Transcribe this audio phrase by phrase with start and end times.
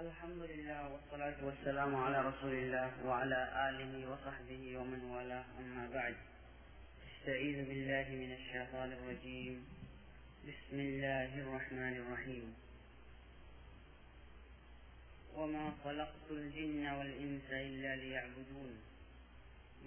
[0.00, 6.14] الحمد لله والصلاة والسلام على رسول الله وعلى آله وصحبه ومن والاه أما بعد
[7.10, 9.64] استعيذ بالله من الشيطان الرجيم
[10.48, 12.54] بسم الله الرحمن الرحيم
[15.36, 18.74] وما خلقت الجن والإنس إلا ليعبدون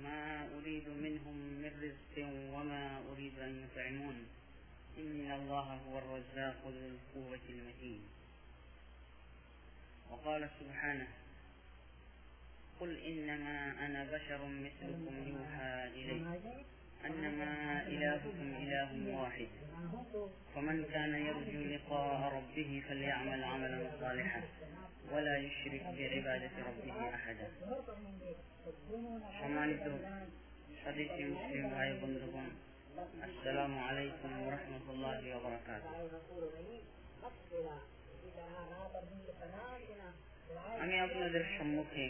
[0.03, 2.15] ما أريد منهم من رزق
[2.55, 4.17] وما أريد أن يطعمون
[4.97, 8.01] إن الله هو الرزاق ذو القوة المتين
[10.10, 11.06] وقال سبحانه
[12.80, 16.40] قل إنما أنا بشر مثلكم يوحى إلي
[17.06, 19.48] أنما إلهكم إله واحد
[20.54, 24.42] فمن كان يرجو لقاء ربه فليعمل عملا صالحا
[25.12, 27.48] ولا يشرك بعبادة ربه أحدا
[29.40, 29.86] সম্মানিত
[30.80, 32.48] স্বদেশী মুসলিম ভাই বন্ধুগণ
[33.26, 35.14] আসসালামু আলাইকুম রহমতুল্লাহ
[40.81, 42.05] আমি আপনাদের সম্মুখে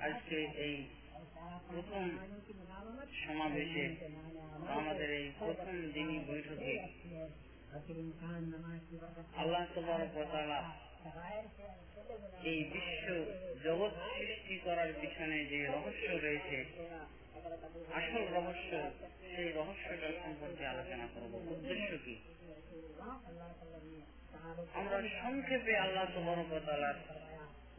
[0.00, 0.76] আজকে এই
[1.68, 2.04] প্রথম
[3.20, 3.84] সমাবেশে
[4.70, 6.72] আমাদের এই প্রথম দিনই বৈঠকে
[9.34, 10.60] আল্লাহ তবরকতালা
[12.50, 13.06] এই বিশ্ব
[13.64, 16.58] জগৎ সৃষ্টি করার পিছনে যে রহস্য রয়েছে,
[17.92, 18.70] আসল রহস্য,
[19.30, 22.14] সেই রহস্যটা সম্পর্কে আলোচনা করব। উদ্দেশ্য কি?
[24.74, 26.98] আমরা সংক্ষেপে আল্লাহ তবরকতালার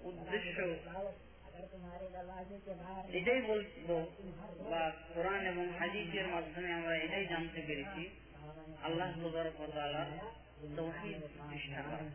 [0.04, 0.58] উদ্দেশ্য
[3.14, 3.90] এটাই বলব,
[4.70, 8.04] বা কোরআন এবং হাদিসের মাধ্যমে আমরা এটাই জানতে পেরেছি,
[8.84, 10.04] আল্লাহ তবরকতালা
[10.76, 12.06] তৌহিদ প্রতিষ্ঠা করা।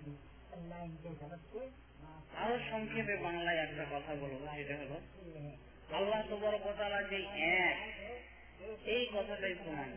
[2.36, 5.00] আরও সংক্ষেপে বাংলায় একটা কথা বলব হলো,
[5.96, 7.76] আল্লাহ তবরকতালা যে এক।
[8.84, 9.88] এই কথাটাই প্রমাণ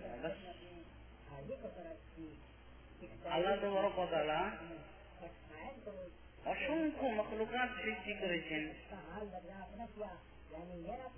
[6.46, 8.64] অসংখ্য মখলুকাত সৃষ্টি করেছেন।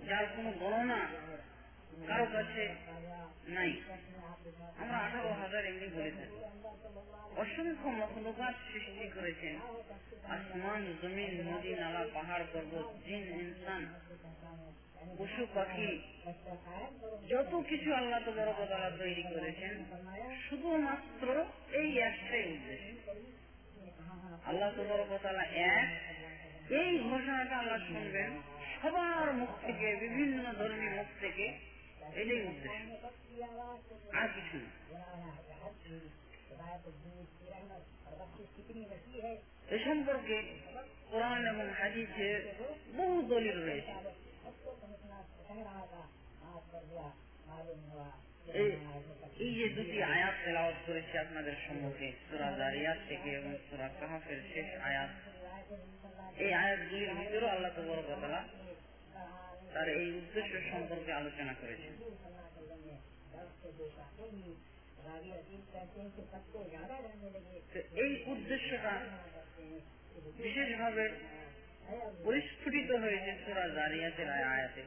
[0.08, 1.08] যার কোন গণনা
[3.48, 3.72] নাই।
[4.82, 6.38] আমরা আঠারো হাজার এমনি বলে থাকি
[7.42, 9.56] অসংখ্য মখলুকাত সৃষ্টি করেছেন।
[10.36, 13.84] আসমান, জমিন, নদী, নালা, পাহাড়, পর্বত, জিন, ইনসান,
[15.18, 16.02] পশু, পাখি,
[17.30, 19.74] যত কিছু আল্লাহ তো বড় কথা তৈরি করেছেন,
[20.50, 23.12] শুধুমাত্র এই একটাই উদ্দেশ্য।
[24.46, 25.30] আল্লাহ তো বড় কথা
[25.76, 25.88] এক।
[26.72, 28.42] এই ঘোষণাটা আল্লাহ শুনবেন
[28.82, 31.75] সবার মুখ থেকে, বিভিন্ন ধর্মীয় মুখ থেকে।
[32.50, 32.82] উদ্দেশ্য
[34.20, 34.28] আর
[39.76, 40.38] এ সম্পর্কে
[41.12, 42.40] কোরআন এবং হাদিসের
[42.98, 43.94] বহু দলিল রয়েছে।
[49.44, 54.70] এই যে দুটি আয়াত তেলাওয়াত করেছি আপনাদের সম্মুখে, সুরা দারিয়াত থেকে এবং সুরা কাহাফের শেষ
[54.90, 55.12] আয়াত।
[56.44, 58.42] এই আয়াতগুলির ভিতরেও আল্লাহ তবর কথা
[59.76, 61.94] তার এই উদ্দেশ্য সম্পর্কে আলোচনা করেছেন।
[68.04, 68.94] এই উদ্দেশ্যটা
[70.38, 71.04] বিশেষভাবে
[72.24, 74.84] পরিস্ফুটিত হয়েছে সুরা জারিয়াতের আয়াতে।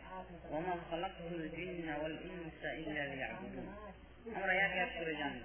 [0.56, 3.66] ওমা খালাকুল জিন্না ওয়াল ইনসা ইল্লা লিয়াবুদুন।
[4.36, 5.40] আমরা এক এক করে জানি।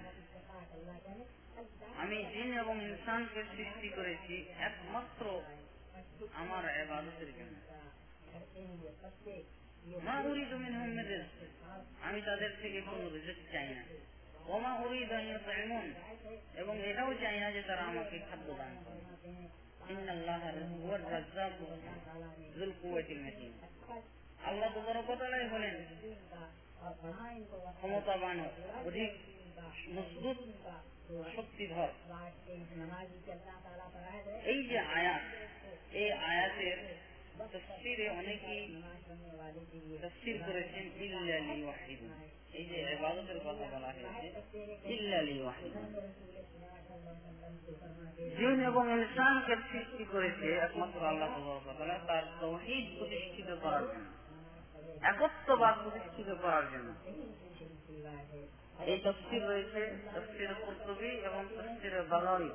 [2.02, 4.34] আমি জিন এবং ইনসানকে সৃষ্টি করেছি
[4.68, 5.24] একমাত্র
[6.34, 7.56] আমার এবাদতের জন্য।
[12.02, 13.84] আমি তাদের থেকে কোন রিজেক্ট চাই না।
[14.46, 15.92] ওমা উরি দাইমন
[16.56, 19.00] এবং এটাও চাই না যে তারা আমাকে খাদ্য দান করে।
[24.44, 25.84] আল্লাহ হলেন।
[27.76, 28.40] ক্ষমতাবান,
[28.84, 29.10] অধিক
[29.88, 30.36] মজবুত,
[31.36, 31.88] শক্তিধর।
[34.44, 35.22] এই যে আয়াত,
[35.92, 36.96] এই আয়াতের
[37.38, 38.64] তফসিরে অনেকেই
[40.02, 42.12] তফসির করেছেন, ইল্লালি ওয়াহিদুন
[42.58, 44.28] এই যে ইবাদতের কথা বলা হয়েছে,
[44.94, 45.86] ইল্লালি ওয়াহিদুন
[48.38, 54.08] জিন এবং ইনসানকে সৃষ্টি করেছে একমাত্র আল্লাহ তাআলা, তার তৌহিদ প্রতিষ্ঠিত করার জন্য,
[55.10, 56.90] একত্ববাদ প্রতিষ্ঠিত করার জন্য।
[58.82, 59.80] এই তফসির রয়েছে
[60.14, 62.50] তফসির কুর্তুবি এবং তফসির বাগারি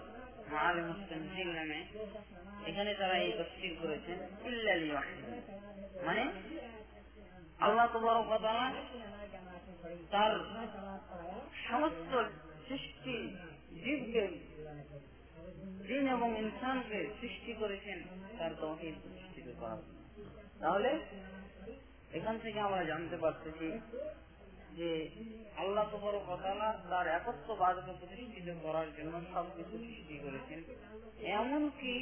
[0.51, 1.79] মাআলি মুসলিম জিল নামে
[2.65, 4.89] এখানে তারা এই তফসির করেছেন ইল্লালি
[6.05, 6.23] মানে
[7.59, 8.65] আল্লাহ তাআলা
[10.11, 10.33] তার
[11.67, 12.11] সমস্ত
[12.67, 13.15] সৃষ্টি
[13.83, 14.23] জীবকে
[15.87, 17.97] জিন এবং ইনসানকে সৃষ্টি করেছেন
[18.39, 19.81] তার তহিদ প্রতিষ্ঠিত করার
[20.59, 20.91] তাহলে
[22.11, 23.67] এখান থেকে আমরা জানতে পারতেছি
[24.79, 24.91] যে
[25.57, 30.59] আল্লাহ তোমার কথালা তার একত্ববাদকে প্রতিষ্ঠিত করার জন্য সবকিছু সৃষ্টি করেছেন।
[31.39, 31.93] এমনকি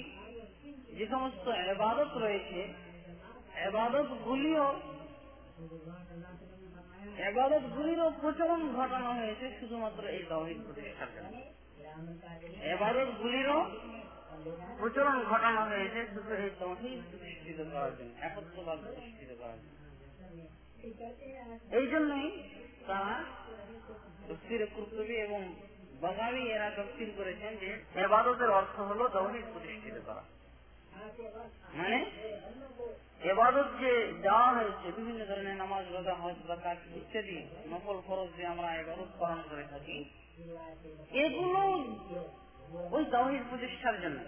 [0.98, 2.60] যে সমস্ত এবাদত রয়েছে
[3.68, 4.68] এবাদত গুলিও
[7.30, 11.36] এবাদত গুলিরও প্রচলন ঘটানো হয়েছে শুধুমাত্র এই তহিদ প্রতিষ্ঠার জন্য।
[12.74, 13.60] এবাদত গুলিরও
[14.80, 19.76] প্রচলন ঘটানো হয়েছে শুধু এই তহিদ প্রতিষ্ঠিত করার জন্য একত্রবাদ প্রতিষ্ঠিত করার জন্য।
[21.72, 22.28] এই জন্যই
[22.88, 23.24] তারা
[24.28, 24.62] তফসির
[25.18, 25.42] এবং
[26.50, 30.24] এরা তফসির করেছেন যে এবাদতের অর্থ হলো তৌহিদ প্রতিষ্ঠিত করা।
[31.74, 32.00] মানে
[33.22, 33.92] এবাদত যে
[34.56, 37.38] হয়েছে, বিভিন্ন ধরনের নামাজ, রোজা, হজ জাকাত ইত্যাদি
[37.68, 39.98] নকল খরচ যে আমরা এবাদত পালন করে থাকি,
[41.12, 41.62] এগুলো
[42.96, 44.20] ওই তাওহিদ প্রতিষ্ঠার জন্য।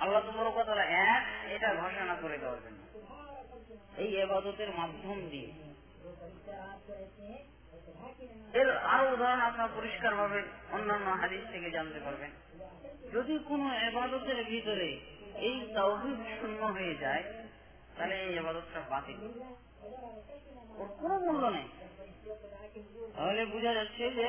[0.00, 2.80] আল্লাহ তোমার কথা এক, এটা ঘোষণা করে দেওয়ার জন্য।
[3.96, 5.50] এই এবাদতের মাধ্যম দিয়ে।
[8.54, 10.40] এর আরও উদাহরণ আপনার পরিষ্কার ভাবে
[10.72, 12.30] অন্যান্য হাদিস থেকে জানতে পারবেন।
[13.12, 14.88] যদি কোনো এবাদতের ভিতরে
[15.48, 17.24] এই তাওহিদ শূন্য হয়ে যায়,
[17.96, 19.18] তাহলে এই এবাদতটা বাতিল।
[20.78, 21.68] ওর কোনো মূল্য নেই।
[23.16, 24.28] তাহলে বোঝা যাচ্ছে যে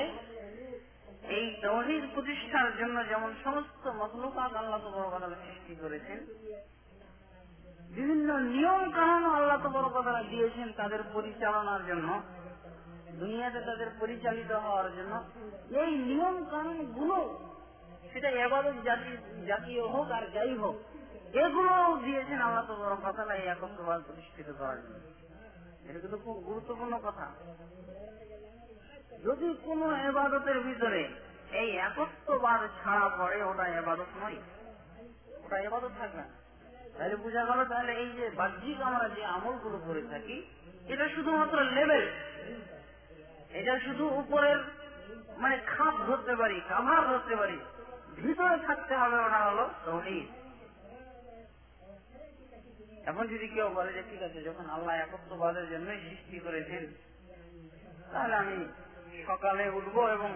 [1.38, 6.18] এই তহিদ প্রতিষ্ঠার জন্য যেমন সমস্ত মখলুকাত আল্লাহ তো বড় কথা সৃষ্টি করেছেন
[7.96, 12.22] বিভিন্ন নিয়ম কানুন আল্লাহ তো বড় কথা দিয়েছেন তাদের পরিচালনার জন্য,
[13.20, 15.24] দুনিয়াতে তাদের পরিচালিত হওয়ার জন্য।
[15.82, 17.18] এই নিয়ম কানুনগুলো
[18.14, 19.18] সেটা এবাদত জাতি,
[19.48, 20.76] জাতীয় হোক আর যাই হোক
[21.34, 21.74] এগুলো
[22.06, 25.00] দিয়েছেন আল্লাহ তো বড় কথা এই একত্রবাদ প্রতিষ্ঠিত করার জন্য।
[25.90, 27.26] এটা কিন্তু খুব গুরুত্বপূর্ণ কথা।
[29.24, 31.10] যদি কোনো এবাদতের ভিতরে
[31.52, 34.36] এই একত্রবাদ ছাড়া পড়ে, ওটা এবাদত নয়।
[35.46, 36.41] ওটা এবাদত থাকবে না।
[36.98, 40.38] তাহলে বোঝা গেল তাহলে এই যে বাহ্যিক আমরা যে আমলগুলো করে থাকি,
[40.94, 42.06] এটা শুধুমাত্র লেভেল
[43.60, 44.60] এটা শুধু উপরের
[45.38, 47.58] মানে খাপ ধরতে পারি, কাভার ধরতে পারি।
[48.16, 50.28] ভিতরে থাকতে হবে ওটা হলো তৌহিদ।
[53.10, 56.84] এখন যদি কেউ বলে যে ঠিক আছে, যখন আল্লাহ একত্রবাদের জন্যই সৃষ্টি করেছেন,
[58.14, 58.58] তাহলে আমি
[59.28, 60.32] সকালে উঠব এবং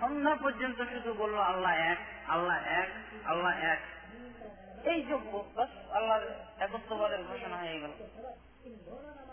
[0.00, 2.88] সন্ধ্যা পর্যন্ত শুধু বলল আল্লাহ এক আল্লাহ এক
[3.24, 3.80] আল্লাহ এক।
[4.84, 6.22] এই যোগ্য বাস আল্লাহর
[6.58, 7.90] একত্রবাদের ঘোষণা হয়ে গেল।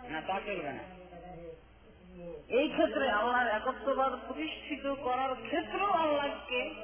[0.09, 0.83] না, তা চলবে না।
[2.47, 6.75] এই ক্ষেত্রে আল্লাহর একত্রবাদ প্রতিষ্ঠিত করার ক্ষেত্রেও আল্লাহকে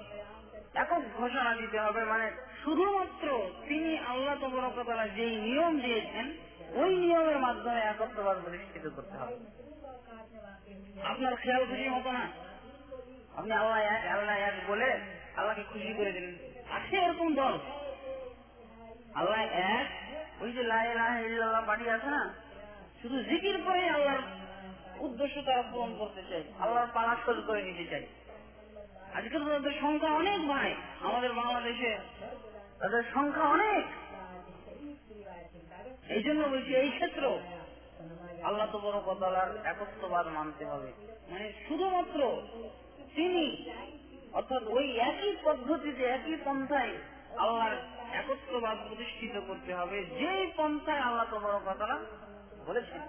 [0.74, 2.32] একক ঘোষণা দিতে হবে। মানে
[2.64, 6.34] শুধুমাত্র তিনি আল্লাহ তবরকতলা যেই নিয়ম দিয়েছেন,
[6.76, 9.36] ওই নিয়মের মাধ্যমে একত্রবাদ প্রতিষ্ঠিত করতে হবে।
[11.04, 12.32] আপনার খেয়াল খুশি মতো না?
[13.36, 14.92] আপনি আল্লাহ এক আল্লাহ এক বলে
[15.36, 16.36] আল্লাহকে খুশি করে দিলেন।
[16.72, 17.58] আছে এরকম দল।
[19.20, 19.42] আল্লাহ
[19.76, 19.88] এক,
[20.44, 20.84] ওই যে লাহ
[21.70, 22.24] বাড়ি আছে না,
[23.02, 24.24] শুধু জিকির করে আল্লাহর
[25.06, 28.06] উদ্দেশ্য তারা পূরণ করতে চাই আল্লাহর পালাস্তর করে নিতে চাই
[29.18, 30.70] আজকে তাদের সংখ্যা অনেক ভাই
[31.08, 31.92] আমাদের বাংলাদেশে
[32.82, 33.84] তাদের সংখ্যা অনেক।
[36.16, 37.24] এই জন্য বলছি, এই ক্ষেত্র
[38.48, 40.90] আল্লাহ তো বড় কথার একত্রবাদ মানতে হবে।
[41.32, 42.20] মানে শুধুমাত্র
[43.16, 43.46] তিনি,
[44.38, 46.94] অর্থাৎ ওই একই পদ্ধতিতে, একই পন্থায়
[47.44, 47.76] আল্লাহর
[48.20, 51.98] একত্রবাদ প্রতিষ্ঠিত করতে হবে। যেই পন্থায় আল্লাহ তো বড় কথাটা
[52.68, 53.02] বলেছেন,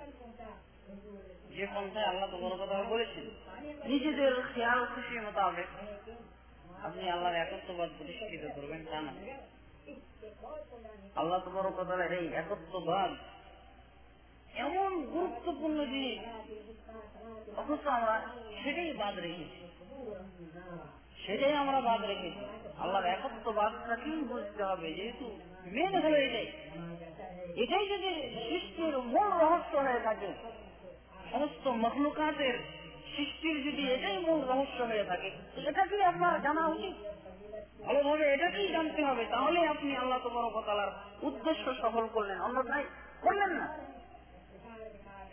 [1.56, 3.26] যে পন্থায় আল্লাহ তো বড় কথা বলেছেন,
[3.90, 5.68] নিজেদের খেয়াল খুশি মোতাবেক
[6.86, 9.12] আপনি আল্লাহর একত্রবাদ প্রতিষ্ঠিত করবেন তা না।
[11.20, 13.10] আল্লাহ তো বড় কথা এই একত্রবাদ
[14.64, 16.20] এমন গুরুত্বপূর্ণ জিনিস,
[17.60, 18.14] অথচ আমরা
[18.60, 19.60] সেটাই বাদ রেখেছি।
[21.26, 22.44] সেটাই আমরা বাদ রেখেছি
[22.78, 26.46] আল্লাহর একত্রবাদটাকেই বুঝতে হবে যেহেতু মেন হলো এটাই
[27.62, 28.08] এটাই যদি
[28.48, 30.26] সৃষ্টির মূল রহস্য হয়ে থাকে,
[31.32, 32.54] সমস্ত মখলুকাতের
[33.16, 35.30] সৃষ্টির যদি এটাই মূল রহস্য হয়ে থাকে
[35.66, 36.94] এটাকেই আপনার জানা উচিত?
[37.82, 40.90] ভালোভাবে এটাকেই জানতে হবে তাহলে আপনি আল্লাহ তোমার কথালার
[41.22, 42.84] উদ্দেশ্য সফল করলেন। অন্যথায়
[43.20, 43.93] করলেন না।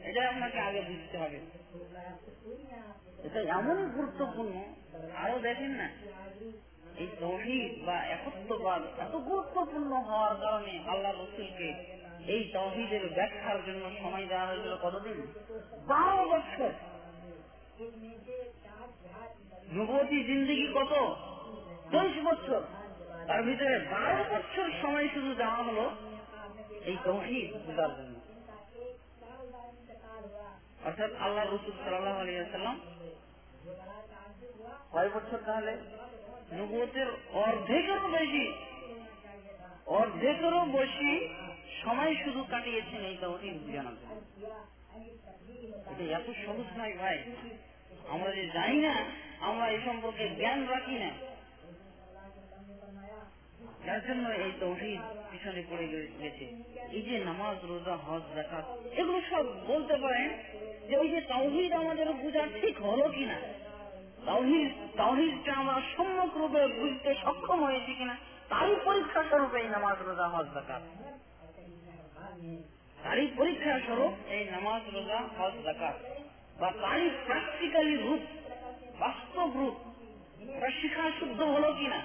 [0.09, 1.39] এটা আপনাকে আগে বুঝতে হবে।
[3.27, 4.55] এটা এমনই গুরুত্বপূর্ণ,
[5.23, 5.87] আরও দেখেন না,
[7.01, 11.69] এই তহিদ বা একত্রবাদ এত গুরুত্বপূর্ণ হওয়ার কারণে আল্লাহ রসুলকে
[12.33, 15.17] এই তহিদের ব্যাখ্যার জন্য সময় দেওয়া হয়েছিল কতদিন?
[15.87, 16.71] বারো বছর।
[19.77, 20.93] নবতী জিন্দিগি কত?
[21.91, 22.61] তেইশ বছর।
[23.27, 25.85] তার ভিতরে বারো বছর সময় শুধু দেওয়া হলো
[26.89, 28.10] এই তহিদ বোঝার জন্য।
[30.85, 32.79] অর্থাৎ আল্লাহ রসুল সাল্লাহ আলিয়াল্লাম
[34.91, 35.77] কয় বছর তাহলে?
[36.51, 38.45] নবতের অর্ধেকেরও বেশি।
[39.85, 41.29] অর্ধেকেরও বেশি
[41.83, 43.97] সময় শুধু কাটিয়েছেন এই তহিদ জানার
[45.91, 47.17] এটা এত সহজ নয় ভাই।
[48.09, 48.95] আমরা যে জানি না,
[49.39, 51.11] আমরা এই সম্পর্কে জ্ঞান রাখি না।
[53.85, 55.01] যার জন্য এই তৌহিদ
[55.31, 55.85] পিছনে পড়ে
[56.21, 56.45] গেছে।
[56.91, 58.23] এই যে নামাজ, রোজা, হজ
[58.99, 60.29] এগুলো সব বলতে পারেন
[60.87, 61.19] যে ওই যে
[61.75, 63.37] আমাদের বোঝা ঠিক হলো কিনা?
[65.55, 68.15] আমরা সম্যক রূপে বুঝতে সক্ষম হয়েছি কিনা?
[68.49, 70.81] তারই পরীক্ষা স্বরূপ এই নামাজ, রোজা, হজ জাকাত
[73.03, 75.53] তারই পরীক্ষা স্বরূপ এই নামাজ, রোজা, হজ
[76.59, 78.21] বা তারই প্র্যাকটিক্যালি রূপ,
[78.99, 79.75] বাস্তব রূপ
[80.81, 81.99] শিখা শুদ্ধ হলো কিনা?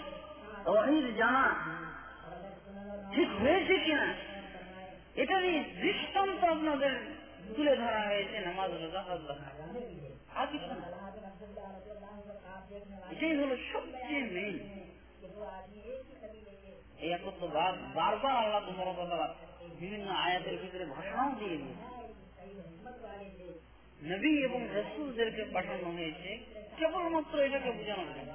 [0.67, 1.45] তহিদ জানা।
[3.15, 4.09] ঠিক হয়েছে কিনা,
[5.23, 6.95] এটা নিয়ে দৃষ্টান্ত আপনাদের
[7.57, 8.71] তুলে ধরা হয়েছে নামাজ
[10.39, 10.87] আর কিছু না।
[13.13, 14.57] এটাই হলো সবচেয়ে মেইন
[17.03, 19.17] এই একত্রবাদ বারবার আল্লাহ তোমার কথা
[19.81, 20.85] বিভিন্ন আয়াতের ভিতরে
[21.41, 21.85] দিয়ে দিয়েছে।
[24.11, 26.31] নবী এবং রসুলদেরকে পাঠানো হয়েছে,
[26.79, 28.33] কেবলমাত্র এটাকে বোঝানোর জন্য।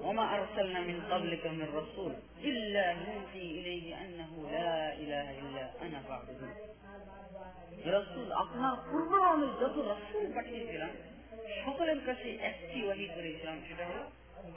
[0.00, 6.52] وما أرسلنا من قبلك من رسول إلا نوحي إليه أنه لا إله إلا أنا فاعبدون
[7.88, 10.92] রসুল আপনার পূর্ব আমি যত রসুল পাঠিয়েছিলাম
[11.64, 14.04] সকলের কাছে একটি ওয়াহি করেছিলাম সেটা হলো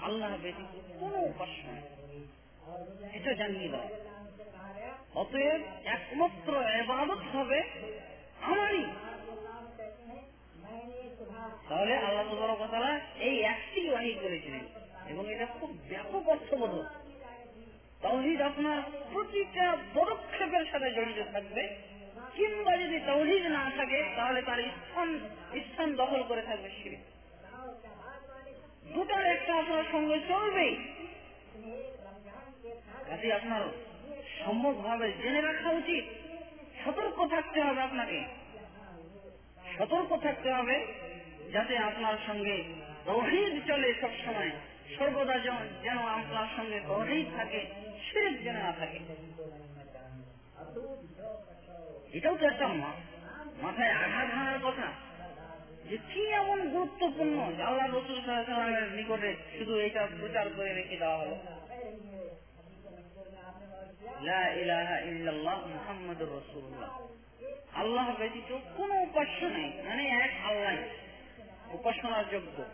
[0.07, 1.83] আল্লাহ ব্যতীত কোন উপাস্য নেই
[3.17, 3.87] এটা জানিয়ে দাও
[5.15, 5.61] অতএব
[5.95, 6.49] একমাত্র
[6.79, 7.59] এবাদত হবে
[8.43, 8.83] আমারই
[11.68, 14.64] তাহলে আল্লাহ তবরকতলা এই একটি ওয়াহি করেছিলেন
[15.08, 16.86] এবং এটা খুব ব্যাপক অর্থবোধ
[18.02, 21.68] তাওহিদ আপনার প্রতিটা পদক্ষেপের সাথে জড়িত থাকবে।
[22.36, 25.18] কিংবা যদি তৌহিদ না থাকে, তাহলে তার স্থান
[25.54, 26.96] স্থান দখল করে থাকবে শিরে
[28.94, 30.76] দুটার একটা আপনার সঙ্গে চলবেই।
[33.08, 33.62] কাজে আপনার
[34.44, 36.04] সম্যক ভাবে জেনে রাখা উচিত।
[36.84, 38.39] সতর্ক থাকতে হবে আপনাকে।
[39.78, 40.76] সতর্ক থাকতে হবে
[41.52, 42.64] যাতে আপনার সঙ্গে
[43.04, 44.50] তহিদ চলে সব সময়
[44.98, 45.38] সর্বদা
[45.82, 47.60] যেন আপনার সঙ্গে তহিদ থাকে
[48.06, 48.98] সিরেক যেন না থাকে।
[52.12, 52.68] এটাও তো একটা
[53.62, 54.88] মাথায় আঘাত হানার কথা।
[55.90, 57.36] যে কি এমন গুরুত্বপূর্ণ?
[57.40, 61.36] আল্লাহ রসুল সাল্লামের নিকটে শুধু এটা প্রচার করে রেখে দেওয়া হলো।
[67.74, 70.76] আল্লাহ ব্যতীত কোন উপাস্য নেই। মানে এক আল্লাহ।
[71.74, 72.64] উপাসনার যোগ্য।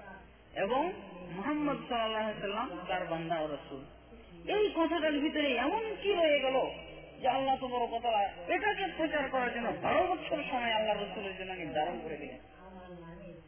[0.55, 0.93] এবং
[1.33, 3.85] মোহাম্মদ সাল্লাম তার বান্দা ও রসুল।
[4.51, 6.57] এই কথাটার ভিতরে এমন কি রয়ে গেল
[7.21, 11.53] যে আল্লাহ তো বড় কথা এটাকে প্রচার করার জন্য বারো বছর সময় আল্লাহ রসুলের জন্য
[11.53, 12.39] নির্ধারণ করে দিলেন।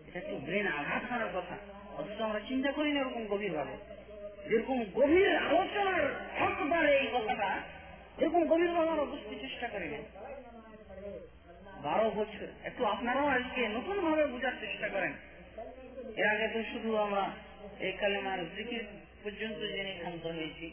[0.09, 1.57] এটা একটু ব্রেন আঘাত করার কথা?
[1.99, 3.77] অথচ আমরা চিন্তা করি না এরকম গভীর ভাবে
[4.49, 6.05] যেরকম গভীর আলোচনার
[6.41, 7.61] হকদার এই কথাটা,
[8.19, 9.97] এরকম গভীর ভাবে আমরা বুঝতে চেষ্টা করি না।
[11.83, 15.13] বারো বছর। একটু আপনারাও আজকে নতুন ভাবে বোঝার চেষ্টা করেন।
[16.17, 17.25] এর আগে তো শুধু আমরা
[17.81, 18.85] এই কালেমার জিকির
[19.25, 20.67] পর্যন্ত জেনে ক্ষান্ত হয়েছি।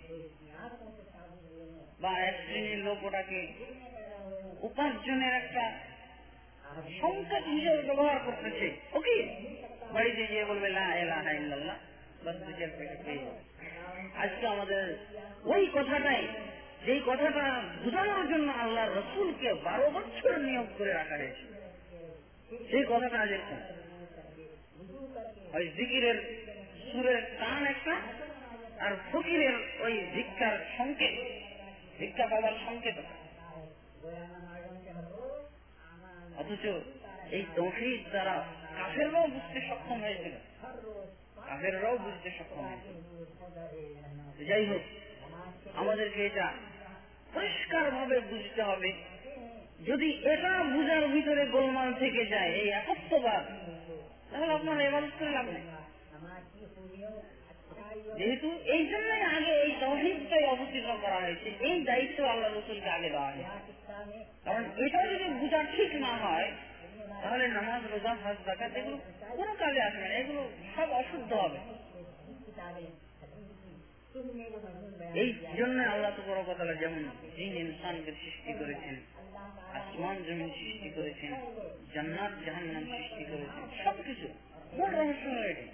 [2.00, 3.48] বা এক শ্রেণির লোক ওটাকে
[4.62, 5.64] উপার্জনের একটা
[7.02, 9.16] সংকেত হিসেবে ব্যবহার করতেছে। ওকে
[9.94, 10.70] বাড়িতে গিয়ে বলবে
[14.24, 14.84] আজকে আমাদের
[15.44, 16.28] ওই কথাটাই
[16.86, 17.46] যেই কথাটা
[17.84, 21.46] বোঝানোর জন্য আল্লাহ রসুলকে বারো বছর নিয়োগ করে রাখা হয়েছে,
[22.70, 23.58] সেই কথাটা আজ একটা।
[25.58, 26.18] ওই জিকিরের
[26.90, 27.96] সুরের টান একটা,
[28.86, 31.16] আর ফকিরের ওই ভিক্ষার সংকেত,
[32.00, 32.98] ভিক্ষা পাবার সংকেত
[36.42, 36.66] অথচ
[37.36, 38.36] এই তৌহিদ দ্বারা
[38.78, 40.36] কাফেররাও বুঝতে সক্ষম হয়েছিল।
[41.50, 42.96] কাফেররাও বুঝতে সক্ষম হয়েছিল।
[44.50, 44.84] যাই হোক
[45.82, 46.48] আমাদেরকে এটা
[47.36, 48.90] পরিষ্কার ভাবে বুঝতে হবে।
[49.90, 53.44] যদি এটা বুঝার ভিতরে গোলমাল থেকে যায়, এই একত্ববাদ,
[54.30, 55.48] তাহলে আপনার এবার করে লাভ
[58.20, 63.30] যেহেতু এই জন্যই আগে এই তহিদটাই অবতীর্ণ করা হয়েছে, এই দায়িত্ব আল্লাহ রসুলকে আগে দেওয়া
[63.32, 63.56] হয়েছে।
[64.46, 66.50] কারণ এটা যদি বোঝা ঠিক না হয়,
[67.22, 68.98] তাহলে নামাজ, রোজা, হাজ জাকাত এগুলো
[69.38, 70.42] কোনো কাজে আসবে না, এগুলো
[70.76, 71.60] সব অশুদ্ধ হবে।
[75.15, 77.03] এই জন্য আল্লাহ তো বড় কথা যেমন
[77.37, 78.97] জিন ইনসানকে সৃষ্টি করেছেন
[79.81, 81.33] আসমান জমিন সৃষ্টি করেছেন
[81.95, 84.27] জান্নাত জাহান্নাম সৃষ্টি করেছেন সবকিছু
[84.77, 85.67] মূল রহস্য এটি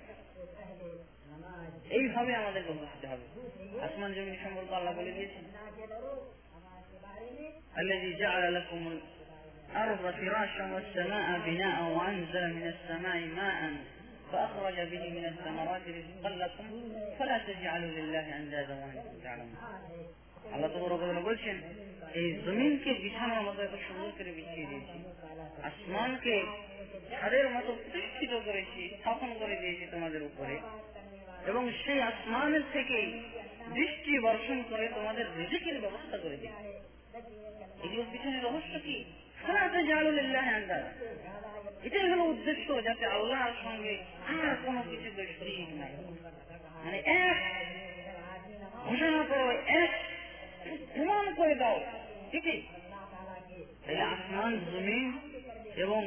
[1.91, 3.25] এইভাবে আমাদেরকে বুঝতে হবে
[3.87, 5.45] আসমান জমিন সম্পর্কে আল্লাহ বলে দিয়েছেন
[7.77, 13.61] الذي جعل لكم الأرض فراشا والسماء بناء وأنزل من السماء ماء
[14.33, 16.65] فأخرج به من الثمرات رزقا لكم
[17.19, 19.57] فلا تجعلوا لله أندادا وأنتم تعلمون
[20.47, 20.79] আল্লাহ তো
[21.23, 21.57] বলছেন
[22.15, 24.99] এই জমিনকে বিছানোর মতো এত সুন্দর করে বিছিয়ে দিয়েছি
[25.63, 26.35] আসমানকে
[27.11, 30.57] ছাদের মতো প্রতিষ্ঠিত করেছি স্থাপন করে দিয়েছি তোমাদের উপরে
[31.47, 32.99] এবং সেই আসমানের থেকে
[33.69, 36.55] বৃষ্টি বর্ষণ করে তোমাদের রিজিকের ব্যবস্থা করে দিই
[37.85, 38.97] এগুলোর পিছনে রহস্য কি
[39.30, 39.30] সারাতে জালুলিল্লাহ আন্দাজ
[41.86, 43.94] এটাই হলো উদ্দেশ্য, যাতে আল্লাহর সঙ্গে
[44.28, 44.80] আর কোনো
[45.82, 45.94] নাই।
[46.84, 47.38] মানে এক
[48.86, 49.48] ঘোষণা করো
[49.82, 49.92] এক,
[50.94, 51.78] প্রমাণ করে দাও
[52.32, 52.60] ঠিকই
[54.14, 55.08] আসমান জমিন
[55.84, 56.02] এবং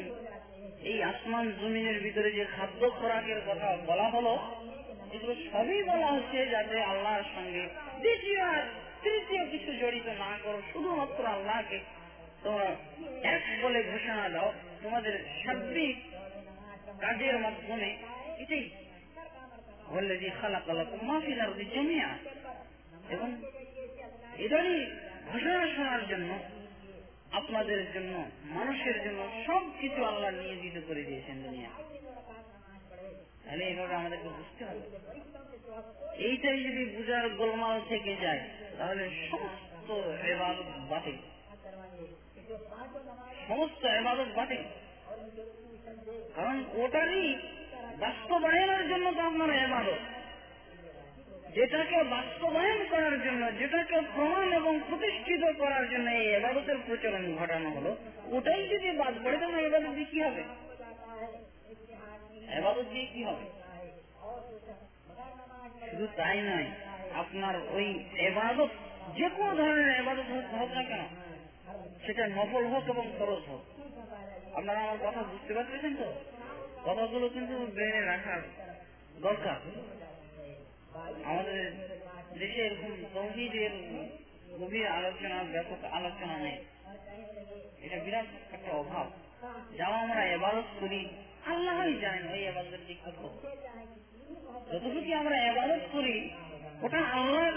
[0.91, 4.35] এই আসমান জমিনের ভিতরে যে খাদ্য খোরাকের কথা বলা হলো,
[5.15, 7.63] এগুলো সবই বলা হচ্ছে যাতে আল্লাহর সঙ্গে
[8.03, 8.63] দ্বিতীয় আর
[9.03, 11.79] তৃতীয় কিছু জড়িত না করো, শুধুমাত্র আল্লাহকে
[12.45, 12.77] তোমরা
[13.23, 15.97] এক বলে ঘোষণা দাও তোমাদের সার্বিক
[17.01, 17.97] কাজের মাধ্যমে
[18.39, 18.71] এটাই
[19.89, 22.19] বললে যে খালা কালা মাফিল আর জমিয়া
[23.09, 23.43] এবং
[24.39, 24.87] এটারই
[25.33, 26.39] ঘোষণা শোনার জন্য,
[27.33, 31.69] আপনাদের জন্য, মানুষের জন্য সব কিছু আল্লাহ নিয়োজিত করে দিয়েছেন দুনিয়া।
[33.45, 34.81] তাহলে এইভাবে আমাদেরকে বুঝতে হবে।
[36.25, 38.41] এইটাই যদি বুঝার গোলমাল থেকে যায়,
[38.79, 39.91] তাহলে সমস্ত
[40.25, 41.34] এবাদত বাতিল।
[43.49, 44.65] সমস্ত এবাদত বাতিল।
[46.37, 47.27] কারণ ওটারই
[48.05, 50.01] বাস্তবায়নের জন্য তো আপনার এবাদত
[51.57, 57.91] যেটাকে বাস্তবায়ন করার জন্য, যেটাকে প্রমাণ এবং প্রতিষ্ঠিত করার জন্য এই এবাদতের প্রচলন ঘটানো হলো,
[58.37, 60.43] ওটাই যদি বাদ পড়ে, তাহলে এবাদত দিয়ে কি হবে?
[62.59, 63.45] এবাদত দিয়ে কি হবে?
[65.91, 66.69] শুধু তাই নয়,
[67.23, 67.87] আপনার ওই
[68.29, 68.71] এবাদত
[69.17, 70.29] যে কোনো ধরনের এবাদত
[70.59, 71.03] হোক না কেন
[72.07, 73.65] সেটা নফল হোক এবং খরচ হোক।
[74.57, 76.13] আপনারা আমার কথা বুঝতে পারতেছেন তো?
[76.85, 78.41] কথাগুলো কিন্তু ব্রেনে রাখার
[79.21, 79.57] দরকার।
[81.25, 81.73] আমাদের
[82.39, 83.71] দেশে এরকম তৌহিদের
[84.59, 86.65] গভীর আলোচনা, ব্যাপক আলোচনা নেই।
[87.83, 89.11] এটা বিরাট একটা অভাব।
[89.77, 91.09] যাও আমরা এবারত করি।
[91.47, 92.99] আল্লাহই জানেন ওই এবাদতের দিক
[94.73, 96.31] যতটুকু আমরা এবাদত করি,
[96.83, 97.53] ওটা আল্লাহর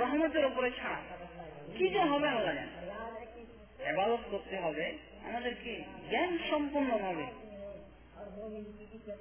[0.00, 1.02] রহমতের উপরে ছাড়।
[1.78, 2.79] কি যে হবে আল্লাহ জানেন
[3.90, 4.86] এবাদত করতে হবে,
[5.28, 5.72] আমাদেরকে
[6.10, 7.26] জ্ঞান সম্পন্ন ভাবে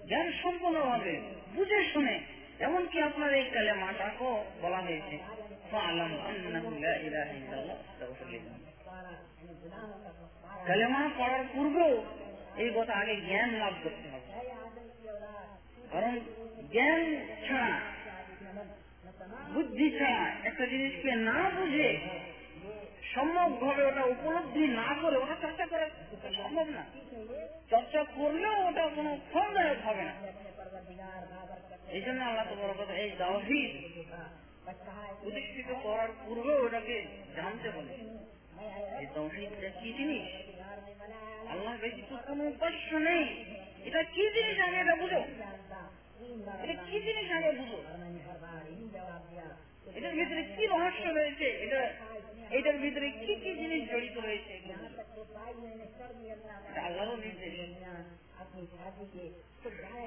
[0.09, 1.13] জ্ঞান সম্পন্ন ভাবে
[1.55, 2.15] বুঝে শুনে,
[2.67, 5.15] এমনকি আপনার এই কালে কালেমাটাকেও বলা হয়েছে
[10.67, 11.01] কালেমা
[11.53, 11.93] পূর্বেও
[12.63, 14.29] এই কথা আগে জ্ঞান লাভ করতে হবে।
[15.91, 16.13] কারণ
[16.73, 17.01] জ্ঞান
[17.45, 17.73] ছাড়া,
[19.53, 21.89] বুদ্ধি ছাড়া একটা জিনিসকে না বুঝে
[23.13, 25.85] সম্যক ভাবে ওটা উপলব্ধি না করে ওটা চর্চা করা
[26.39, 26.83] সম্ভব না।
[27.71, 30.13] চর্চা করলেও ওটা কোনো ফলদায়ক হবে না।
[31.95, 33.71] এই জন্য আল্লাহ তো বড় কথা, এই দাওহিদ
[35.21, 36.97] প্রতিষ্ঠিত করার পূর্বে ওটাকে
[37.37, 37.93] জানতে বলে
[39.01, 39.07] এই
[39.79, 40.25] কি জিনিস?
[41.51, 41.73] আল্লাহ
[42.27, 42.39] কোন
[43.07, 43.23] নেই।
[43.87, 45.21] এটা কি জিনিস আগে এটা বুঝো?
[46.63, 47.79] এটা কি জিনিস আগে বুঝো?
[49.97, 51.47] এটার ভিতরে কি রহস্য রয়েছে?
[51.65, 51.79] এটা
[52.57, 54.53] এটার ভিতরে কি কি জিনিস জড়িত রয়েছে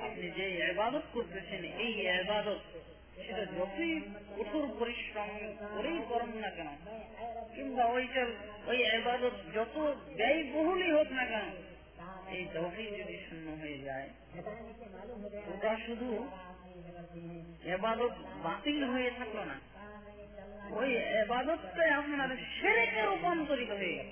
[0.04, 2.62] আপনি যে এবাদত করতেছেন, এই এবাদত
[3.24, 3.92] সেটা যতই
[4.36, 5.30] কঠোর পরিশ্রম
[5.74, 6.70] করেই করেন না কেন,
[7.54, 8.28] কিংবা ওইটার,
[8.70, 9.76] ওই এবাদত যত
[10.18, 11.48] ব্যয়বহুলই হোক না কেন,
[12.36, 14.08] এই দহি যদি শূন্য হয়ে যায়,
[15.52, 16.08] ওটা শুধু
[17.74, 19.56] এবাদত বাতিল হয়ে থাকল না।
[20.70, 20.90] ওই
[21.22, 24.08] এবাদতটাই আপনার সেরেকে রূপান্তরিত হয়ে গেল।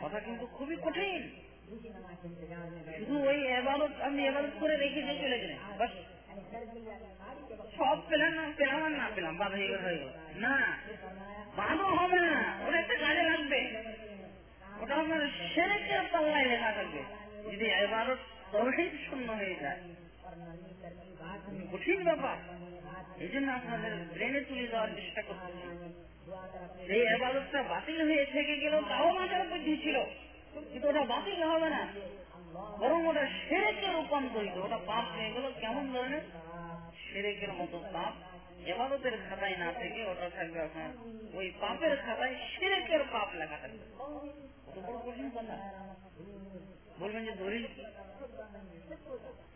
[0.00, 1.22] কথা কিন্তু খুবই কঠিন।
[2.98, 5.58] শুধু ওই এবাদত আপনি এবাদত করে রেখে দিয়ে চলে গেলেন
[7.76, 9.84] সব পেলাম না পেলাম না পেলাম বাদ হয়ে গেল
[10.36, 10.54] না
[11.56, 12.34] বাদও হবে না,
[12.66, 13.60] ওটা একটা কাজে লাগবে।
[14.80, 15.22] ওটা আপনার
[15.54, 17.00] সেরেকের পাল্লায় লেখা থাকবে।
[17.52, 18.20] যদি এবাদত
[18.52, 19.80] তবেই শূন্য হয়ে যায়
[21.72, 22.36] কঠিন ব্যাপার।
[23.22, 29.12] এই জন্য আপনাদের ব্রেনে তুলে দেওয়ার চেষ্টা করতেছি এই এবাদতটা বাতিল হয়ে থেকে গেল, তাও
[29.12, 30.04] মাথার বুদ্ধি ছিল।
[30.54, 31.92] কিন্তু ওটা বাতিল হবে না।
[32.78, 36.20] বরং ওটা সেরেকে রূপান্তরিত। ওটা পাপ হয়ে গেল, কেমন ধরনের?
[37.12, 38.14] সেরেকের মতো পাপ।
[38.66, 40.90] এবাদতের খাতায় না থেকে ওটা থাকবে আপনার।
[41.34, 43.84] ওই পাপের খাতায় সেরেকের পাপ লেখা থাকবে।
[46.99, 47.63] বলবেন যে দলিল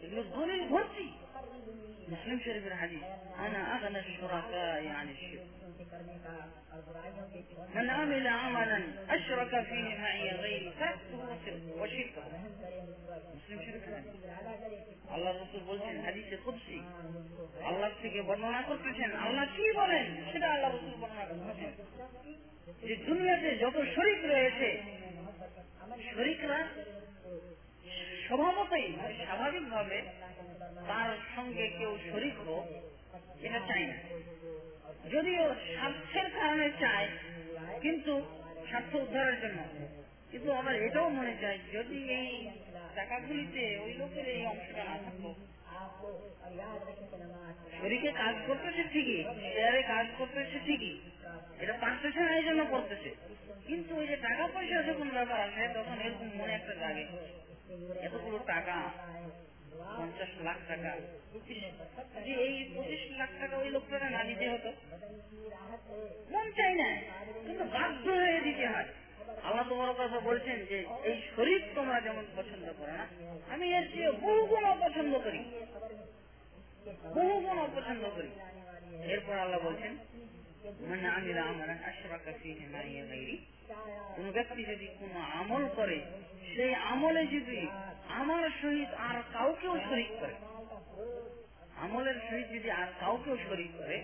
[0.04, 1.08] এগুলো দলিল ভর্তি
[2.10, 3.04] মুসলিম শরীফের হাদিস
[3.38, 5.47] আনা আগনা الشركاء عن الشرك
[7.76, 11.19] من عمل عملا أشرك فيه معي غيري تركته
[11.80, 12.23] وشركه
[13.34, 14.21] মুসলিম শরীফের হাদিস
[15.13, 16.78] আল্লাহ রসুল বলছেন হাদিসে কুদসি
[17.69, 21.71] আল্লাহ থেকে বর্ণনা করতেছেন আল্লাহ কি বলেন সেটা আল্লাহ রসুল বর্ণনা করতেছেন
[22.84, 24.69] যে দুনিয়াতে যত শরিক রয়েছে
[26.10, 26.60] শরিকরা
[28.27, 28.87] স্বভাবতই
[29.27, 29.99] স্বাভাবিক ভাবে
[30.88, 32.67] তার সঙ্গে কেউ শরিক হোক,
[33.43, 33.97] এটা চাই না।
[35.14, 37.09] যদিও স্বার্থের কারণে চায়,
[37.81, 38.12] কিন্তু
[38.69, 39.59] স্বার্থ উদ্ধারের জন্য।
[40.31, 42.31] কিন্তু আবার এটাও মনে চায়, যদি এই
[42.95, 45.31] টাকাগুলিতে ওই লোকের এই অংশটা না থাকতো
[47.78, 50.94] শরীরে কাজ করতেছে ঠিকই শেয়ারে কাজ করতেছে ঠিকই
[51.59, 53.11] এটা পারতেছে না এই জন্য করতেছে
[53.66, 57.04] কিন্তু ওই যে টাকা পয়সা যখন ব্যাপার আসে তখন এরকম মনে একটা লাগে
[58.02, 58.76] এতগুলো টাকা
[59.90, 60.90] পঞ্চাশ লাখ টাকা
[62.26, 64.70] যে এই পঁচিশ লাখ টাকা ওই লোকটাকে না দিতে হতো
[66.31, 66.90] মন চাই না
[67.44, 68.88] কিন্তু বাধ্য হয়ে দিতে হয়
[69.47, 73.07] আল্লাহ তোমার কথা বলছেন যে, এই শরীর তোমরা যেমন পছন্দ করো না,
[73.55, 75.41] আমি এর চেয়ে বহু গুণ অপছন্দ করি।
[77.17, 78.31] বহু গুণ অপছন্দ করি।
[79.12, 79.93] এরপর আল্লাহ বলছেন
[84.17, 85.99] কোন ব্যক্তি যদি কোন আমল করে,
[86.55, 87.61] সেই আমলে যদি
[88.21, 90.35] আমার সহিত আর কাউকেও শরিক করে,
[91.85, 93.97] আমলের সহিত যদি আর কাউকেও শরিক করে,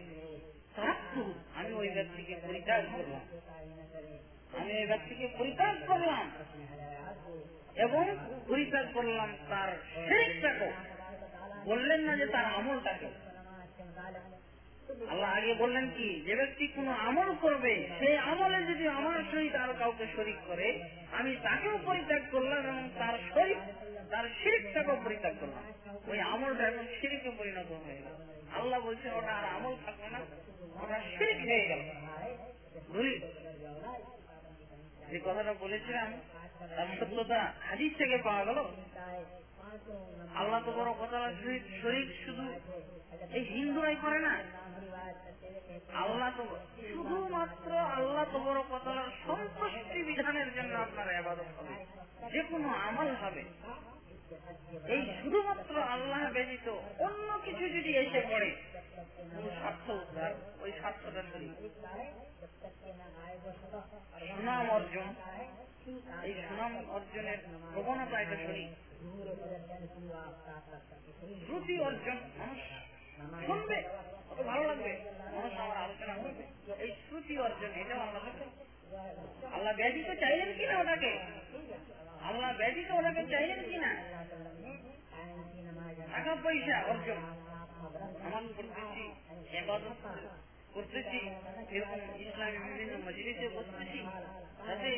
[0.77, 1.23] তারাক্তু,
[1.57, 3.25] আমি ওই ব্যক্তিকে পরিত্যাগ করলাম
[4.61, 6.31] আমি ওই ব্যক্তিকে পরিত্যাগ করলাম।
[7.77, 8.05] এবং
[8.49, 9.71] পরিত্যাগ করলাম তার
[10.09, 10.73] শেষটাকে
[11.65, 13.09] বললেন না যে তার আমলটাকে।
[15.11, 19.75] আল্লাহ আগে বললেন কি, যে ব্যক্তি কোনো আমল করবে সেই আমলে যদি আমার সহিত আর
[19.79, 23.59] কাউকে শরিক করে, আমি তাকেও পরিত্যাগ করলাম এবং তার শরিক,
[24.11, 25.65] তার শিরিকটাকেও পরিত্যাগ করলাম।
[26.07, 28.15] ওই আমলটা এখন শিরিকে পরিণত হয়ে গেল।
[28.61, 30.21] আল্লাহ বলছে ওটা আর আমল থাকবে না,
[30.83, 31.81] ওটা শিরিক হয়ে গেল।
[32.93, 33.21] বুঝলি?
[35.11, 36.09] যে কথাটা বলেছিলাম,
[36.77, 38.59] তার সত্যতা হাদিস থেকে পাওয়া গেল।
[40.41, 41.19] আল্লাহ তো বড় কথা
[41.83, 42.45] শরীর শুধু
[43.37, 44.35] এই হিন্দুরাই করে না।
[46.03, 46.45] আল্লাহ তো
[46.93, 48.95] শুধুমাত্র আল্লাহ তো বড় কথা
[49.27, 51.75] সন্তুষ্টি বিধানের জন্য আপনার আবাদত হবে
[52.33, 53.43] যে কোনো আমল হবে।
[54.95, 56.69] এই শুধুমাত্র আল্লাহ ব্যতীত
[57.07, 58.51] অন্য কিছু যদি এসে পড়ে
[59.61, 61.53] স্বার্থ উদ্ধার ওই স্বার্থটা শরীর
[64.37, 65.07] সুনাম অর্জন,
[66.27, 67.39] এই সুনাম অর্জনের
[67.75, 68.69] প্রবণতা এটা শরীর।
[71.47, 72.59] শ্রুতি অর্জন, মানুষ
[73.47, 73.79] শুনবে,
[74.29, 74.93] কত ভালো লাগবে,
[75.35, 76.45] মানুষ আমার আলোচনা করবে।
[76.85, 78.23] এই শ্রুতি অর্জন, এটাও আল্লাহ
[79.55, 81.13] আল্লাহ ব্যতীত চাইলেন কিনা ওটাকে?
[82.29, 83.91] আল্লাহ ব্যতীত ওটাকে চাইলেন কিনা
[86.13, 87.21] টাকা পয়সা অর্জন।
[87.85, 89.05] করতেছি
[89.53, 90.03] এবাদত
[90.75, 91.21] করতেছি
[92.69, 92.95] বিভিন্ন
[93.57, 94.01] বসতেছি
[94.67, 94.91] যাতে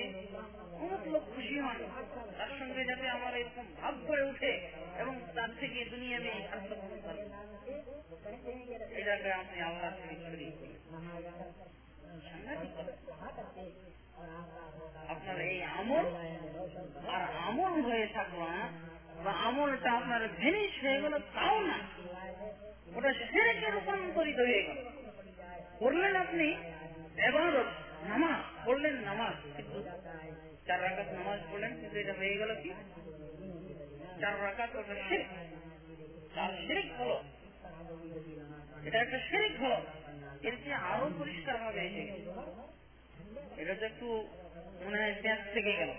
[1.07, 1.79] লোক খুশি হন
[2.39, 4.53] তার সঙ্গে যাতে আমার এরকম ভাব করে উঠে
[4.99, 7.23] এবং তার থেকে দুনিয়াবে স্বার্থ গ্রহণ করে
[8.97, 9.91] এটাকে আপনি আল্লাহ
[15.09, 16.07] আপনার এই আমল
[17.09, 18.65] আর আমল হয়ে থাকল না
[19.25, 21.79] বা আমলটা আপনার ভেনিস হয়ে গেল, তাও না।
[22.95, 24.79] ওটা সেরেকে রূপান্তরিত হয়ে গেল।
[25.79, 26.47] করলেন আপনি
[27.17, 27.67] এবারত
[28.09, 29.83] নামাজ পড়লেন নামাজ। কিন্তু
[30.67, 32.71] চার রাকাত নামাজ পড়লেন, কিন্তু এটা হয়ে গেল কি?
[34.21, 35.27] চার রাকাত ওটা শেখ
[36.35, 37.23] চার শেখ হলো।
[38.85, 39.79] এটা একটা শেখ হলো।
[40.43, 42.05] এর চেয়ে আরও পরিষ্কার ভাবে এসে
[43.57, 44.27] এটা তো একটু
[44.85, 45.91] মনে হয় প্যাঁচ থেকে গেল।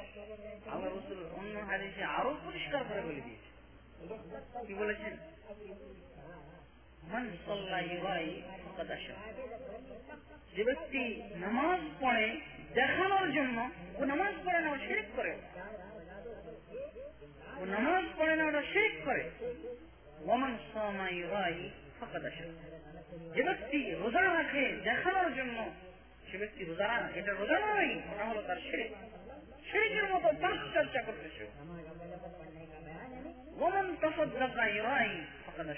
[0.72, 3.50] আল্লাহ রসুল অন্য হাদিসে আরও পরিষ্কার করে বলে দিয়েছে।
[4.68, 5.18] কি বলেছেন?
[10.56, 11.04] যে ব্যক্তি
[11.36, 12.28] নামাজ পড়ে,
[12.74, 15.34] দেখানোর জন্য ও নামাজ পড়ে না ও শেখ করে।
[17.58, 19.24] ও নামাজ পড়ে না ওটা শেখ করে
[20.22, 21.70] ওমান সামাই রাই
[23.36, 25.58] যে ব্যক্তি রোজা রাখে, দেখানোর জন্য,
[26.32, 28.90] সে ব্যক্তি রোজা রাখে এটা রোজা নয় ওটা হলো তার শেখ
[29.72, 31.44] শেখের মতো পাঁচ চর্চা করতেছে
[33.66, 35.12] ওমান তফদ্দাকা ইরাই
[35.58, 35.70] ফাকাদ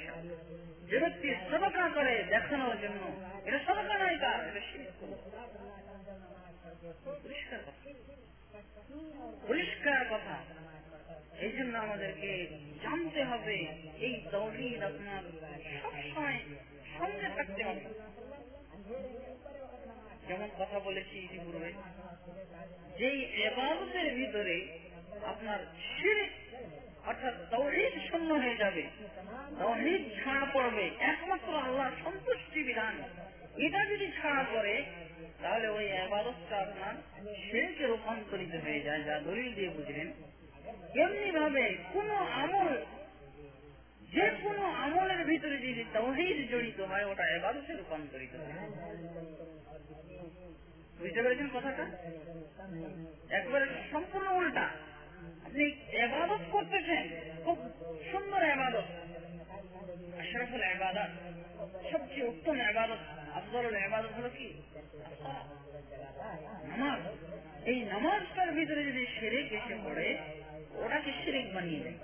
[0.90, 3.02] যে ব্যক্তি সদকা করে দেখানোর জন্য।
[3.46, 3.60] এটা
[4.02, 4.40] নয় তার
[9.48, 10.36] পরিষ্কার কথা।
[11.46, 12.32] এই জন্য আমাদেরকে
[12.84, 13.58] জানতে হবে,
[14.06, 15.22] এই তৌহিদ আপনার
[15.82, 16.40] সবসময়
[16.98, 17.84] সঙ্গে থাকতে হবে।
[20.28, 21.70] যেমন কথা বলেছি ইতিপূর্বে,
[23.00, 24.58] যেই এবাদতের ভিতরে
[25.26, 26.32] আপনার শিরিক
[27.06, 28.84] অর্থাৎ তৌহিদ শূন্য হয়ে যাবে।
[29.60, 33.04] তৌহিদ ছাড়া পড়বে। একমাত্র আল্লাহ সন্তুষ্টি বিধান।
[33.58, 34.86] এটা যদি ছাড়া পড়ে,
[35.42, 36.94] তাহলে ওই আবাদতটা আপনার
[37.52, 40.08] সেকে রূপান্তরিত হয়ে যায়, যা দলিল দিয়ে বুঝলেন।
[41.02, 42.86] এমনি ভাবে কোন আমল,
[44.14, 48.70] যে কোনো আমলের ভিতরে যদি তৌহিদ জড়িত হয়, ওটা এবাদতে রূপান্তরিত হয়।
[51.00, 51.86] বুঝতে পেরেছেন কথাটা?
[53.30, 54.70] একবারে সম্পূর্ণ উল্টা।
[55.46, 55.66] আপনি
[56.06, 57.04] এবাদত করতেছেন?
[57.46, 57.58] খুব
[58.12, 58.88] সুন্দর এবাদত।
[60.20, 61.12] আশরাফুল ইবাদত
[61.92, 63.02] সবচেয়ে উত্তম ইবাদত
[63.38, 64.48] আফদলুল ইবাদত হলো কি?
[66.72, 67.02] নামাজ।
[67.66, 70.08] এই নামাজটার ভিতরে যদি শিরিক এসে পড়ে,
[70.84, 71.98] ওটাকে শিরিক বানিয়ে দেয়।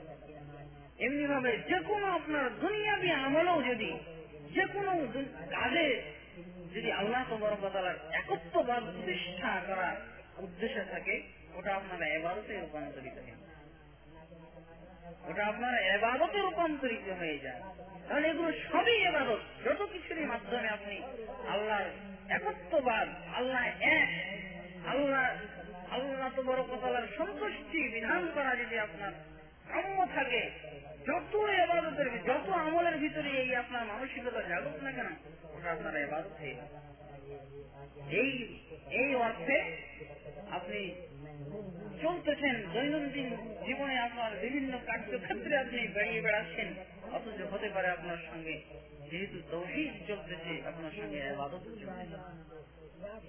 [1.00, 3.92] এমনি ভাবে যে কোনো আপনার দুনিয়াবি আমলেও যদি
[4.56, 4.92] যে কোনো
[5.52, 5.88] কাজে
[6.76, 9.96] যদি আল্লাহ তবরকতালার একত্ববাদ, প্রতিষ্ঠা করার
[10.38, 11.16] উদ্দেশ্য থাকে
[11.58, 13.38] ওটা আপনার এবারতে রূপান্তরিত হয়
[15.30, 17.62] ওটা আপনার এবাদতে রূপান্তরিত হয়ে যায়
[18.08, 20.96] তাহলে এগুলো সবই এবাদত যত কিছুরই মাধ্যমে আপনি
[21.48, 21.88] আল্লাহর
[22.30, 23.64] একত্ববাদ আল্লাহ
[23.96, 24.10] এক
[24.88, 25.24] আল্লাহ
[25.92, 29.14] আল্লাহ তো বড় কথার সন্তুষ্টি বিধান করা যদি আপনার
[29.66, 30.42] কাম্য থাকে,
[31.06, 35.10] যত এবাদতের যত আমলের ভিতরে এই আপনার মানসিকতা জাগুক না কেন,
[35.56, 36.56] ওটা আপনার এবাদত হয়ে
[38.22, 38.32] এই
[39.02, 39.58] এই অর্থে
[40.58, 40.82] আপনি
[42.04, 43.30] চলতেছেন দৈনন্দিন
[43.66, 46.68] জীবনে আপনার বিভিন্ন কার্যক্ষেত্রে আপনি বেরিয়ে বেড়াচ্ছেন।
[47.16, 48.56] অথচ হতে পারে আপনার সঙ্গে
[49.10, 51.20] যেহেতু তৌহিদ চলতেছে, আপনার সঙ্গে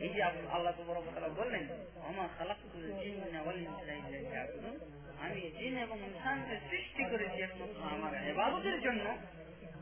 [0.05, 0.21] এই যে
[0.55, 1.65] আল্লাহ তো বড় কথা বললেন
[2.09, 2.59] আমার খালাক
[5.25, 9.07] আমি জিন এবং ইনসানকে সৃষ্টি করেছি একমাত্র আমার এবাদতের জন্য।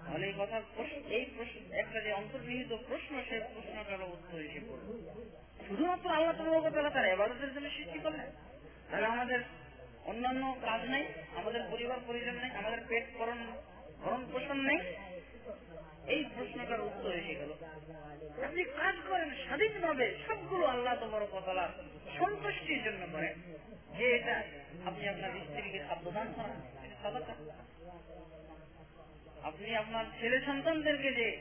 [0.04, 0.62] তাহলে এই কথা
[1.08, 4.86] এই প্রশ্ন একটা যে অন্তর্নিহিত প্রশ্ন সেই প্রশ্নটার উত্তর এসে পড়ল?
[5.68, 8.26] শুধুমাত্র আল্লাহ তবরকতালা তার এবাদতের জন্য সৃষ্টি করলেন।
[8.90, 9.40] তাহলে আমাদের
[10.04, 11.04] অন্যান্য কাজ নেই,
[11.36, 13.38] আমাদের পরিবার পরিজন নেই, আমাদের পেট করণ
[14.02, 14.78] ভরণ পোষণ নেই।
[16.06, 17.52] এই প্রশ্নটার উত্তর এসে গেল?
[18.44, 21.72] আপনি কাজ করেন স্বাধীনভাবে, সবগুলো আল্লাহ তোমার তবরকতালা
[22.18, 23.34] সন্তুষ্টির জন্য করেন।
[23.98, 24.42] যে এটা
[24.86, 26.60] আপনি আপনার স্ত্রীকে খাদ্যদান করেন
[29.44, 31.40] আপনি আপনার ছেলে সন্তানদেরকে যে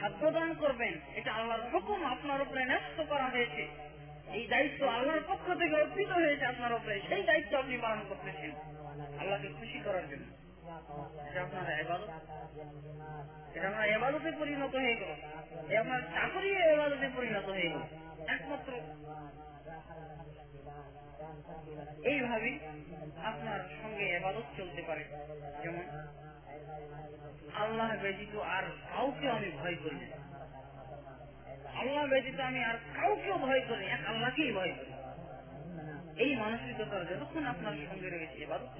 [0.00, 3.68] খাদ্য দান করবেন, এটা আল্লাহর হুকুম, আপনার উপরে ন্যস্ত করা হয়েছে।
[4.32, 8.50] এই দায়িত্ব আল্লাহর পক্ষ থেকে অর্পিত হয়েছে আপনার উপরে, সেই দায়িত্ব আপনি পালন করতেছেন।
[9.20, 10.24] আল্লাহকে খুশি করার জন্য।
[13.58, 15.12] এটা পরিণত হয়ে গেল।
[15.76, 17.80] আপনার চাকরি এবাদতে পরিণত হয়ে গেল।
[18.28, 18.72] একমাত্র
[22.04, 22.58] এইভাবে
[23.24, 25.04] আপনার সঙ্গে এবাদত চলতে পারে।
[25.62, 25.82] যেমন
[27.62, 30.08] আল্লাহ ব্যতীত আর কাউকে আমি ভয় করি না।
[31.80, 34.92] আল্লাহ ব্যতীত আমি আর কাউকেও ভয় করি এক আল্লাহকেই ভয় করি।
[36.24, 38.74] এই মানসিকতার যতক্ষণ আপনার সঙ্গে রয়েছে, এবাদত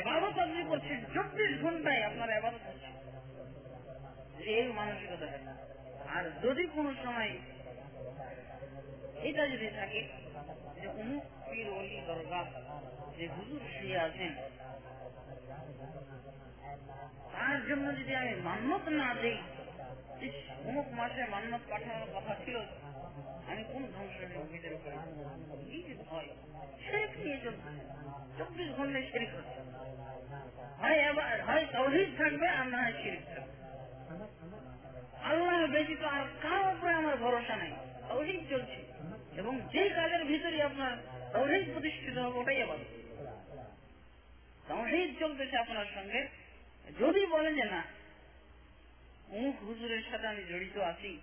[0.00, 2.90] এবাদত আপনি করছেন, চব্বিশ ঘন্টায় আপনার এবাদত হচ্ছে।
[4.56, 5.26] এই মানসিকতা
[6.16, 7.32] আর যদি কোনো সময়
[9.28, 10.00] এটা যদি থাকে,
[10.80, 12.42] যে অমুক পীর অলি দরগা
[13.16, 14.32] যে হুজুর শুয়ে আছেন
[17.34, 19.38] তার জন্য যদি আমি মান্যত না দিই
[20.68, 22.56] অমুক মাসে মান্যত পাঠানোর কথা ছিল,
[23.50, 24.76] আমি কোন ধ্বংসের ভিতরে
[28.38, 29.60] চব্বিশ ঘন্টায় শেরিক হচ্ছে
[30.82, 33.54] হয় আবার, হয় তৌহিদ থাকবে, আর না হয় শিরিক থাকবে।
[35.28, 37.72] আল্লাহ ব্যতীত আর কারও উপরে আমার ভরসা নেই।
[38.08, 38.78] তৌহিদ চলছে।
[39.40, 40.92] এবং যে কাজের ভিতরে আপনার
[41.32, 42.78] তৌহিদ প্রতিষ্ঠিত হবে, ওটাই আবার
[44.68, 46.20] তৌহিদ চলতেছে আপনার সঙ্গে।
[47.00, 47.82] যদি বলেন যে না
[49.30, 51.20] অমুক হুজুরের সাথে আমি জড়িত আছি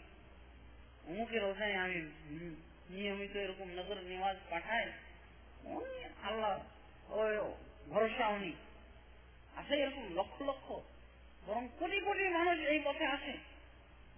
[1.07, 1.99] অমুকের ওখানে আমি
[2.89, 4.37] নিয়মিত এরকম নজর নিওয়াজ
[5.63, 6.59] উনি আল্লাহ
[7.89, 8.53] ভরসা উনি।
[9.55, 10.67] আছে এরকম লক্ষ লক্ষ,
[11.45, 13.33] বরং কোটি কোটি মানুষ এই পথে আসে।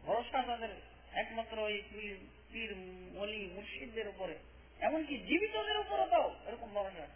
[0.03, 0.69] ভরসা তাদের
[1.13, 1.81] একমাত্র ওই
[2.53, 2.75] পীর
[3.15, 4.35] মলি মুর্শিদদের উপরে।
[4.79, 7.07] এমনকি জীবিতদের উপরে তাও এরকম ভরসা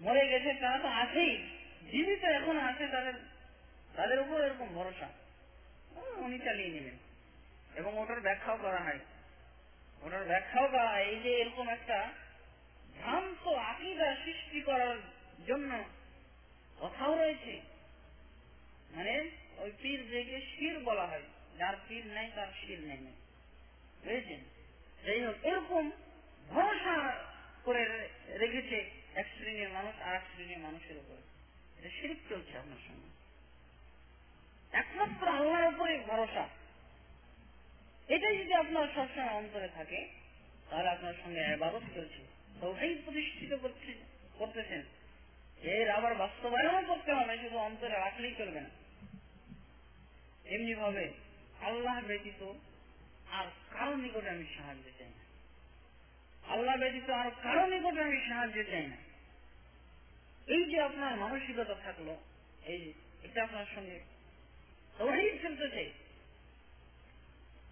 [0.00, 1.36] মরে গেছে তারা তো আছেই।
[1.90, 3.12] জীবিত এখন আছে, তাদের
[3.96, 5.08] তাদের উপর এরকম ভরসা।
[6.16, 6.98] উনি চালিয়ে নেবেন।
[7.74, 8.98] এবং ওটার ব্যাখ্যাও করা হয়।
[10.02, 12.08] ওটার ব্যাখ্যাও করা হয়, এই যে এরকম একটা
[12.96, 14.96] ভ্রান্ত আকিদা সৃষ্টি করার
[15.46, 15.84] জন্য
[16.80, 17.60] কথাও রয়েছে।
[18.90, 21.22] মানে ওই পীর যেকে শির বলা হয়,
[21.58, 22.96] যার পীর নেই, তার শির নেই।
[24.04, 24.40] বুঝেছেন?
[25.06, 25.90] যাই হোক, এরকম
[26.48, 27.24] ভরসা
[27.64, 31.16] করে রেখেছে এক শ্রেণির মানুষ আর এক শ্রেণির মানুষের উপরে।
[31.78, 33.10] এটা শিরিক চলছে আপনার সঙ্গে।
[34.76, 36.48] একমাত্র আল্লাহর উপরে ভরসা।
[38.08, 40.08] এটাই যদি আপনার সবসময় অন্তরে থাকে,
[40.70, 42.26] তাহলে আপনার সঙ্গে আবাদত চলছে।
[42.60, 43.94] তৌহিদ প্রতিষ্ঠিত করছে
[44.38, 44.82] করতেছেন।
[45.62, 48.68] এর আবার বাস্তবায়নও করতে হবে, শুধু অন্তরে রাখলেই চলবে না।
[50.44, 51.12] এমনি ভাবে
[51.62, 52.52] আল্লাহ ব্যতীত
[53.30, 55.08] আর কারও নিকটে আমি সাহায্য চাই
[56.44, 58.96] আল্লাহ ব্যতীত আর কারও নিকটে আমি সাহায্য চাই না।
[60.46, 62.08] এই যে আপনার মানসিকতা থাকল,
[62.64, 63.98] এই এটা আপনার সঙ্গে
[64.98, 65.84] তহিদ চলতেছে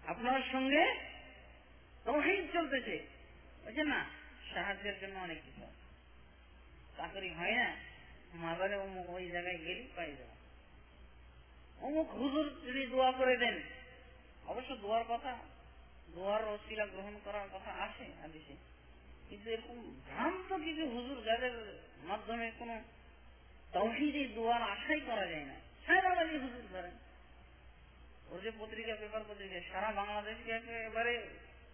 [0.07, 0.83] আপনার সঙ্গে
[2.05, 2.95] তহিদ চলতেছে
[3.63, 4.01] বুঝছেন না?
[4.53, 5.61] সাহায্যের জন্য অনেক কিছু
[6.97, 7.75] চাকরি হয় না
[8.33, 8.75] মাজারে
[9.07, 10.35] ওই জায়গায় গেলে পাই যাওয়া
[11.81, 13.55] অমুক হুজুর যদি দোয়া করে দেন,
[14.47, 15.37] অবশ্য দোয়ার কথা
[16.15, 18.55] দোয়ার অশিলা গ্রহণ করার কথা আছে আদেশে
[19.29, 22.83] কিন্তু এরকম ভ্রান্ত কিছু হুজুর যাদের মাধ্যমে কোন
[23.73, 25.53] তহিদি দোয়ার আশাই করা যায় না
[25.85, 26.91] সাহেবাবাজি হুজুর ধরেন।
[28.27, 31.29] ওর যে পত্রিকা পেপার পত্রিকা সারা বাংলাদেশকে একেবারে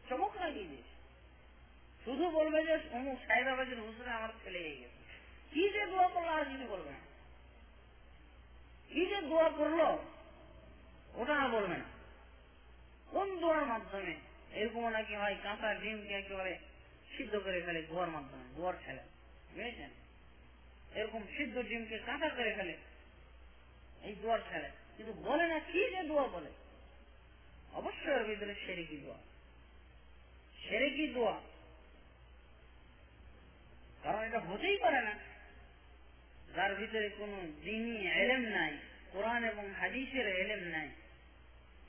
[0.10, 0.96] চমক লাগিয়ে দিয়েছে।
[2.04, 5.02] শুধু বলবে যে অমুক সাহেবাবাজির হুজুরে আমার ছেলে হয়ে গেছে।
[5.52, 6.98] কি যে দোয়া করল আর কিছু বলবে না।
[8.90, 9.80] কি যে দোয়া করল,
[11.16, 11.95] ওটা আর বলবে না।
[13.12, 14.16] কোন দোয়ার মাধ্যমে
[14.54, 16.60] এরকম নাকি হয়, কাঁচা ডিমকে একেবারে
[17.18, 19.04] সিদ্ধ করে ফেলে গোয়ার মাধ্যমে গোয়ার ছেলে
[19.54, 19.90] বুঝেছেন?
[20.96, 22.78] এরকম সিদ্ধ ডিমকে কাঁচা করে ফেলে,
[24.04, 26.52] এই দোয়ার ছেলে কিন্তু বলে না কি যে দোয়া বলে?
[27.74, 29.18] অবশ্যই ওর ভিতরে সেরেকি দোয়া।
[30.64, 31.42] সেরেকি দোয়া।
[34.04, 35.16] কারণ এটা হতেই পারে না।
[36.56, 38.78] যার ভিতরে কোন দিনই এলেম নাই,
[39.12, 40.90] কোরআন এবং হাদিসের এলেম নাই।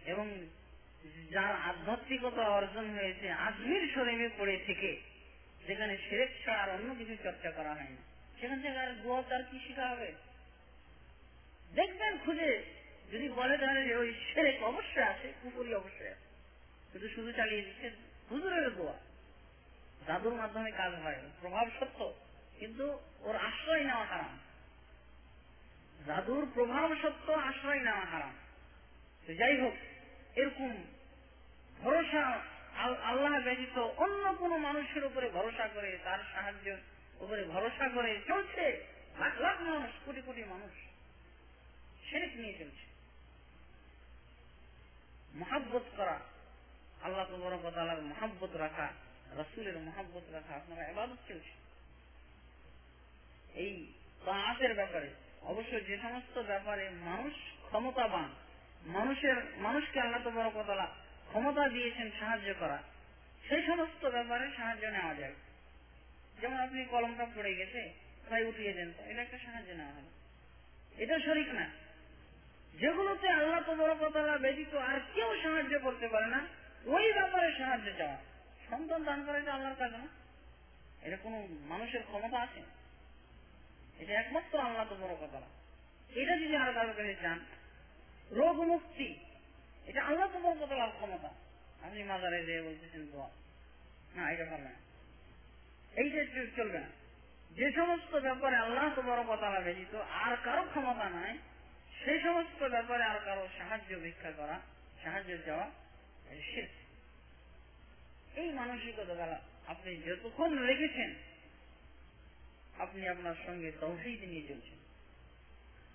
[0.07, 0.47] এবং
[1.31, 5.01] যার আধ্যাত্মিকতা অর্জন হয়েছে, আজমির শরীরে পড়ে থেকে,
[5.67, 8.03] যেখানে সেরেক ছাড়া আর অন্য কিছু চর্চা করা হয় না
[8.41, 10.13] সেখান থেকে আর দোয়া তার কি শিখা হবে?
[11.73, 12.65] দেখবেন খুঁজে,
[13.13, 16.27] যদি বলে তাহলে ওই সেরেক অবশ্যই আছে কুপুরি অবশ্যই আছে।
[16.93, 17.91] শুধু শুধু চালিয়ে দিচ্ছে
[18.31, 18.97] হুজুরের দোয়া
[20.07, 22.13] জাদুর মাধ্যমে কাজ হয়, প্রভাব সত্য,
[22.59, 24.39] কিন্তু ওর আশ্রয় নেওয়া হারাম।
[26.07, 28.35] জাদুর প্রভাব সত্য, আশ্রয় নেওয়া হারাম।
[29.39, 29.75] যাই হোক,
[30.37, 30.85] এরকম
[31.83, 32.41] ভরসা
[32.81, 36.77] আল্লাহ ব্যতীত অন্য কোন মানুষের উপরে ভরসা করে, তার সাহায্য
[37.21, 38.85] উপরে ভরসা করে চলছে।
[39.19, 40.71] লাখ লাখ মানুষ, কোটি কোটি মানুষ।
[42.11, 42.87] সেরেক নিয়ে চলছে।
[45.35, 46.21] মহাব্বত করা,
[47.03, 48.89] আল্লাহ তবরকতালার মহাব্বত রাখা,
[49.33, 51.51] রসুলের মহাব্বত রাখা, আপনারা এবাদত চলছে।
[53.55, 53.93] এই
[54.25, 55.11] তাঁতের ব্যাপারে,
[55.43, 57.33] অবশ্য যে সমস্ত ব্যাপারে মানুষ
[57.67, 58.35] ক্ষমতাবান,
[58.87, 62.83] মানুষের, মানুষকে আল্লাহ তবরকতলা ক্ষমতা দিয়েছেন সাহায্য করা।
[63.49, 65.35] সেই সমস্ত ব্যাপারে সাহায্য নেওয়া যায়।
[66.41, 67.93] যেমন আপনি কলমটা পড়ে গেছে,
[68.31, 70.11] তাই উঠিয়ে দেন এটা একটা সাহায্য নেওয়া হলো
[70.99, 71.71] এটা শরিক না।
[72.75, 76.47] যেগুলোতে আল্লাহ তবরকতলা ব্যতীত আর কেউ সাহায্য করতে পারে না,
[76.85, 78.17] ওই ব্যাপারে সাহায্য চাওয়া।
[78.71, 80.07] সন্তান দান করা এটা আল্লাহর কাজ না।
[81.03, 82.63] এটা কোন মানুষের ক্ষমতা আছে?
[83.99, 85.41] এটা একমাত্র আল্লাহ তো বড় কথা
[86.21, 87.41] এটা যদি আর কারও কাছে চান
[88.31, 89.19] রোগ মুক্তি
[89.87, 91.31] এটা আল্লাহ তো বড় কথা ক্ষমতা
[91.87, 93.29] আপনি মাজারে যে বলতেছেন দোয়া
[94.15, 94.81] না, এটা পারবে না।
[96.01, 96.21] এইটা
[96.57, 96.91] চলবে না।
[97.51, 101.39] যে সমস্ত ব্যাপারে আল্লাহ তো বড় কথা ব্যতীত আর কারও ক্ষমতা নাই
[102.05, 104.61] সেই সমস্ত ব্যাপারে আর কারও সাহায্য ভিক্ষা করা,
[105.03, 105.71] সাহায্য চাওয়া
[106.55, 106.71] শেষ
[108.37, 111.15] এই মানসিকতা দ্বারা আপনি যতক্ষণ রেখেছেন,
[112.79, 114.79] আপনি আপনার সঙ্গে তৌহিদ নিয়ে চলছেন।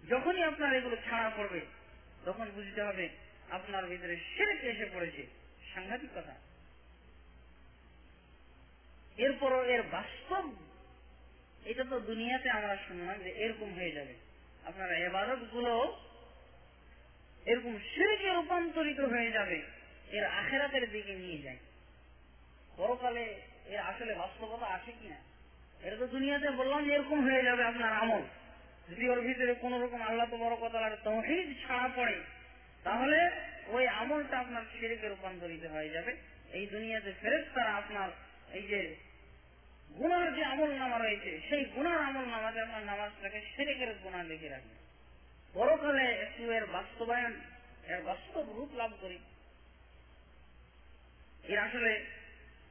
[0.10, 1.62] যখনই আপনার এগুলো ছাড়া পড়বে,
[2.26, 3.10] তখন বুঝতে হবে
[3.52, 5.28] আপনার ভিতরে সেরেক এসে পড়েছে।
[5.74, 6.36] সাংঘাতিক কথা।
[9.18, 10.56] এরপরও এর বাস্তব,
[11.66, 14.14] এটা তো দুনিয়াতে আমরা শুনলাম যে এরকম হয়ে যাবে।
[14.66, 15.98] আপনার এবাদতগুলো
[17.46, 19.62] এরকম সেরেকে রূপান্তরিত হয়ে যাবে,
[20.12, 21.58] এর আখেরাতের দিকে নিয়ে যায়।
[22.78, 25.20] পরকালে এর আসলে বাস্তবতা আছে কিনা?
[25.82, 28.22] এটা তো দুনিয়াতে বললাম যে এরকম হয়ে যাবে আপনার আমল।
[28.90, 32.41] যদি ওর ভিতরে কোন রকম আল্লাহ তো বড় কথা তহিদ ছাড়া পড়ে
[32.84, 33.20] তাহলে
[33.76, 36.12] ওই আমলটা আপনার সেরেকে রূপান্তরিত হয়ে যাবে।
[36.58, 38.10] এই দুনিয়াতে ফেরত তারা আপনার
[38.58, 38.80] এই যে
[40.00, 44.76] গুনার যে আমল নামা রয়েছে, সেই গুনার আমল নামাতে আপনার নামাজটাকে সেরেকের গুণা লিখে রাখবে।
[45.54, 47.34] পরকালে একটু এর বাস্তবায়ন,
[47.88, 49.20] এর বাস্তব রূপ লাভ করি।
[51.52, 51.92] এর আসলে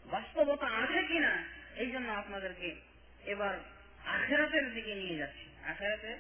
[0.05, 1.33] বাস্তবতা আছে কিনা,
[1.83, 2.69] এই জন্য আপনাদেরকে
[3.33, 3.55] এবার
[4.17, 6.13] আখেরাতের দিকে নিয়ে যাচ্ছি। আখেরাতে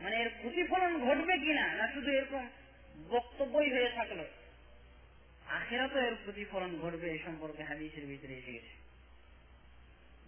[0.00, 2.44] মানে এর ক্ষতিফলন ঘটবে কিনা, না শুধু এরকম
[3.12, 4.20] বক্তব্যই হয়ে থাকল
[5.46, 8.74] আখেরাতে এর প্রতিফলন ঘটবে এই সম্পর্কে হাদিসের ভিতরে এসে গেছে।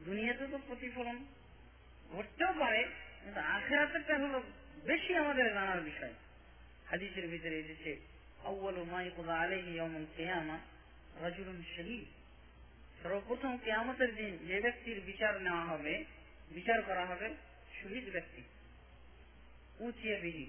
[0.04, 1.16] দুনিয়াতে তো প্রতিফলন
[2.12, 2.82] ঘটতেও পারে,
[3.22, 4.42] কিন্তু আখেরাতেরটা হলো
[4.84, 6.14] বেশি আমাদের জানার বিষয়।
[6.90, 7.90] হাদিসের ভিতরে এসেছে
[9.74, 10.58] ইয়াউমুল কিয়ামা
[11.76, 12.06] শহীদ।
[13.02, 16.04] সর্বপ্রথম কেয়ামতের দিন যে ব্যক্তির বিচার নেওয়া হবে,
[16.50, 17.28] বিচার করা হবে
[17.82, 18.42] শহীদ ব্যক্তি।
[19.86, 20.46] উঁচিয়ে বিহি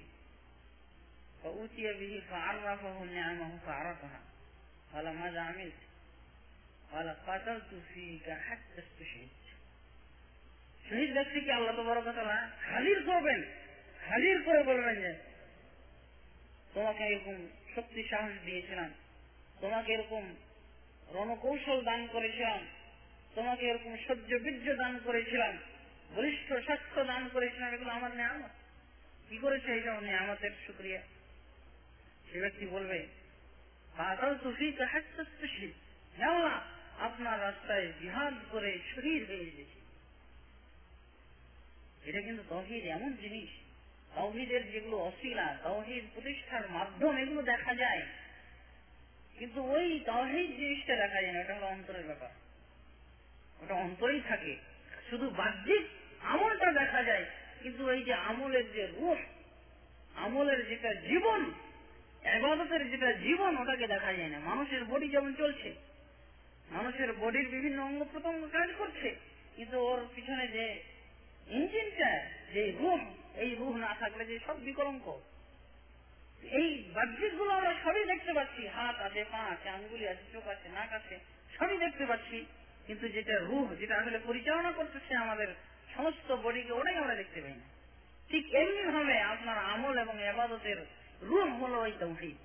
[1.42, 4.20] فأوتي به فعرفه نعمه فعرفها
[4.92, 5.80] قال ماذا عملت
[6.92, 9.42] قال قاتلت فيك حتى استشهدت
[10.84, 12.22] শহীদ ব্যক্তিকে আল্লাহ তো বড় কথা
[12.70, 13.40] হাজির করবেন
[14.00, 15.12] হাজির করে বলবেন যে
[16.74, 17.36] তোমাকে এরকম
[17.74, 18.90] শক্তি সাহস দিয়েছিলাম
[19.60, 20.24] তোমাকে এরকম
[21.08, 22.60] রণকৌশল দান করেছিলাম
[23.34, 25.54] তোমাকে এরকম সহ্য বীর্য দান করেছিলাম
[26.10, 28.52] বলিষ্ঠ স্বাস্থ্য দান করেছিলাম এগুলো আমার নিয়ামত
[29.28, 31.02] কি করেছে এই জন্য নিয়ামতের সুক্রিয়া
[32.31, 33.07] সে ব্যক্তি বলবে
[36.99, 39.77] আপনার রাস্তায় জিহাদ করে শহীদ হয়ে গেছে।
[42.09, 43.49] এটা কিন্তু তহিদ এমন জিনিস।
[44.15, 48.01] তহিদের যেগুলো অশিলা, তহিদ প্রতিষ্ঠার মাধ্যম এগুলো দেখা যায়।
[49.39, 52.29] কিন্তু ওই তহিদ জিনিসটা দেখা যায় না, এটা হলো অন্তরের ব্যাপার।
[53.63, 54.55] ওটা অন্তরেই থাকে।
[55.09, 55.85] শুধু বাহ্যিক
[56.19, 57.25] আমলটা দেখা যায়,
[57.63, 59.17] কিন্তু এই যে আমলের যে রূপ,
[60.15, 61.51] আমলের যেটা জীবন
[62.35, 65.75] এবাদতের যেটা জীবন ওটাকে দেখা যায় না। মানুষের বডি যেমন চলছে,
[66.69, 69.15] মানুষের বডির বিভিন্ন অঙ্গ প্রত্যঙ্গ কাজ করছে,
[69.55, 70.83] কিন্তু ওর পিছনে যে
[71.47, 72.11] ইঞ্জিনটা
[72.53, 72.99] যে রুহ,
[73.37, 75.19] এই রুহ না থাকলে যে সব বিকলঙ্ক।
[76.43, 80.93] এই বাহ্যিকগুলো আমরা সবই দেখতে পাচ্ছি। হাত আছে, পা আছে, আঙ্গুলি আছে, চোখ আছে, নাক
[80.93, 81.19] আছে,
[81.57, 82.45] সবই দেখতে পাচ্ছি।
[82.87, 85.47] কিন্তু যেটা রুহ, যেটা আসলে পরিচালনা করতেছে আমাদের
[85.95, 87.65] সমস্ত বডিকে ওটাই আমরা দেখতে পাই না।
[88.29, 90.77] ঠিক এমনি ভাবে আপনার আমল এবং এবাদতের
[91.21, 92.37] রুহ হলো ওই তৌহিদ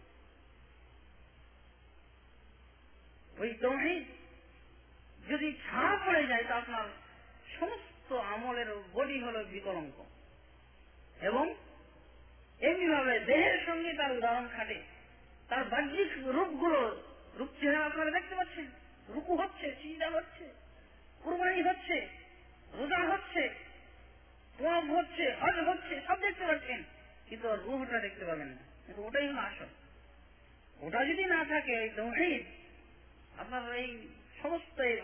[3.40, 4.04] ওই তৌহিদ
[5.30, 6.84] যদি ছাড়া পড়ে যায় তা আপনার
[7.58, 8.66] সমস্ত আমলের
[9.52, 10.04] বিকলঙ্ক
[11.20, 11.54] এবং
[12.60, 14.82] এমনি ভাবে দেহের সঙ্গে তার উদাহরণ খাটে।
[15.48, 17.02] তার বাহ্যিক রূপগুলো
[17.34, 18.66] রূপ চেহারা আপনারা দেখতে পাচ্ছেন
[19.08, 20.44] রুকু হচ্ছে, চিন্তা হচ্ছে,
[21.22, 22.08] কুরবানি হচ্ছে,
[22.72, 23.48] রোজা হচ্ছে
[24.88, 26.82] হচ্ছে, হজ হচ্ছে, সব দেখতে পাচ্ছেন।
[27.32, 28.56] কিন্তু ওর রুহটা দেখতে পাবেন না।
[28.86, 29.64] কিন্তু ওটাই হলো আসল।
[30.80, 32.44] ওটা যদি না থাকে, এই
[33.38, 34.08] আপনার এই
[34.42, 35.00] সমস্ত এই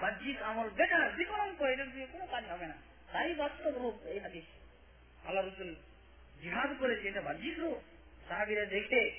[0.00, 2.74] বাহ্যিক আমল বেকার বিকলঙ্ক এটা দিয়ে কোনো কাজ হবে না।
[3.12, 4.44] তাই বাস্তব রূপ এই হাদিস।
[5.26, 5.74] আল্লাহ রসুল
[6.42, 7.80] জিহাদ করেছে, এটা বাহ্যিক রূপ।
[8.28, 9.10] সাহাবিরা দেখে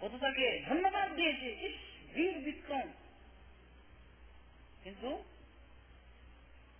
[0.00, 1.74] কত তাকে ধন্যবাদ দিয়েছে। ইস,
[2.14, 2.92] বীর বিক্রম।
[4.84, 5.24] কিন্তু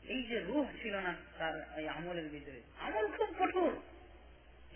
[0.03, 3.83] এই যে রূহ ছিল না তার এই আমলের ভিতরে, আমল খুব কঠোর।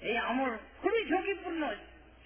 [0.08, 0.52] এই আমল
[0.82, 1.62] খুবই ঝুঁকিপূর্ণ।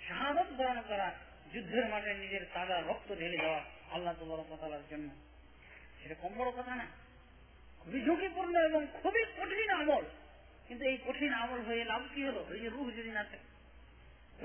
[0.07, 1.09] শাহাদত বরণ করা,
[1.53, 3.61] যুদ্ধের মাঠে নিজের তাজা রক্ত ঢেলে দেওয়া
[3.95, 4.15] আল্লাহ
[4.61, 5.09] তালার জন্য।
[6.01, 6.87] সেটা কম বড় কথা না।
[7.81, 10.05] খুবই ঝুঁকিপূর্ণ এবং খুবই কঠিন আমল।
[10.69, 12.41] কিন্তু এই কঠিন আমল হয়ে লাভ কি হলো?
[12.51, 13.47] ওই যে রুহ যদি না থাকে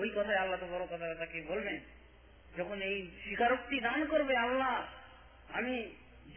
[0.02, 1.78] ওই কথায় আল্লাহ তো বড় কথা তাকে বলবেন,
[2.58, 4.76] যখন এই স্বীকারোক্তি দান করবে আল্লাহ,
[5.58, 5.76] আমি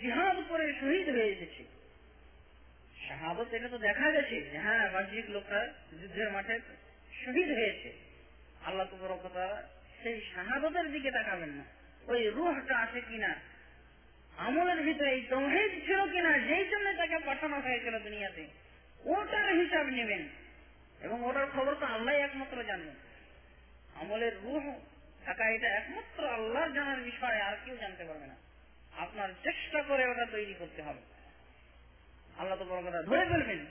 [0.00, 1.62] জিহাদ করে শহীদ হয়ে এসেছি।
[3.06, 5.60] শাহাদত এটা তো দেখা গেছে হ্যাঁ বাহ্যিক লোকটা
[6.00, 6.56] যুদ্ধের মাঠে
[7.26, 7.92] শহীদ হয়েছে।
[8.64, 9.62] আল্লাহ তো বড় কথা
[10.02, 11.64] সেই শাহাদতের দিকে তাকাবেন না।
[12.06, 13.34] ওই রুহটা আছে কিনা?
[14.36, 16.38] আমলের ভিতরে এই তৌহিদ ছিল কিনা?
[16.38, 18.46] যেই জন্য তাকে পাঠানো হয়েছিল দুনিয়াতে।
[19.04, 20.28] ওটার হিসাব নেবেন।
[21.00, 22.94] এবং ওটার খবর তো আল্লাহ একমাত্র জানবেন
[23.94, 24.74] আমলের রুহ
[25.24, 28.34] থাকা এটা একমাত্র আল্লাহর জানার বিষয়ে, আর কেউ জানতে পারবে না।
[28.98, 31.00] আপনার চেষ্টা করে ওটা তৈরি করতে হবে।
[32.38, 33.66] আল্লাহ তো বড় কথা ধরে ফেলবেন।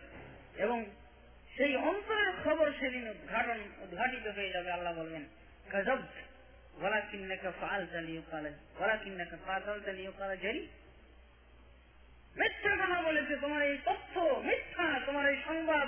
[0.55, 0.85] এবং
[1.56, 5.22] সেই অন্তরের খবর সেদিন উদ্ঘাটন উদ্ঘাটিত হয়ে যাবে আল্লাহ বলবেন
[5.66, 6.00] গজব
[6.74, 8.46] ولكنك فعلت ليقال
[8.80, 10.62] ولكنك فعلت ليقال جري
[12.36, 14.14] মিথ্যা কথা বলেছে তোমার এই তথ্য
[14.48, 15.86] মিথ্যা তোমার এই সংবাদ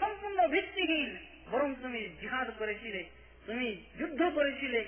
[0.00, 1.10] সম্পূর্ণ ভিত্তিহীন
[1.50, 3.02] বরং তুমি জিহাদ করেছিলে
[3.46, 3.68] তুমি
[3.98, 4.80] যুদ্ধ করেছিলে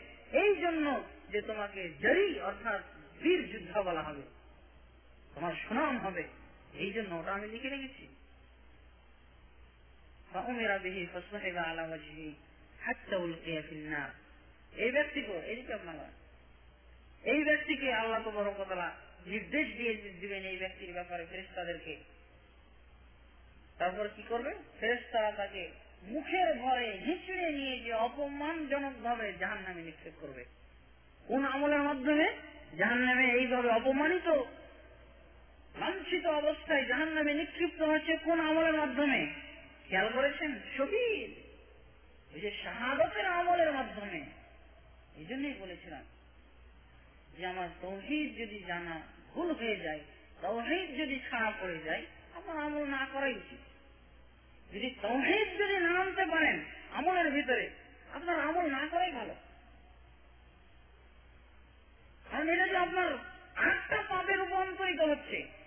[0.42, 0.86] এই জন্য
[1.32, 2.80] যে তোমাকে জারি অর্থাৎ
[3.20, 4.24] বীর যুদ্ধ বলা হবে
[5.34, 6.22] তোমার সুনাম হবে
[6.78, 8.05] এই জন্য ওটা আমি লিখে রেখেছি
[10.34, 12.32] فأمر به فصحب على وجهه
[12.80, 14.11] حتى ألقي في النار
[14.74, 16.07] এই ব্যক্তিকে এদিকে আপনারা
[17.24, 18.88] এই ব্যক্তিকে আল্লাহ তো বড় কথা
[19.26, 21.94] নির্দেশ দিয়ে দিবেন এই ব্যক্তির ব্যাপারে ফেরেস্তাদেরকে
[23.78, 25.62] তারপর কি করবে ফেরেস্তারা তাকে
[26.03, 30.42] মুখের ভরে হিঁচড়ে নিয়ে যে অপমানজনক ভাবে জাহান নামে নিক্ষেপ করবে
[31.26, 32.26] কোন আমলের মাধ্যমে
[32.78, 34.28] জাহান নামে এইভাবে অপমানিত
[35.74, 39.20] লাঞ্ছিত অবস্থায় জাহান নামে নিক্ষিপ্ত হচ্ছে কোন আমলের মাধ্যমে
[39.91, 40.59] খেয়াল করেছেন?
[40.77, 41.31] শহীদ
[42.33, 44.21] ওই যে শাহাদতের আমলের মাধ্যমে,
[45.15, 46.03] এই জন্যই বলেছিলাম
[47.37, 49.01] যে আমার তৌহিদ যদি জানা
[49.33, 49.99] ভুল হয়ে যায়,
[50.41, 53.61] তৌহিদ যদি ছাড়া পড়ে যায়, আমার আমল না করাই উচিত।
[54.73, 57.69] যদি তৌহিদ যদি না আনতে পারেন আমলের ভিতরে,
[58.13, 59.35] আপনার আমল না করাই ভালো।
[62.31, 63.13] কারণ এটা যে আপনার
[63.55, 65.61] আটটা পাপে রূপান্তরিত হচ্ছে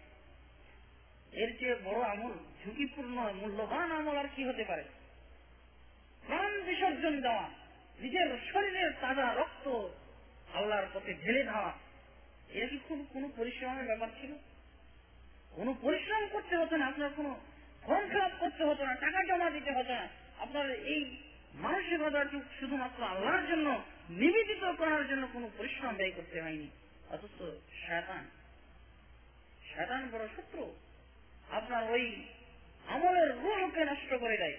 [1.35, 2.33] এর চেয়ে বড় আমল,
[2.65, 4.85] ঝুঁকিপূর্ণ, মূল্যবান আমল আর কি হতে পারে?
[6.27, 7.49] প্রাণ বিসর্জন দেওয়া,
[8.01, 9.89] নিজের শরীরের তাজা রক্ত
[10.55, 11.73] আল্লাহর পথে ঢেলে দেওয়া,
[12.49, 14.33] এটা কি খুব কোনো পরিশ্রমের ব্যাপার ছিল?
[15.51, 17.35] কোন পরিশ্রম করতে হতো না, আপনার কোন
[17.83, 20.09] ফর্ম ফিল করতে হতো না, টাকা জমা দিতে হতো না।
[20.39, 21.17] আপনার এই
[21.55, 26.71] মানসিকতাটি শুধুমাত্র আল্লাহর জন্য, নিবেদিত করার জন্য কোনো পরিশ্রম ব্যয় করতে হয়নি।
[27.11, 27.39] অথচ
[27.87, 28.25] শয়তান
[29.75, 30.84] শয়তান বড় শত্রু।
[31.51, 32.25] আপনার ওই
[32.87, 34.57] আমলের রুহকে নষ্ট করে দেয়।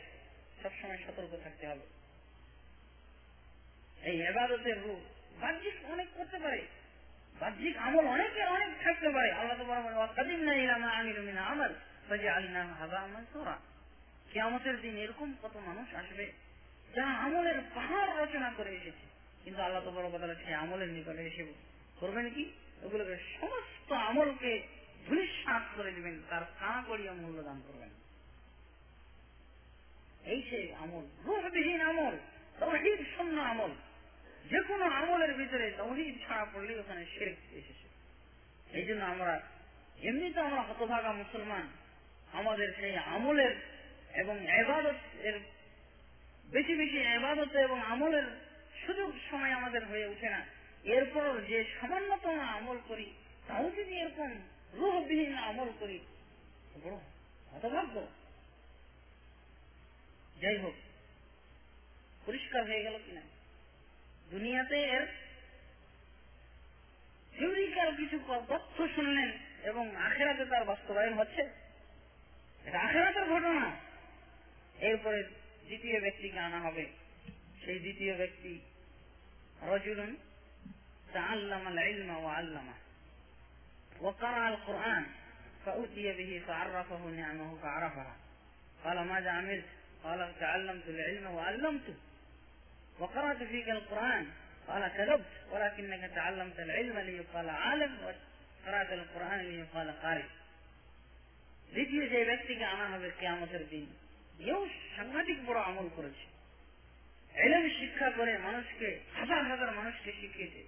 [0.63, 1.81] সবসময় সতর্ক থাকতে হবে।
[4.09, 4.99] এই এবাদতের রূপ
[5.41, 6.61] বাহ্যিক অনেক করতে পারে।
[7.39, 11.73] বাহ্যিক আমল অনেকের অনেক থাকতে পারে। আল্লাহ তো বরাবর কাদিম না ইলামা আমির মিনা আমল
[12.09, 13.57] বাজে আলিনা হাবা আমার তোরা
[14.33, 16.31] কেয়ামতের দিন এরকম কত মানুষ আসবে
[16.95, 19.05] যারা আমলের পাহাড় রচনা করে এসেছে।
[19.43, 21.53] কিন্তু আল্লাহ তো বড় কথা সেই আমলের নিকটে এসে
[21.99, 22.51] করবেন কি?
[22.81, 24.74] ওগুলোকে সমস্ত আমলকে
[25.05, 27.89] ধুলিশ্বাস করে দিবেন তার কাঁ করিয়া মূল্য দান করবেন।
[30.31, 32.15] এই সেই আমল রূপবিহীন আমল
[32.59, 33.71] তহিদ শূন্য আমল।
[34.49, 37.87] যে কোনো আমলের ভিতরে তহিদ ছাড়া পড়লে ওখানে শেখ এসেছে
[38.77, 39.41] এই জন্য আমরা,
[40.01, 41.67] এমনিতে আমরা হতভাগা মুসলমান,
[42.33, 43.55] আমাদের সেই আমলের
[44.13, 45.39] এবং এবাদত এর
[46.45, 48.27] বেশি বেশি এবাদত এবং আমলের
[48.85, 50.45] সুযোগ সময় আমাদের হয়ে ওঠে না।
[50.83, 53.13] এরপর যে সামান্যতম আমল করি,
[53.47, 54.31] তাও যদি এরকম
[54.75, 55.99] রুহবিহীন আমল করি।
[56.83, 56.95] বড়
[57.51, 58.07] হতভাগ্য
[60.41, 60.73] যাই হোক,
[62.25, 63.21] পরিষ্কার হয়ে গেল কিনা?
[64.29, 65.07] দুনিয়াতে এর
[67.37, 69.31] থিওরিক্যাল কিছু তথ্য শুনলেন
[69.63, 71.41] এবং আখেরাতে তার বাস্তবায়ন হচ্ছে।
[72.65, 73.75] এটা আখেরাতের ঘটনা।
[74.79, 75.23] এরপরে
[75.65, 76.85] দ্বিতীয় ব্যক্তিকে আনা হবে।
[77.65, 78.59] সেই দ্বিতীয় ব্যক্তি
[79.61, 80.15] রজুলন
[81.13, 81.69] আল্লামা
[82.33, 82.84] আল্লামা।
[84.00, 85.06] وقرأ القرآن
[85.66, 88.16] فأتي به فعرفه نعمه فعرفها
[88.84, 89.64] قال ماذا عملت
[90.04, 91.94] قال تعلمت العلم وعلمته
[92.98, 94.26] وقرأت فيك القرآن
[94.68, 100.28] قال كذبت ولكنك تعلمت العلم ليقال عالم وقرأت القرآن ليقال قارئ
[101.74, 103.86] দ্বিতীয় যে ব্যক্তিকে আনা হবে কেয়ামতের দিন
[104.50, 104.60] এও
[104.96, 106.24] সাংঘাতিক বড় আমল করেছে
[107.34, 110.62] এলেম শিক্ষা করে মানুষকে হাজার হাজার মানুষকে শিখিয়েছে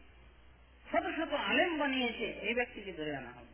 [0.91, 3.47] শত শত আলেম বানিয়েছে, এই ব্যক্তিকে ধরে আনা হবে।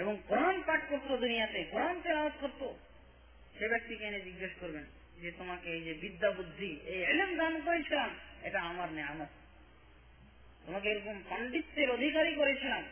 [0.00, 2.78] এবং কোরআন পাঠ করতো দুনিয়াতে, কোরআন তেলাওয়াত করতো।
[3.58, 4.84] সে ব্যক্তিকে এনে জিজ্ঞেস করবেন
[5.20, 8.10] যে, তোমাকে এই যে বিদ্যা বুদ্ধি, এই এলেম দান করেছিলাম,
[8.42, 9.28] এটা আমার নেয়ামত।
[10.66, 12.82] তোমাকে এরকম পাণ্ডিত্যের অধিকারী করেছিলাম।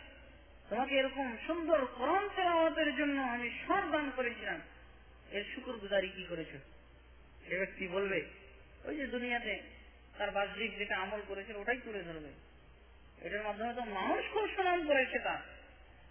[0.69, 4.61] তোমাকে এরকম সুন্দর কোরআন তেলাওয়াতের জন্য আমি সর দান করেছিলাম।
[5.31, 6.49] এর শুকুর গুজারি কি করেছ?
[7.49, 8.25] সে ব্যক্তি বলবে,
[8.85, 9.78] ওই যে দুনিয়াতে
[10.19, 12.33] তার বাহ্যিক যেটা আমল করেছিল, ওটাই তুলে ধরবে।
[13.27, 15.39] এটার মাধ্যমে তো মানুষ খুব সুনাম করেছে তার।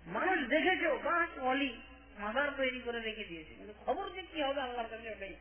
[0.05, 1.81] মানুষ দেখেছে গাছ অলি,
[2.17, 5.35] মাজার তৈরি করে রেখে দিয়েছে। কিন্তু খবর যে কি হবে আল্লাহর কাছে, ওটাই।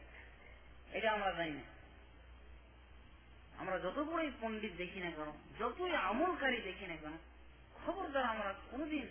[0.93, 1.63] এটা আমরা জানি না।
[3.59, 7.19] আমরা যত বড়ই পণ্ডিত দেখি না কেন, যতই আমলকারী দেখি না কেন,
[7.75, 9.09] খবরদার আমরা কোনদিন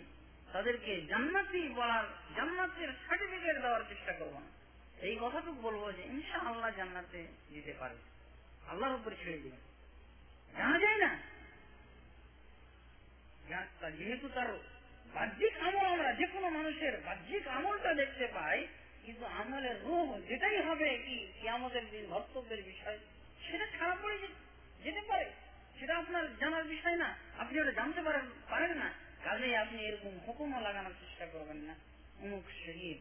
[0.52, 2.04] তাদেরকে জান্নাতি বলার,
[2.36, 4.56] জান্নাতের সার্টিফিকেট দেওয়ার চেষ্টা করব না।
[5.06, 7.94] এই কথাটুকু বলব যে ইনশা আল্লাহ জান্নাতে যেতে পারে
[8.68, 9.62] আল্লাহর উপরে ছেড়ে দিবেন
[10.58, 11.10] জানা যায় না।
[13.90, 14.50] যেহেতু তার
[15.14, 18.66] বাহ্যিক আমল আমরা যে কোনো মানুষের বাহ্যিক আমলটা দেখতে পাই,
[19.04, 22.98] কিন্তু আমলের রূপ যেটাই হবে কি আমাদের দিন ভক্তব্যের বিষয়,
[23.50, 24.18] সেটা খারাপ পড়ে
[24.84, 25.26] যেতে পারে।
[25.78, 27.08] সেটা আপনার জানার বিষয় না।
[27.38, 28.88] আপনি ওটা জানতে পারেন পারেন না।
[29.24, 31.74] কাজেই আপনি এরকম হুকুমও লাগানোর চেষ্টা করবেন না।
[32.22, 32.98] অমুক শহীদ,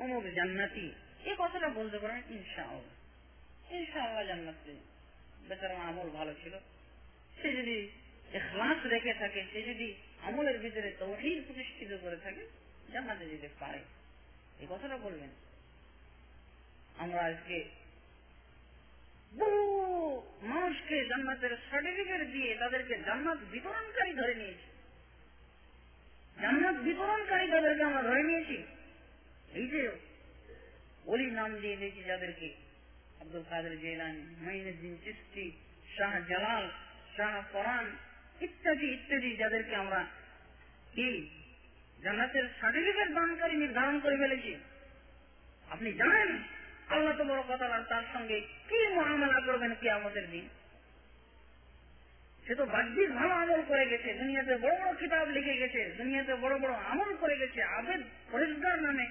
[0.00, 0.86] অমুক জান্নাতি।
[1.24, 4.74] এই কথাটা বলতে পারেন ইনশাআল্লাহ। ইনশাআল্লাহ জান্নাতি।
[5.48, 6.52] বেচারা আমল ভালো ছিল।
[7.42, 7.88] সে যদি
[8.32, 12.46] এখলাস রেখে থাকে, সে যদি আমলের ভিতরে তৌহিদ প্রতিষ্ঠিত করে থাকে,
[12.92, 13.78] জান্নাতে যেতে পারে।
[14.60, 15.28] এই কথাটা বলবেন।
[16.98, 17.64] আমরা আজকে
[19.34, 24.70] বহু মানুষকে জান্নাতের সার্টিফিকেট দিয়ে তাদেরকে জান্নাত বিতরণকারী ধরে নিয়েছি।
[26.40, 28.62] জান্নাত বিতরণকারী তাদেরকে আমরা ধরে নিয়েছি।
[29.54, 29.90] এই যে
[31.06, 32.54] অলি নাম দিয়ে দিয়েছি যাদেরকে
[33.22, 35.46] আব্দুল কাদের জেলানি মঈনুদ্দিন চিস্তি
[35.96, 36.64] শাহ জালাল,
[37.16, 37.86] শাহ ফরান
[38.46, 40.00] ইত্যাদি ইত্যাদি যাদেরকে আমরা
[40.94, 41.08] কি
[42.04, 44.52] জান্নাতের সার্টিফিকেট দানকারী নির্ধারণ করে ফেলেছি?
[45.74, 46.30] আপনি জানেন
[46.94, 48.36] আল্লাহ তো বড় কথা তার সঙ্গে
[48.68, 50.46] কি মহামেলা করবেন কি আমাদের দিন?
[52.44, 56.54] সে তো বাহ্যিক ভালো আমল করে গেছে, দুনিয়াতে বড় বড় কিতাব লিখে গেছে, দুনিয়াতে বড়
[56.62, 58.00] বড় আমল করে গেছে, আবেদ
[58.32, 59.06] পরিষ্কার নামে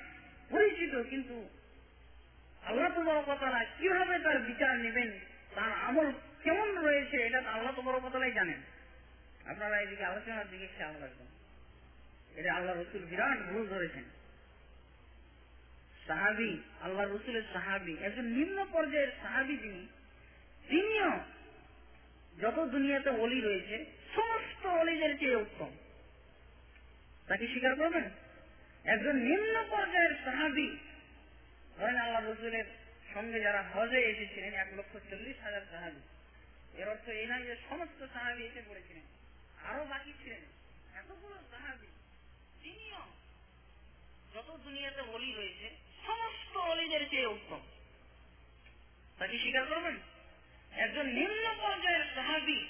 [0.51, 1.35] পরিচিত, কিন্তু
[2.69, 5.11] আল্লাহ তো বড় কথা কীভাবে তার বিচার নেবেন?
[5.55, 6.11] তার আমল
[6.43, 8.61] কেমন রয়েছে, এটা আল্লাহ তো বড় কথাই জানেন।
[9.49, 11.27] আপনারা এদিকে আলোচনার দিকে খেয়াল রাখবেন।
[12.39, 14.03] এটা আল্লাহ রসুল বিরাট ভুল ধরেছেন।
[16.07, 19.87] সাহাবি, আল্লাহ রসুলের সাহাবি, একজন নিম্ন পর্যায়ের সাহাবি যিনি,
[20.69, 21.11] তিনিও
[22.41, 25.71] যত দুনিয়াতে অলি রয়েছে, সমস্ত অলিদের চেয়ে উত্তম।
[27.27, 28.09] তাকে স্বীকার করবেন?
[28.83, 30.77] একজন নিম্ন পর্যায়ের সাহাবি
[31.79, 32.65] ধরেন আল্লাহ রসুলের
[33.13, 36.01] সঙ্গে যারা হজে এসেছিলেন, এক লক্ষ চল্লিশ হাজার সাহাবি।
[36.81, 39.05] এর অর্থ এই নয় যে সমস্ত সাহাবি এসে পড়েছিলেন,
[39.63, 40.39] আরও বাকি ছিলেন।
[40.95, 41.87] এতগুলো সাহাবি,
[42.63, 43.03] তিনিও
[44.33, 45.69] যত দুনিয়াতে অলি রয়েছে,
[46.05, 47.61] সমস্ত অলিদের চেয়ে উত্তম।
[49.19, 49.97] তাকে স্বীকার করবেন?
[50.71, 52.69] একজন নিম্ন পর্যায়ের সাহাবি,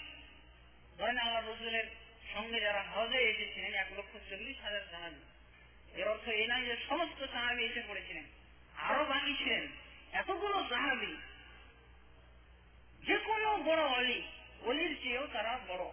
[0.97, 1.87] ধরেন আল্লাহ রসুলের
[2.33, 5.21] সঙ্গে যারা হজে এসেছিলেন, এক লক্ষ চল্লিশ হাজার সাহাবি।
[6.01, 8.23] এর অর্থ এই নয় যে সমস্ত সাহাবি এসে পড়েছিলেন।
[8.81, 9.67] আরও বাকি ছিলেন
[10.11, 11.17] এতগুলো সাহাবি
[13.05, 14.23] যে কোনো বড় অলি,
[14.61, 15.91] অলির চেয়েও তারা বড়।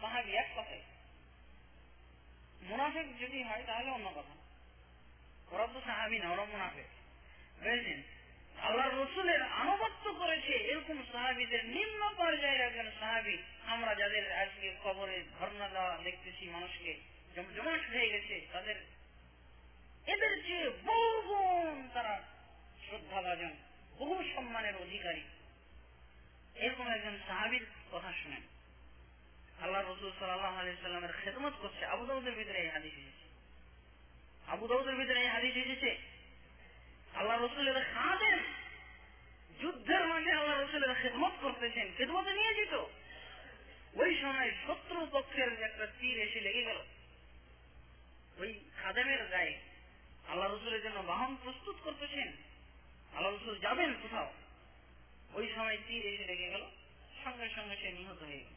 [0.00, 0.82] সাহাবি এক কথায়।
[2.62, 4.34] মুনাফেক যদি হয়, তাহলে অন্য কথা।
[5.54, 6.86] ওরা তো সাহাবি না ওরা মুনাফেক।
[7.58, 8.02] বুঝেছেন?
[8.62, 15.68] আল্লাহ রসুলের আনুগত্য করেছে এরকম সাহাবিদের নিম্ন পর্যায়ের একজন সাহাবি। আমরা যাদের আজকে খবরে ধর্ণা
[15.68, 16.94] দেওয়া দেখতেছি মানুষকে
[17.34, 18.74] জমাট হয়ে গেছে, তাদের
[20.06, 22.22] এদের চেয়ে বহু গুণ তারা
[22.88, 23.52] শ্রদ্ধাভাজন
[23.98, 25.22] বহু সম্মানের অধিকারী।
[26.54, 28.42] এরকম একজন সাহাবির কথা শুনেন।
[29.60, 33.26] আল্লাহ রসুল সাল্লাহ আলি সাল্লামের খেদমত করছে। আবু দাউদের ভিতরে এই হাদিস এসেছে।
[34.46, 35.98] আবু দাউদের ভিতরে এই হাদিস এসেছে।
[37.14, 38.38] আল্লাহ রসুলের খাদেন
[39.60, 42.74] যুদ্ধের মাঝে আল্লাহ রসুলের খেদমত করতেছেন, খেদমতে নিয়ে যেত।
[43.94, 46.76] ওই সময় শত্রু পক্ষের একটা তীর এসে লেগে গেল।
[48.36, 49.73] ওই খাদেমের গায়ে
[50.28, 52.28] আল্লাহ রসুলের জন্য বাহন প্রস্তুত করতেছেন।
[53.14, 54.32] আল্লাহ রসুল যাবেন কোথাও?
[55.32, 56.70] ওই সময় তীর এসে লেগে গেল।
[57.24, 58.54] সঙ্গে সঙ্গে সে নিহত হয়ে গেল।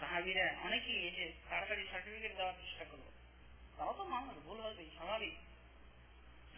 [0.00, 3.00] সাহাবিরা অনেকেই এসে তাড়াতাড়ি সার্টিফিকেট দেওয়ার চেষ্টা করল।
[3.76, 5.34] তাও তো মানুষ, ভুল হবে, স্বাভাবিক।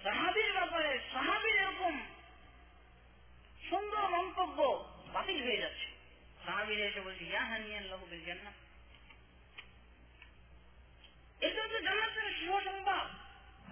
[0.02, 2.00] সাহাবির ব্যাপারে সাহাবির এরকম
[3.70, 5.86] সুন্দর মন্তব্য বাতিল হয়ে যাচ্ছে।
[6.44, 8.54] সাহাবির এসে বলছে, ইয়া হানিয়ান লহুবের জান্নাত
[11.40, 13.23] এটা তো জান্নাতের শুভ সংবাদ।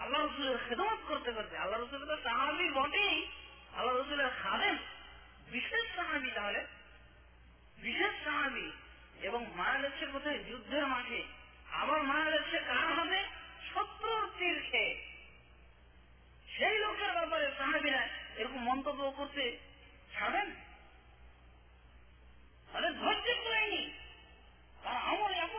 [0.03, 3.28] আল্লাহ রসুলের খেদমত করতে করতে, আল্লাহ রসুলের তো সাহাবি বটেই,
[3.76, 4.76] আল্লাহ রসুলের খাদেম,
[5.50, 6.66] বিশেষ সাহাবি তাহলে,
[7.78, 8.70] বিশেষ সাহাবি,
[9.22, 10.38] এবং মারা যাচ্ছে কোথায়?
[10.38, 11.22] যুদ্ধের মাঠে।
[11.72, 13.24] আবার মারা যাচ্ছে কার হবে
[13.74, 14.94] শত্রুর তীর খেয়ে।
[16.48, 19.59] সেই লোকের ব্যাপারে সাহাবিরা এরকম মন্তব্য করতে
[20.12, 20.50] ছাড়েন
[22.72, 23.90] তাদের ধৈর্য করেনি।
[24.84, 25.57] আমল এত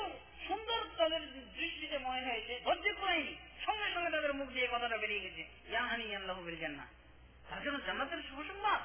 [0.47, 1.21] সুন্দর তাদের
[1.57, 3.35] দৃষ্টিতে মনে হয়েছে, ধৈর্য করেনি।
[3.65, 6.85] সঙ্গে সঙ্গে তাদের মুখ দিয়ে কথাটা বেরিয়ে গেছে। ইয়াহানি আল্লাহ বেরিয়েছেন না
[7.49, 8.81] তার জন্য জান্নাতের শুভ সংবাদ।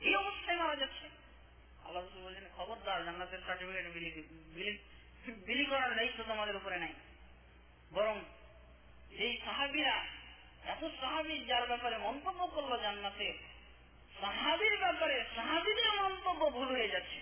[0.00, 1.06] এই অবস্থায় মারা যাচ্ছে।
[1.84, 3.86] আল্লাহ রসুল বলছেন, খবরদার, জান্নাতের সার্টিফিকেট
[5.46, 6.94] বিলি করার দায়িত্ব তোমাদের উপরে নাই।
[7.92, 8.16] বরং
[9.10, 9.96] এই সাহাবিরা,
[10.64, 13.28] এত সাহাবি যার ব্যাপারে মন্তব্য করল জান্নাতে,
[14.20, 17.18] সাহাবির ব্যাপারে সাহাবিদের মন্তব্য ভুল হয়ে যাচ্ছে।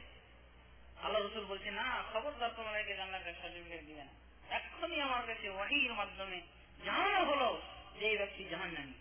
[1.02, 4.14] আল্লাহ রসুল বলছে, না, খবরদার তোমাদেরকে জান্নাতের সার্টিফিকেট দিবে না।
[4.56, 6.40] এক্ষুনি আমার কাছে ওয়াহির মাধ্যমে
[6.84, 7.62] জানানো হলো
[8.00, 8.92] যে এই ব্যক্তি জাহান্নামি।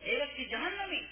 [0.00, 1.06] এই ব্যক্তি জাহান্নামি।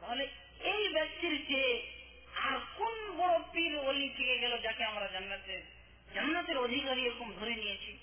[0.00, 0.28] তাহলে
[0.60, 1.86] এই ব্যক্তির চেয়ে
[2.34, 5.62] আর কোন বড় পীর অলি থেকে গেল যাকে আমরা জান্নাতের
[6.14, 7.98] জান্নাতের অধিকারী এরকম ধরে নিয়েছি?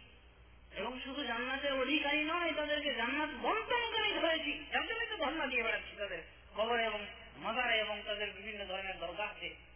[0.75, 5.95] এবং শুধু জান্নাতের অধিকারী নয়, তাদেরকে জান্নাত বন্টনকারী ধরেছি। যার জন্য তো ধর্ণা দিয়ে বেড়াচ্ছি
[5.97, 6.21] তাদের
[6.53, 7.05] খবরে এবং
[7.37, 9.74] মাদারে এবং তাদের বিভিন্ন ধরনের দরগাতে।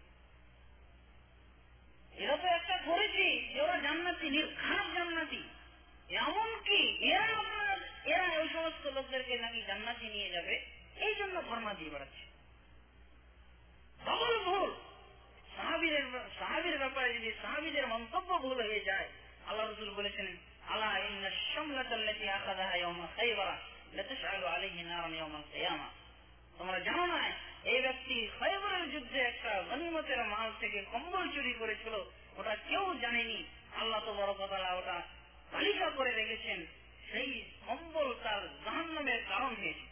[2.19, 5.41] এরা তো একটা করেছি যে ওরা জান্নাতি নির্ঘাত জান্নাতি।
[6.09, 6.79] এমনকি
[7.11, 10.53] এরা আপনার, এরা ওই সমস্ত লোকদেরকে নাকি জান্নাতি নিয়ে যাবে,
[11.05, 12.23] এই জন্য ধর্মা দিয়ে বেড়াচ্ছে।
[14.05, 14.71] ডবল ভুল।
[15.55, 16.03] সাহাবিদের
[16.39, 19.07] সাহাবির ব্যাপারে যদি সাহাবিদের মন্তব্য ভুল হয়ে যায়,
[19.47, 20.27] আল্লাহ রসুল বলেছেন
[20.69, 23.55] আল্লাহ ইন্না শামলাতাল্লাতি আখাযাহা ইয়াওমা খাইবারা
[23.93, 25.87] লাতাশআলু আলাইহি নারান ইয়াওমাল কিয়ামা।
[26.57, 27.19] তোমরা জানো না
[27.63, 31.93] এই ব্যক্তি খয়বরের যুদ্ধে একটা গনিমতের মাল থেকে কম্বল চুরি করেছিল,
[32.37, 33.43] ওটা কেউ জানেনি।
[33.75, 35.01] আল্লাহ তো বড় কথা ওটা
[35.51, 36.65] তালিকা করে রেখেছেন,
[37.11, 39.89] সেই কম্বল তার জাহান্নামের কারণ হয়েছে।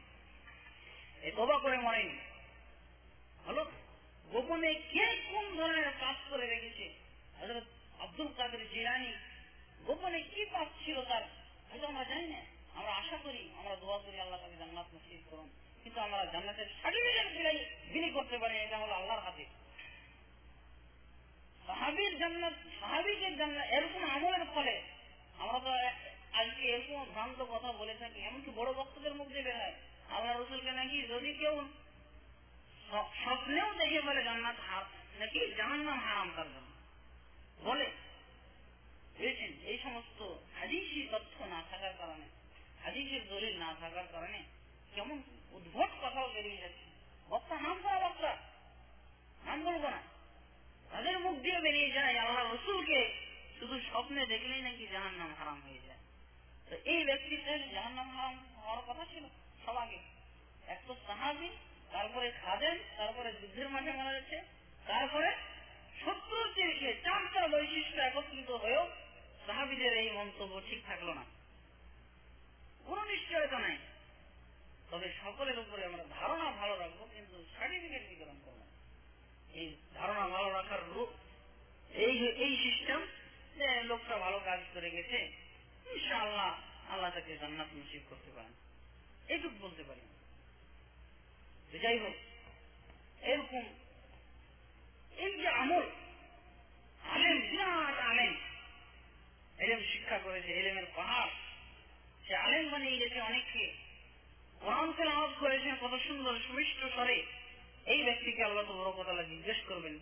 [1.27, 2.17] এ তোবা করে মরেনি।
[3.47, 3.71] হলো,
[4.31, 6.93] গোপনে কে কোন ধরনের কাজ করে রেখেছে?
[7.41, 7.63] হজরত
[8.01, 9.13] আব্দুল কাদের জিরানি
[9.85, 11.21] গোপনে কি পাপ ছিল তার?
[11.71, 12.41] হয়তো আমরা জানি না।
[12.75, 17.27] আমরা আশা করি, আমরা দোয়া করি আল্লাহ তাকে জান্নাত নসিব করুন। কিন্তু আমরা জান্নাতের সার্টিফিকেট
[17.35, 17.57] বিলাই
[17.93, 19.43] বিলি করতে পারি, এটা হলো আল্লাহর হাতে
[21.67, 24.75] সাহাবির জান্নাত সাহাবিকের জান্নাত এরকম আমলের ফলে
[25.43, 25.71] আমরা তো
[26.39, 29.13] আজকে এরকম ভ্রান্ত কথা বলে থাকি, এমনকি বড় বক্তদের
[29.45, 29.75] বের হয়।
[30.09, 31.55] আল্লাহ রসুলকে নাকি যদি কেউ
[33.23, 34.57] স্বপ্নেও দেখে বলে জান্নাত
[35.19, 36.69] নাকি জাহান্নাম হারাম তার জন্য?
[37.67, 37.87] বলে।
[39.15, 40.19] বুঝেছেন এই সমস্ত
[40.59, 42.27] হাদিসি তথ্য না থাকার কারণে,
[42.83, 44.41] হাদিসের দলিল না থাকার কারণে
[44.97, 45.19] কেমন
[45.51, 46.85] উদ্ভট কথাও বেরিয়ে যাচ্ছে।
[47.29, 48.31] বক্তা নাম করা বক্তা।
[49.47, 50.01] নাম বলব না
[50.91, 52.99] তাদের মুখ দিয়ে বেরিয়ে যায় আল্লাহ রসুলকে।
[53.59, 56.01] শুধু স্বপ্নে দেখলেই নাকি জাহান নাম হারাম হয়ে যায়।
[56.69, 59.25] তো এই ব্যক্তিদের জাহান নাম হারাম হওয়ার কথা ছিল
[59.65, 59.99] সবাকে
[60.67, 61.49] এক তো সাহাবি,
[61.91, 64.37] তারপরে খাদেন তারপরে যুদ্ধের মাঠে মারা যাচ্ছে
[64.87, 65.29] তারপরে
[66.01, 68.83] শত্রুর তীরকে চারটা বৈশিষ্ট্য একত্রিত হয়েও
[69.45, 71.23] সাহাবিদের এই মন্তব্য ঠিক থাকল না।
[72.85, 73.77] কোন নিশ্চয়তা নাই।
[74.91, 78.61] তবে সকলের উপরে আমরা ধারণা ভালো রাখব, কিন্তু সার্টিফিকেট বিতরণ করব।
[79.53, 81.09] এই ধারণা ভালো রাখার রূপ,
[81.91, 83.01] এই এই সিস্টেম
[83.57, 85.31] যে লোকটা ভালো কাজ করে গেছে,
[85.85, 86.51] ইনশাআল্লাহ
[86.89, 88.53] আল্লাহ তাকে জান্নাত নসিব করতে পারেন।
[89.27, 90.01] এইটুকু বলতে পারি।
[91.81, 92.15] যাই হোক,
[93.21, 93.65] এরকম
[95.17, 95.85] এই যে আমল,
[97.03, 98.33] আলেম, বিরাট আলেম,
[99.59, 101.29] এলেম শিক্ষা করেছে, এলেমের পাহাড়,
[102.27, 103.86] সে আলেম বানিয়ে গেছে অনেককে।
[104.61, 107.17] কোরআন তেলাওয়াত করেছেন কত সুন্দর সুমিষ্ট স্বরে
[107.93, 109.95] এই ব্যক্তিকে আল্লাহ তো বড় কথা জিজ্ঞেস করবেন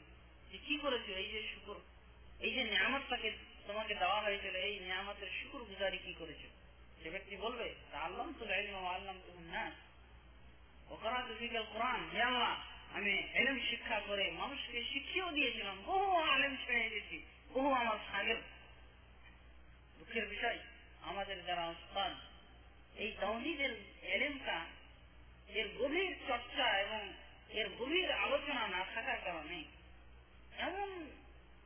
[0.49, 1.05] যে কি করেছ?
[1.21, 1.77] এই যে শুকুর।
[2.45, 3.29] এই যে নিয়ামতটাকে
[3.67, 6.41] তোমাকে দেওয়া হয়েছিল, এই নিয়ামতের শুকুর গুজারি কি করেছ?
[6.99, 7.67] সে ব্যক্তি বলবে
[8.05, 8.43] আল্লাহ তো
[8.95, 9.65] আল্লাহ তো না
[10.93, 12.21] ওকরা ফিকাল কোরআন, হে
[12.97, 17.17] আমি এলেম শিক্ষা করে মানুষকে শিখিয়েও দিয়েছিলাম। বহু আলেম ছেড়ে এসেছি
[17.53, 18.39] বহু আমার সাগের
[19.97, 20.59] দুঃখের বিষয়,
[21.09, 22.11] আমাদের যারা উস্তাদ
[22.95, 24.57] এই তৌহিদের এলেমটা,
[25.47, 27.13] এর গভীর চর্চা এবং
[27.49, 29.63] এর গভীর আলোচনা না থাকার কারণে
[30.57, 30.89] এমন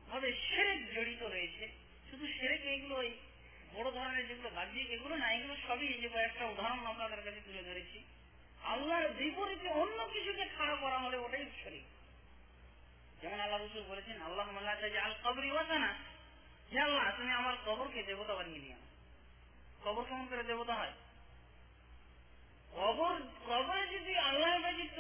[0.10, 1.66] ভাবে সেরেক জড়িত রয়েছে।
[2.10, 3.10] শুধু সেরেক এগুলো ওই
[3.74, 8.04] বড় ধরনের যেগুলো বাহ্যিক এগুলো না, এগুলো সবই যে কয়েকটা উদাহরণ আপনাদের কাছে তুলে ধরেছি।
[8.64, 11.86] আল্লাহর বিপরীতে অন্য কিছুকে খাড়া করা হলে ওটাই শরীর
[13.22, 14.48] যেমন আল্লাহ রসুল বলেছেন আল্লাহ
[15.06, 15.96] আল কবরি না
[16.72, 18.82] হে আল্লাহ, তুমি আমার কবরকে দেবতা বানিয়ে নিও।
[19.84, 20.94] কবর কেমন করে দেবতা হয়
[22.74, 23.16] কবর
[23.48, 25.00] কবরে যদি আল্লাহ ব্যতীত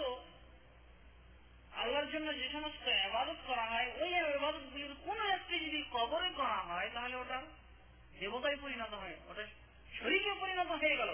[1.72, 6.60] আল্লাহর জন্য যে সমস্ত আবাদত করা হয়, ওই আবাদত গুলির কোন একটি যদি কবরে করা
[6.60, 7.42] হয়, তাহলে ওটা
[8.20, 9.44] দেবতায় পরিণত হয়, ওটা
[10.00, 11.12] শরীরে পরিণত হয়ে গেল।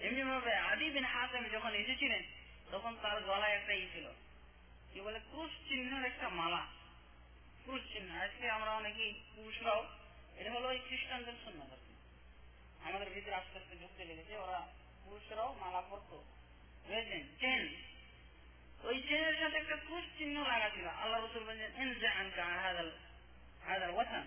[0.00, 2.22] এমনি ভাবে আদি বিন হাসেম যখন এসেছিলেন,
[2.72, 4.06] তখন তার গলায় একটা ই ছিল,
[4.92, 6.66] কি বলে, ক্রুশ চিহ্নের একটা মালা।
[7.64, 9.86] ক্রুশ চিহ্ন, আজকে আমরা অনেকেই পুরুষরাও,
[10.36, 11.72] এটা হলো ওই খ্রিস্টানদের সুন্নত।
[12.84, 14.66] আমাদের ভিতরে আস্তে আস্তে ঢুকতে লেগেছে, ওরা
[15.04, 16.24] পুরুষরাও মালা পরতো।
[16.84, 17.22] বুঝেছেন?
[17.40, 17.93] চেন
[18.84, 24.26] ওই চেনের সাথে একটা ক্রুশ চিহ্ন লাগা ছিল আল্লাহ রসুল বলছেন ওয়াথান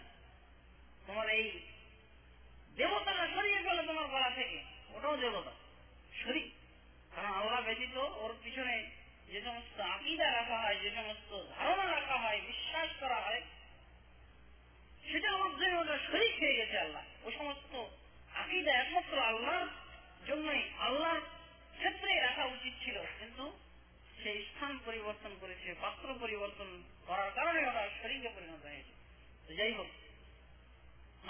[1.07, 1.59] তোমার এই
[2.75, 4.63] দেবতাটা সরিয়ে গেল তোমার গলা থেকে?
[4.89, 5.51] ওটাও দেবতা,
[6.23, 6.51] শরীর।
[7.15, 8.91] কারণ আল্লাহ ব্যতীত ওর পিছনে
[9.27, 13.41] যে সমস্ত আকিদা রাখা হয়, যে সমস্ত ধারণা রাখা হয়, বিশ্বাস করা হয়
[15.11, 17.85] সেটার মধ্যে ওটা শরীর হয়ে গেছে আল্লাহ। ও সমস্ত
[18.35, 19.67] আকিদা একমাত্র আল্লাহর
[20.27, 21.21] জন্যই, আল্লাহর
[21.77, 23.59] ক্ষেত্রে রাখা উচিত ছিল। কিন্তু
[24.23, 26.69] সেই স্থান পরিবর্তন করেছে, পাত্র পরিবর্তন
[27.07, 28.93] করার কারণে ওটা শরীরে পরিণত হয়েছে।
[29.57, 29.89] যাই হোক,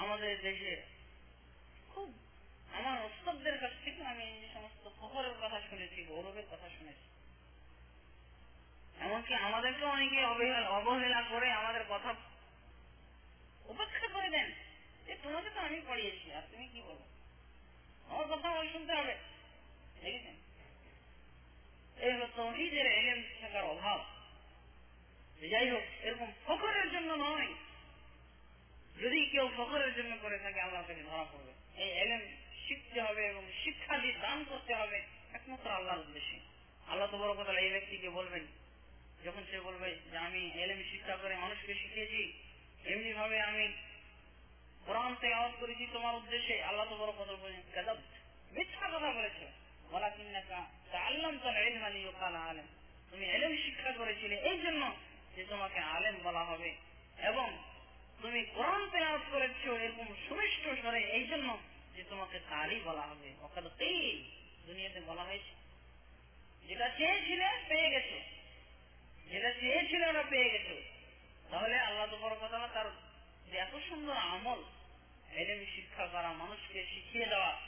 [0.03, 0.73] আমাদের দেশে
[1.91, 2.09] খুব,
[2.77, 7.05] আমার ওস্তাদদের কাছ থেকে আমি এই সমস্ত খবরের কথা শুনেছি, গৌরবের কথা শুনেছি।
[9.05, 10.19] এমনকি আমাদেরকে অনেকে
[10.77, 12.11] অবহেলা করে আমাদের কথা
[13.65, 14.47] উপেক্ষা করে দেন
[15.05, 17.03] যে তোমাকে তো আমি পড়িয়েছি, আর তুমি কি বলো?
[18.11, 19.15] আমার কথা শুনতে হবে,
[20.01, 20.35] দেখেছেন?
[22.01, 24.05] এই হলো তহিদের এলেম থাকার অভাব।
[25.49, 27.47] যাই হোক, এরকম ফখরের জন্য নয়।
[29.01, 32.21] যদি কেউ ফখরের জন্য করে থাকে, আল্লাহ তাকে ধরা পড়বে। এই এলেম
[32.67, 35.01] শিখতে হবে এবং শিক্ষা দিয়ে দান করতে হবে
[35.33, 36.39] একমাত্র আল্লাহর উদ্দেশ্যে।
[36.87, 38.47] আল্লাহ তো বড় কথা এই ব্যক্তিকে বলবেন,
[39.25, 42.33] যখন সে বলবে যে, আমি এলেম শিক্ষা করে মানুষকে শিখিয়েছি
[42.85, 43.73] এমনি ভাবে আমি
[44.85, 47.85] কোরআন থেকে আওয়াজ করেছি তোমার উদ্দেশ্যে। আল্লাহ তো বড় কথা বলছেন
[48.51, 49.66] মিথ্যা কথা বলেছে।
[53.11, 54.93] তুমি এলেম শিক্ষা করেছিলে এই জন্য
[55.35, 56.75] যে তোমাকে আলেম বলা হবে।
[57.17, 57.57] এবং
[58.21, 61.57] তুমি কোরআন তেলাওয়াত করেছ এরকম সুমিষ্ট স্বরে এই জন্য
[61.95, 64.23] যে তোমাকে তারই বলা হবে। ওকালতেই
[64.65, 65.51] দুনিয়াতে বলা হয়েছে।
[66.67, 68.21] যেটা চেয়েছিলে পেয়ে গেছে।
[69.27, 70.81] যেটা চেয়েছিল ওরা পেয়ে গেছে।
[71.51, 72.85] তাহলে আল্লাহ তো বড় কথা তার
[73.51, 74.63] যে এত সুন্দর আমল,
[75.31, 77.59] এলেম শিক্ষা করা মানুষকে শিখিয়ে দেওয়া,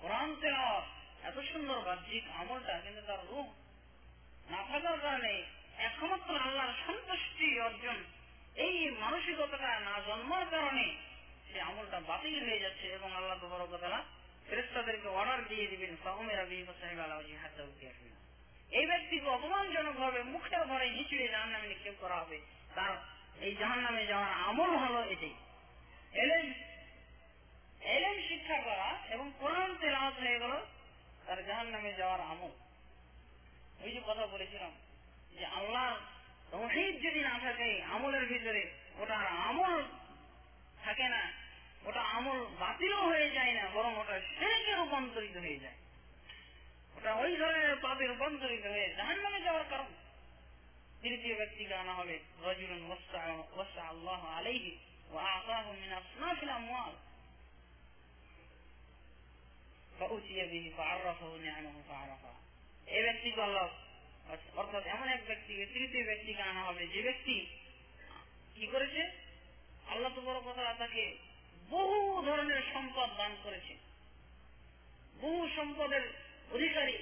[0.00, 0.84] কোরআন তেলাওয়াত
[1.26, 3.46] এত সুন্দর বাহ্যিক আমলটা কিন্তু তার রূপ।
[4.50, 5.42] না থাকার কারণে
[5.78, 7.96] একমাত্র আল্লাহর সন্তুষ্টি অর্জন
[8.54, 10.96] এই মানসিকতাটা না জন্মার কারণে
[11.52, 14.02] সে আমলটা বাতিল হয়ে যাচ্ছে এবং আল্লাহ তবরকতলা
[14.48, 17.96] ফেরেস্তাদেরকে অর্ডার দিয়ে দিবেন সাহমেরা বিহ সাহেব
[18.70, 22.40] এই ব্যক্তিকে অপমানজনক ভাবে মুখের ঘরে নিচুড়ে জাহান নামে নিক্ষেপ করা হবে।
[22.74, 22.94] তার
[23.40, 25.34] এই জাহান নামে যাওয়ার আমল হলো এটাই।
[26.12, 26.52] এলেন
[27.80, 30.52] এলেন শিক্ষা করা এবং কোরআন তেলাওয়াত হয়ে গেল।
[31.26, 32.52] তার জাহান নামে যাওয়ার আমল।
[33.82, 34.72] ওই যে কথা বলেছিলাম
[35.38, 35.88] যে আল্লাহ
[36.52, 38.62] রহিদ যদি না থাকে আমলের ভিতরে
[39.00, 39.82] ওটার আমল
[40.84, 41.22] থাকে না,
[41.88, 45.78] ওটা আমল বাতিলও হয়ে যায় না, বরং ওটা সেরেকে রূপান্তরিত হয়ে যায়।
[46.96, 49.90] ওটা ওই ধরনের পাপে রূপান্তরিত হয়ে জাহান নামে যাওয়ার কারণ।
[51.02, 52.16] তৃতীয় ব্যক্তিকে আনা হবে
[52.48, 52.72] রজুল
[53.92, 54.72] আল্লাহ আলাইহি
[55.12, 56.94] ওয়া আতাহু মিন আসনাফিল আমওয়াল।
[62.86, 63.68] এই ব্যক্তিকে আল্লাহ
[64.56, 67.46] অর্থাৎ এমন এক ব্যক্তিকে তৃতীয় ব্যক্তিকে আনা হবে। যে ব্যক্তি
[68.54, 69.10] কি করেছে?
[69.90, 71.16] আল্লাহ তো কথা তাকে
[71.70, 73.76] বহু ধরনের সম্পদ দান করেছে।
[75.20, 76.00] বহু সম্পদের
[76.50, 76.98] অধিকারী,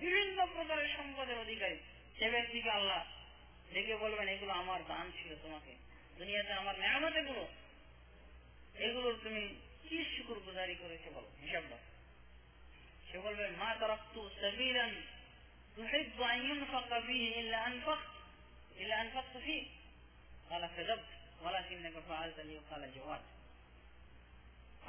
[0.00, 1.76] বিভিন্ন প্রকারের সম্পদের অধিকারী।
[2.18, 3.04] সে ব্যক্তিকে আল্লাহ
[3.72, 5.74] দেখে বলবেন, এগুলো আমার দান ছিল তোমাকে।
[6.18, 7.48] দুনিয়াতে আমার মেহনত এগুলো।
[8.74, 9.48] এগুলোর তুমি
[9.88, 11.93] কি শুকুর গুজারি করেছে বলো, হিসাব দাও।
[13.13, 14.93] সে বলবে মা তারাক্তু সাবিরান
[15.77, 18.11] تحب أن ينفق فيه إلا أنفقت
[18.75, 19.63] إلا أنفقت فيه
[20.49, 21.09] قال كذبت
[21.41, 23.23] ولكنك فعلت لي قال جواد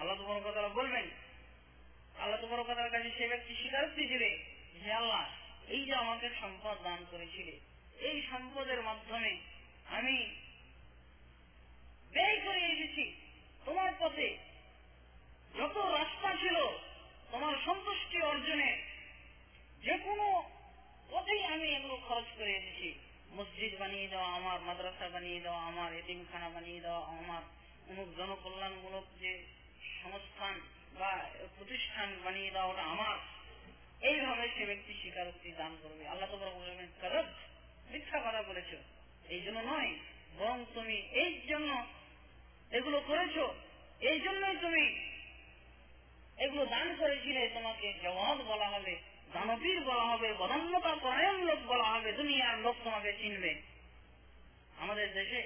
[0.01, 1.07] আল্লাহ তোমার কথা বলবেন
[2.16, 4.31] আল্লাহ তোমার কথার কাছে সে ব্যক্তি স্বীকারোক্তি দিবে
[4.74, 5.24] যে আল্লাহ
[5.68, 7.55] এই যে আমাকে সম্পদ দান করেছিলে
[8.01, 9.33] এই সম্পদের মাধ্যমে
[9.97, 10.16] আমি
[12.12, 13.05] ব্যয় করে এসেছি
[13.66, 14.28] তোমার পথে
[15.55, 16.57] যত রাস্তা ছিল
[17.36, 18.72] তোমার সন্তুষ্টি অর্জনে
[19.82, 20.44] যে কোনো
[21.12, 23.00] পথেই আমি এগুলো খরচ করে এসেছি।
[23.32, 27.42] মসজিদ বানিয়ে দেওয়া, আমার মাদ্রাসা বানিয়ে দেওয়া, আমার এতিমখানা বানিয়ে দেওয়া, আমার
[27.90, 29.32] অমুক জনকল্যাণমূলক যে
[30.04, 30.62] সংস্থান
[31.00, 31.12] বা
[31.56, 33.18] প্রতিষ্ঠান বানিয়ে দেওয়া আমার।
[34.02, 37.26] এইভাবে সে ব্যক্তি স্বীকারোক্তি দান করবে। আল্লাহ তো বলবেন করব
[37.92, 38.72] মিথ্যা কথা বলেছ।
[39.30, 39.92] এই জন্য নয়,
[40.38, 41.86] বরং তুমি এই জন্য
[42.72, 43.36] এগুলো করেছ,
[44.00, 45.14] এই জন্যই তুমি
[46.38, 48.96] এগুলো দান করেছিলে তোমাকে জওয়াদ বলা হবে,
[49.34, 53.62] দানবীর বলা হবে বদন্যতা পরায়ণ লোক বলা হবে, দুনিয়ার লোক তোমাকে চিনবে।
[54.78, 55.42] আমাদের দেশে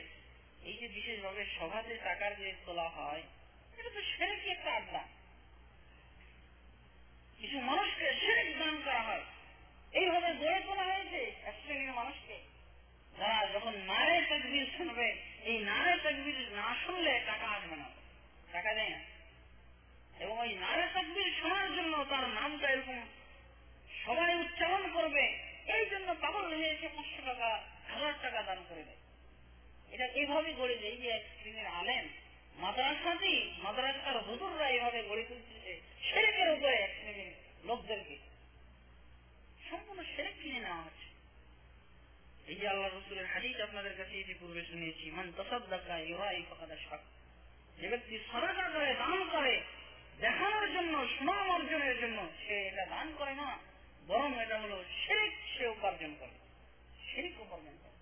[0.63, 3.23] এই যে বিশেষভাবে সভাতে টাকার যে তোলা হয়,
[3.77, 5.03] এটা তো সেরেকি একটা আড্ডা
[7.39, 9.25] কিছু মানুষকে সেরেক দান করা হয়।
[9.93, 12.37] এইভাবে গড়ে তোলা হয়েছে এক শ্রেণির মানুষকে।
[13.19, 15.07] যারা যখন নারে তকবির শুনবে,
[15.49, 17.87] এই নারে তকবির না শুনলে টাকা আসবে না
[18.51, 19.01] টাকা দেয় না
[20.23, 22.99] এবং ওই নারে তকবির শোনার জন্য তার নামটা এরকম
[24.05, 25.23] সবাই উচ্চারণ করবে।
[25.75, 27.49] এই জন্য পাগল হয়ে এসে পাঁচশো টাকা,
[27.91, 29.01] হাজার টাকা দান করে দেয়।
[29.93, 32.05] এটা এইভাবে গড়ে দেয় যে এক শ্রেণির আলেন
[32.63, 35.73] মাদ্রাসাতেই মাদ্রাসার হুজুররা এইভাবে গড়ে তুলতেছে
[36.07, 37.33] সেরেকের উপরে এক শ্রেণির
[37.69, 38.15] লোকদেরকে।
[39.69, 41.07] সম্পূর্ণ সেরেক কিনে নেওয়া হচ্ছে।
[42.49, 47.01] এই যে আল্লাহ রসুলের হাদিস আপনাদের কাছে এটি পূর্বে শুনিয়েছি, মান তসাদ্দাকা ইউরাই ফাকাদা শাক
[47.79, 49.53] যে ব্যক্তি সরাকা করে, দান করে
[50.21, 53.57] দেখানোর জন্য সুনাম অর্জনের জন্য সে এটা দান করে না,
[54.07, 56.35] বরং এটা হলো শেরিক সে উপার্জন করে।
[57.11, 57.97] শেরিক উপার্জন করে।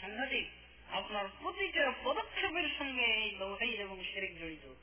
[0.00, 0.46] সাংঘাতিক,
[0.90, 4.74] আপনার প্রতিটা পদক্ষেপের সঙ্গে এই দৌড়াই এবং শেরিক জড়িত।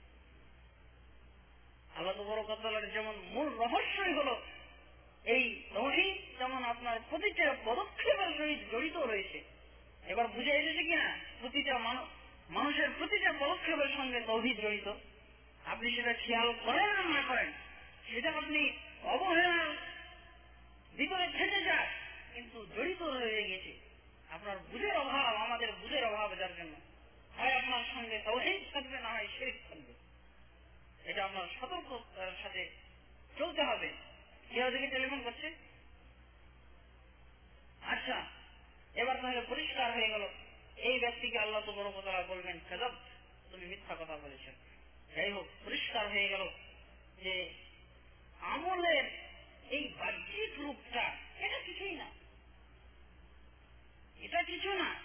[1.96, 4.42] আল্লাহ বড় কথার যেমন মূল রহস্যই হলো,
[5.26, 9.44] এই তৌহিদ যেমন আপনার প্রতিটা পদক্ষেপের সহিত জড়িত রয়েছে।
[10.08, 11.18] এবার বুঝে এসেছে কিনা?
[11.40, 11.78] প্রতিটা
[12.50, 14.94] মানুষের প্রতিটা পদক্ষেপের সঙ্গে তৌহিদ জড়িত।
[15.70, 17.52] আপনি সেটা খেয়াল করেন আর না করেন?
[18.08, 18.62] সেটা আপনি
[19.04, 19.70] অবহেলার
[20.98, 21.88] ভিতরে থেকে যান,
[22.34, 23.74] কিন্তু জড়িত রয়ে গেছে।
[24.30, 26.74] আপনার বুঝের অভাব, আমাদের বুঝের অভাব যার জন্য।
[27.38, 29.94] হয় আপনার সঙ্গে তৌহিদ থাকবে, না হয় শেরিক থাকবে।
[31.10, 32.70] এটা আপনার সতর্কতার সাথে
[33.38, 33.90] চলতে হবে।
[34.50, 35.48] কেউ দিকে টেলিফোন করছে?
[37.82, 38.18] আচ্ছা
[38.96, 40.28] এবার তাহলে পরিষ্কার হয়ে গেল।
[40.78, 42.92] এই ব্যক্তিকে আল্লাহ তো বড় কথা বলবেন খেদব
[43.52, 44.46] তুমি মিথ্যা কথা বলেছ।
[45.16, 46.50] যাই হোক পরিষ্কার হয়ে গেল
[47.24, 47.54] যে
[48.40, 49.04] আমলের
[49.70, 52.10] এই বাহ্যিক রূপটা, এটা কিছুই না।
[54.20, 54.96] এটা কিছু না।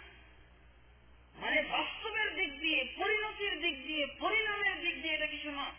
[1.35, 5.73] মানে বাস্তবের দিক দিয়ে, পরিণতির দিক দিয়ে, পরিণামের দিক দিয়ে এটা কিছু না।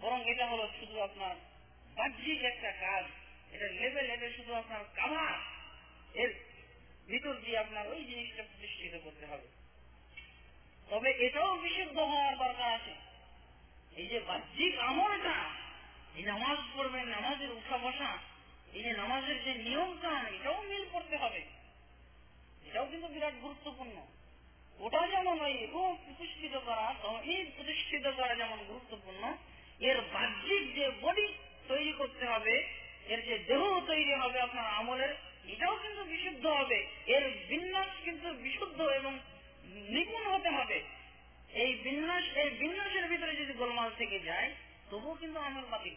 [0.00, 1.36] বরং এটা হলো শুধু আপনার
[1.94, 3.04] বাহ্যিক একটা কাজ।
[3.52, 5.38] এটা লেভেল এটা শুধু আপনার কাভার
[6.14, 6.34] এর
[7.06, 9.59] ভিতর দিয়ে আপনার ওই জিনিসটা প্রতিষ্ঠিত করতে হবে।
[10.90, 12.94] তবে এটাও বিশুদ্ধ হওয়ার দরকার আছে।
[13.96, 15.34] এই যে বাহ্যিক আমলটা,
[16.16, 18.18] এই নামাজ পড়বেন, নামাজের উঠা বসা,
[18.72, 21.44] এই যে নামাজের যে নিয়ম কান এটাও মিল করতে হবে।
[22.64, 24.06] এটাও কিন্তু বিরাট গুরুত্বপূর্ণ।
[24.78, 29.34] ওটা যেমন ওই রূপ প্রতিষ্ঠিত করা, তহিদ প্রতিষ্ঠিত করা যেমন গুরুত্বপূর্ণ,
[29.80, 31.34] এর বাহ্যিক যে বডি
[31.68, 32.68] তৈরি করতে হবে,
[33.06, 35.14] এর যে দেহ তৈরি হবে আপনার আমলের,
[35.48, 39.18] এটাও কিন্তু বিশুদ্ধ হবে। এর বিন্যাস কিন্তু বিশুদ্ধ এবং
[39.74, 40.78] নিপুণ হতে হবে।
[41.62, 44.48] এই বিন্যাস, এই বিন্যাসের ভিতরে যদি গোলমাল থেকে যায়,
[44.90, 45.96] তবুও কিন্তু আমল বাতিল।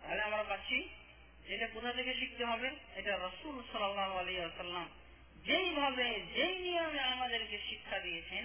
[0.00, 0.88] তাহলে আমরা পাচ্ছি
[1.46, 4.86] যেটা কোথা থেকে শিখতে হবে, এটা রসুল সাল্লাহ আলী আসাল্লাম
[5.44, 8.44] যেইভাবে, যেই নিয়মে আমাদেরকে শিক্ষা দিয়েছেন,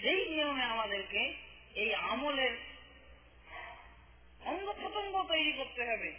[0.00, 1.34] সেই নিয়মে আমাদেরকে
[1.74, 2.54] এই আমলের
[4.40, 6.10] অঙ্গ প্রত্যঙ্গ তৈরি করতে হবে।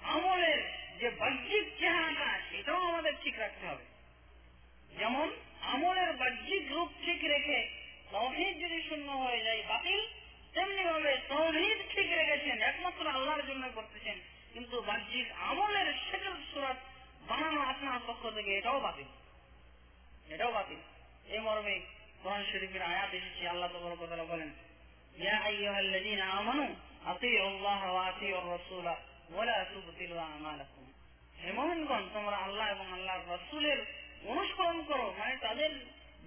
[0.00, 0.60] আমলের
[1.00, 3.84] যে বাহ্যিক চেহারাটা, সেটাও আমাদের ঠিক রাখতে হবে।
[4.98, 5.28] যেমন
[5.62, 7.68] আমলের বাহ্যিক রূপ ঠিক রেখে
[8.10, 10.06] তহিদ যদি শূন্য হয়ে যায়, বাতিল
[10.52, 14.18] তেমনি ভাবে তহিদ ঠিক রেখেছেন, একমাত্র আল্লাহর জন্য করতেছেন,
[14.52, 16.76] কিন্তু বাহ্যিক আমলের সেকেল সুরাত
[17.28, 19.04] বানানো আপনার পক্ষ থেকে, এটাও বাতিল।
[20.34, 20.76] এটাও বাতিল।
[21.32, 21.80] এই মর্মে
[22.22, 24.50] কোরআন শরীফের আয়াত এসেছে, আল্লাহ তবরকতলা বলেন,
[25.18, 26.74] ইয়া আইয়ুহাল্লাযীনা আমানু
[27.06, 28.86] আতিউ আল্লাহ ওয়া আতিউ আর-রাসূল
[29.34, 30.92] ওয়া লা তুবতিলু আমালাকুম।
[31.42, 35.70] হে মুমিনগণ, তোমরা আল্লাহ এবং আল্লাহর রাসূলের অনুসরণ করো মানে তাদের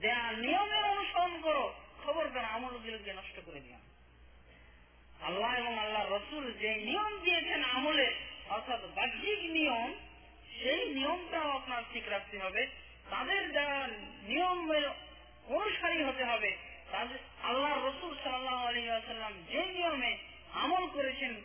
[0.01, 1.73] দেয়া নিয়মের অনুসরণ করো।
[2.03, 3.75] খবর খবরদার আমলগুলোকে নষ্ট করে দিও।
[5.25, 8.15] আল্লাহ এবং আল্লাহ রসুল যে নিয়ম দিয়েছেন আমলে,
[8.49, 9.93] অর্থাৎ বাহ্যিক নিয়ম,
[10.61, 12.67] সেই নিয়মটাও আপনার ঠিক রাখতে হবে।
[13.09, 13.87] তাদের দেওয়া
[14.23, 14.89] নিয়মের
[15.45, 16.57] অনুসারী হতে হবে।
[16.91, 20.17] তাদের আল্লাহ রসুল সাল্লাহ আলহিহাসাল্লাম যে নিয়মে
[20.53, 21.35] আমল করেছেন,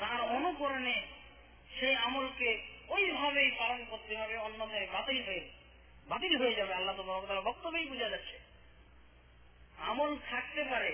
[0.00, 1.02] তার অনুকরণে
[1.80, 5.59] সেই আমলকে ওইভাবেই পালন করতে হবে, অন্যথায় বাতিল হয়ে
[6.10, 7.04] বাতিল হয়ে যাবে, আল্লাহ তো
[7.48, 8.36] বক্তব্যই বোঝা যাচ্ছে।
[9.90, 10.92] আমল থাকতে পারে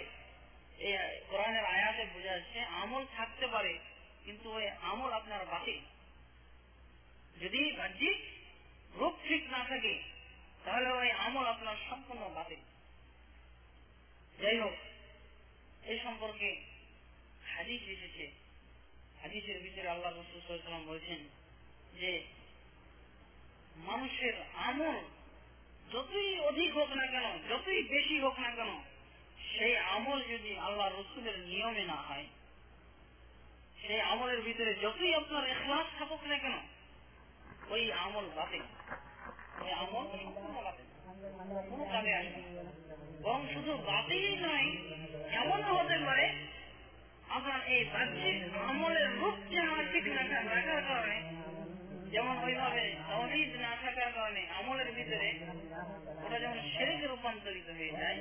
[1.30, 3.72] কোরআনের আয়াতে বোঝা যাচ্ছে, আমল থাকতে পারে,
[4.24, 5.80] কিন্তু ওই আমল আপনার বাতিল।
[7.42, 8.18] যদি বাহ্যিক
[8.98, 9.94] রূপ ঠিক না থাকে,
[10.64, 12.62] তাহলে ওই আমল আপনার সম্পূর্ণ বাতিল।
[14.40, 14.76] যাই হোক
[15.90, 16.48] এই সম্পর্কে
[17.52, 18.24] হাদিস এসেছে।
[19.22, 21.20] হাদিসের ভিতরে আল্লাহ রসুলাম বলছেন
[22.00, 22.10] যে
[23.76, 24.34] মানুষের
[24.68, 24.96] আমল
[25.92, 28.70] যতই অধিক হোক না কেন, যতই বেশি হোক না কেন,
[29.50, 32.26] সেই আমল যদি আল্লাহ রসুলের নিয়মে না হয়,
[33.80, 36.56] সেই আমলের ভিতরে যতই আপনার এখলাস থাকুক না কেন,
[37.72, 38.64] ওই আমল বাতিল।
[39.62, 40.04] ওই আমল
[41.68, 42.40] কোনো কাজে আসবে
[43.22, 44.68] বরং শুধু বাতিলই নয়,
[45.40, 46.26] এমনও হতে পারে
[47.36, 51.18] আপনার এই বাহ্যিক আমলের রূপ যেন ঠিক না রাখার কারণে
[52.16, 55.28] যেমন ওইভাবে তহিদ না থাকার কারণে আমলের ভিতরে
[56.24, 58.18] ওটা যেমন সেরেকে রূপান্তরিত হয়ে যায়,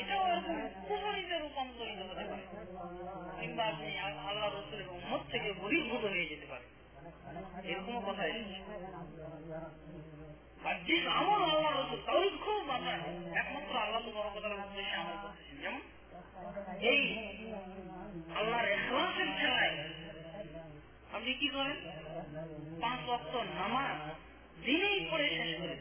[0.00, 2.44] এটাও এরকম কুফরিতে রূপান্তরিত হতে পারে।
[3.40, 3.90] কিংবা আপনি
[4.28, 6.66] আল্লাহ রসুলের উম্মত থেকে বহির্ভূত হয়ে যেতে পারে।
[7.70, 8.58] এরকমও কথা এসেছে।
[10.64, 12.98] বাহ্যিক আমল আল্লাহ রসুল, তাহলে খুব আপনার
[13.40, 15.82] একমাত্র আল্লাহ বড় কথার উদ্দেশ্যে আমল করতেছেন যেমন
[16.92, 17.02] এই
[18.38, 19.72] আল্লাহর এখলাসের খেলায়
[21.16, 21.76] আপনি কি করেন?
[22.80, 23.96] পাঁচ অক্ট নামাজ
[24.64, 25.74] দিনেই পড়ে শেষ করে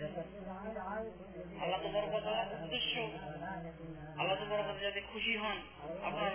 [1.61, 2.31] আল্লাহ তো বড় কথা
[2.61, 2.93] উদ্দেশ্য।
[4.19, 5.57] আল্লাহ তো বড় কথা যাতে খুশি হন
[6.03, 6.31] আপনার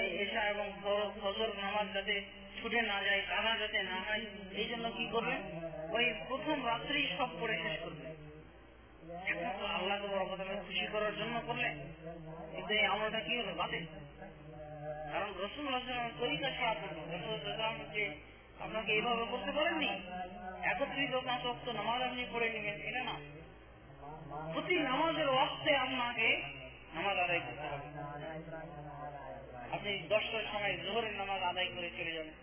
[0.00, 0.66] এই এশা এবং
[1.22, 2.14] ফজর নামাজ যাতে
[2.56, 4.24] ছুটে না যায় কাদা যাতে না হয়,
[4.54, 5.40] এই জন্য কি করবেন?
[5.96, 8.12] ওই প্রথম রাত্রেই সব পড়ে শেষ করবেন
[9.30, 11.74] একমাত্র আল্লাহকে বড় কথা খুশি করার জন্য করলেন।
[12.54, 13.52] কিন্তু এই আমলটা কি হলো?
[13.54, 13.84] বাতিল।
[15.12, 15.66] কারণ রসুল
[16.20, 16.98] তরিকা ছাড়া করব
[17.94, 18.04] যে
[18.60, 19.90] আপনাকে এইভাবে করতে পারেননি
[20.62, 23.14] একত্রিত পাঁচ অক্ট নামাজ আপনি পড়ে নেবেন এটা না?
[24.52, 26.28] প্রতি নামাজের অর্থে আপনাকে
[26.94, 27.86] নামাজ আদায় করতে হবে।
[29.72, 32.36] আপনি দশটার সময় জোহরের নামাজ আদায় করে চলে যাবেন।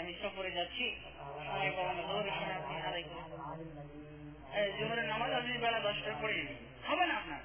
[0.00, 0.84] আমি সফরে যাচ্ছি,
[1.46, 3.22] সময় পাবো জোহরের সময় আপনি আদায় করে
[4.78, 6.36] জোহরের নামাজ আপনি বেলা দশটার পরে
[6.88, 7.40] হবে না আপনার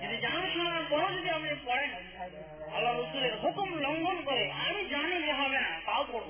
[0.00, 1.92] যদি জানা শোনার পরও যদি আপনি পড়েন
[2.74, 6.28] আল্লাহ রসুলের হুকুম লঙ্ঘন করে, আমি জানি যে হবে না, তাও পড়ব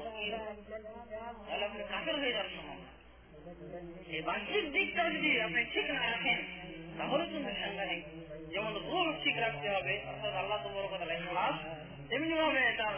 [1.46, 2.90] তাহলে আপনি কাকের হয়ে সম্ভাবনা
[4.14, 6.38] এই বাহ্যিক দিকটা যদি আপনি ঠিক না রাখেন,
[6.98, 8.02] তাহলে কিন্তু সাংঘাতিক।
[8.52, 11.56] যেমন রুল ঠিক রাখতে হবে, অর্থাৎ আল্লাহ তো বড় কথা ক্লাস
[12.08, 12.96] তেমনি ভাবে তার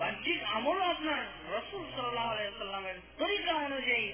[0.00, 1.20] বাহ্যিক আমলও আপনার
[1.56, 4.06] রসুল সাল্লামের তরিকা অনুযায়ী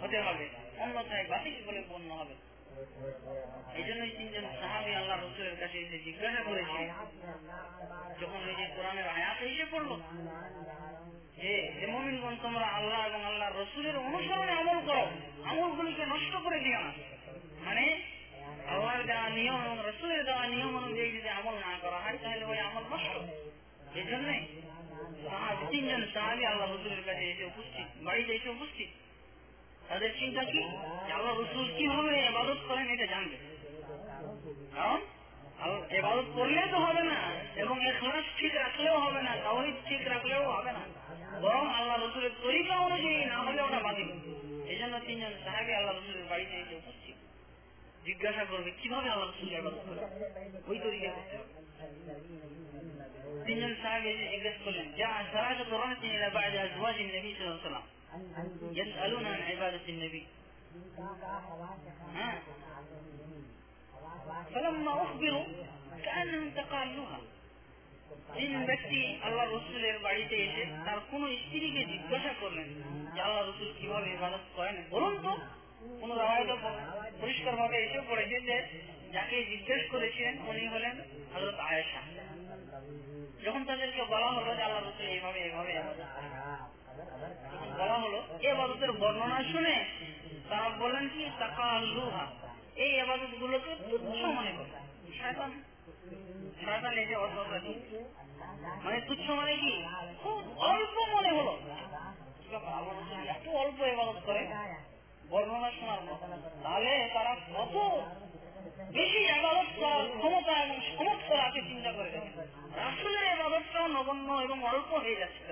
[0.00, 0.44] হতে হবে,
[0.82, 2.34] অন্যথায় বাতিল বলে গণ্য হবে।
[3.78, 6.80] এই জন্যই তিনজন সাহাবি আল্লাহ রসুলের কাছে এসে জিজ্ঞাসা করেছে,
[8.20, 9.90] যখন ওই যে কোরআনের আয়াত এসে পড়ল,
[11.40, 15.04] যে মমিনগণ, তোমরা আল্লাহ এবং আল্লাহ রসুলের অনুসরণে আমল করো,
[15.50, 16.92] আমলগুলিকে নষ্ট করে দিও না।
[17.66, 17.84] মানে
[18.72, 22.58] আল্লাহর দেওয়া নিয়ম এবং রসুলের দেওয়া নিয়ম অনুযায়ী যদি আমল না করা হয়, তাহলে ওই
[22.68, 23.14] আমল নষ্ট।
[23.98, 24.42] এই জন্যই
[25.72, 28.90] তিনজন সাহাবি আল্লাহ রসুলের কাছে এসে উপস্থিত, বাড়িতে এসে উপস্থিত।
[29.88, 30.60] তাদের চিন্তা কি?
[31.16, 33.36] আল্লাহ রসুল কীভাবে এবাদত করেন এটা জানবে।
[34.76, 35.00] কারণ
[35.98, 37.18] এবাদত করলে তো হবে না,
[37.62, 40.82] এবং এখলাস ঠিক রাখলেও হবে না তাহলে ঠিক রাখলেও হবে না।
[41.44, 44.08] বরং আল্লাহ রসুলের তরিকা অনুযায়ী না হলে ওটা বাতিল।
[44.72, 47.16] এই জন্য তিনজন সাহাবি আল্লাহ রসুলের বাড়িতে এসে উপস্থিত।
[48.06, 50.00] জিজ্ঞাসা করবে, কীভাবে আল্লাহ রসুল এবাদত করে
[50.70, 51.36] ওই তরিকা করতে
[53.46, 57.86] তিনজন সাহাবি জিজ্ঞেস করলেন যা সারা সাহায্য করার তিনি বাইরে আজওয়াজ নবী সাল্লাল্লাহু আলাইহি ওয়াসাল্লাম?
[58.73, 60.27] يسألون عن عبادة النبي
[62.15, 62.41] ها
[64.53, 65.45] فلما أخبروا
[65.97, 67.19] كأنهم تقالوها
[68.29, 72.67] তিন ব্যক্তি আল্লাহ রসুলের বাড়িতে এসে তার কোন স্ত্রীকে জিজ্ঞাসা করলেন
[73.13, 75.31] যে আল্লাহ রসুল কিভাবে ইবাদত করেন বলুন তো
[76.01, 76.51] কোন রায়ত
[77.21, 78.55] পরিষ্কার ভাবে এসে পড়েছে যে
[79.15, 80.95] যাকে জিজ্ঞেস করেছিলেন উনি হলেন
[81.33, 82.01] হজরত আয়েশা
[83.45, 85.73] যখন তাদেরকে বলা হলো যে আল্লাহ রসুল এইভাবে এইভাবে
[87.78, 89.74] বলা হলো এবাদতের বর্ণনা শুনে
[90.48, 92.24] তারা বলেন কি টাকা লুহা
[92.76, 94.70] এই আবাদত গুলোকে তুচ্ছ মনে করে।
[95.18, 95.50] শয়তান।
[96.64, 97.58] শয়তান এই যে অর্থটা
[98.84, 99.72] মানে তুচ্ছ মানে কি?
[100.22, 101.54] খুব অল্প মনে হলো।
[103.30, 104.42] একটু অল্প এবাদত করে
[105.30, 106.00] বর্ণনা শোনার
[106.62, 107.76] তাহলে তারা কত
[108.92, 112.10] বেশি আবাদত করার ক্ষমতা এবং সমর্থ রাখে চিন্তা করে
[112.76, 115.42] রাসুলের আবাদতটাও নগণ্য এবং অল্প হয়ে যাচ্ছে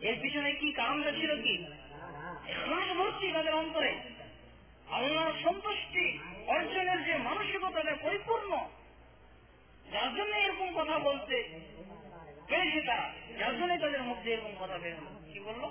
[0.00, 1.54] এর পিছনে কি কারণটা ছিল কি?
[2.48, 3.92] এখলাস ভর্তি তাদের অন্তরে।
[4.88, 8.50] আল্লাহর সন্তুষ্টি অর্জনের যে মানসিকতাটা পরিপূর্ণ,
[9.92, 11.36] যার জন্য এরকম কথা বলতে
[12.48, 13.06] পেরেছে তারা।
[13.38, 14.94] যার জন্য তাদের মধ্যে এরকম কথা বের
[15.32, 15.64] কি বলল?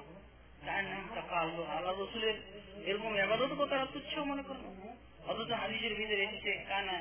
[0.65, 2.37] তার নাম তাকা আল্লাহ আল্লাহ রসুলের
[2.85, 4.65] এরকম আবাদত তারা তুচ্ছ মনে করব
[5.27, 6.97] অথচ হাদিসের ভিতরে এসেছে কানা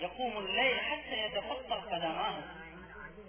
[0.00, 0.28] যখন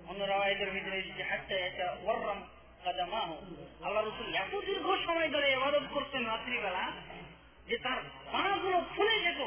[0.09, 2.39] অন্য রাওয়ায়তের ভিতরে এসেছে হাটটা এটা ওর্রম
[2.83, 3.29] কাদামাহ
[3.85, 6.83] আল্লাহ রসুল এত দীর্ঘ সময় ধরে এবাদত করতেন রাত্রিবেলা
[7.67, 7.99] যে তার
[8.31, 9.41] পা গুলো ফুলে যেত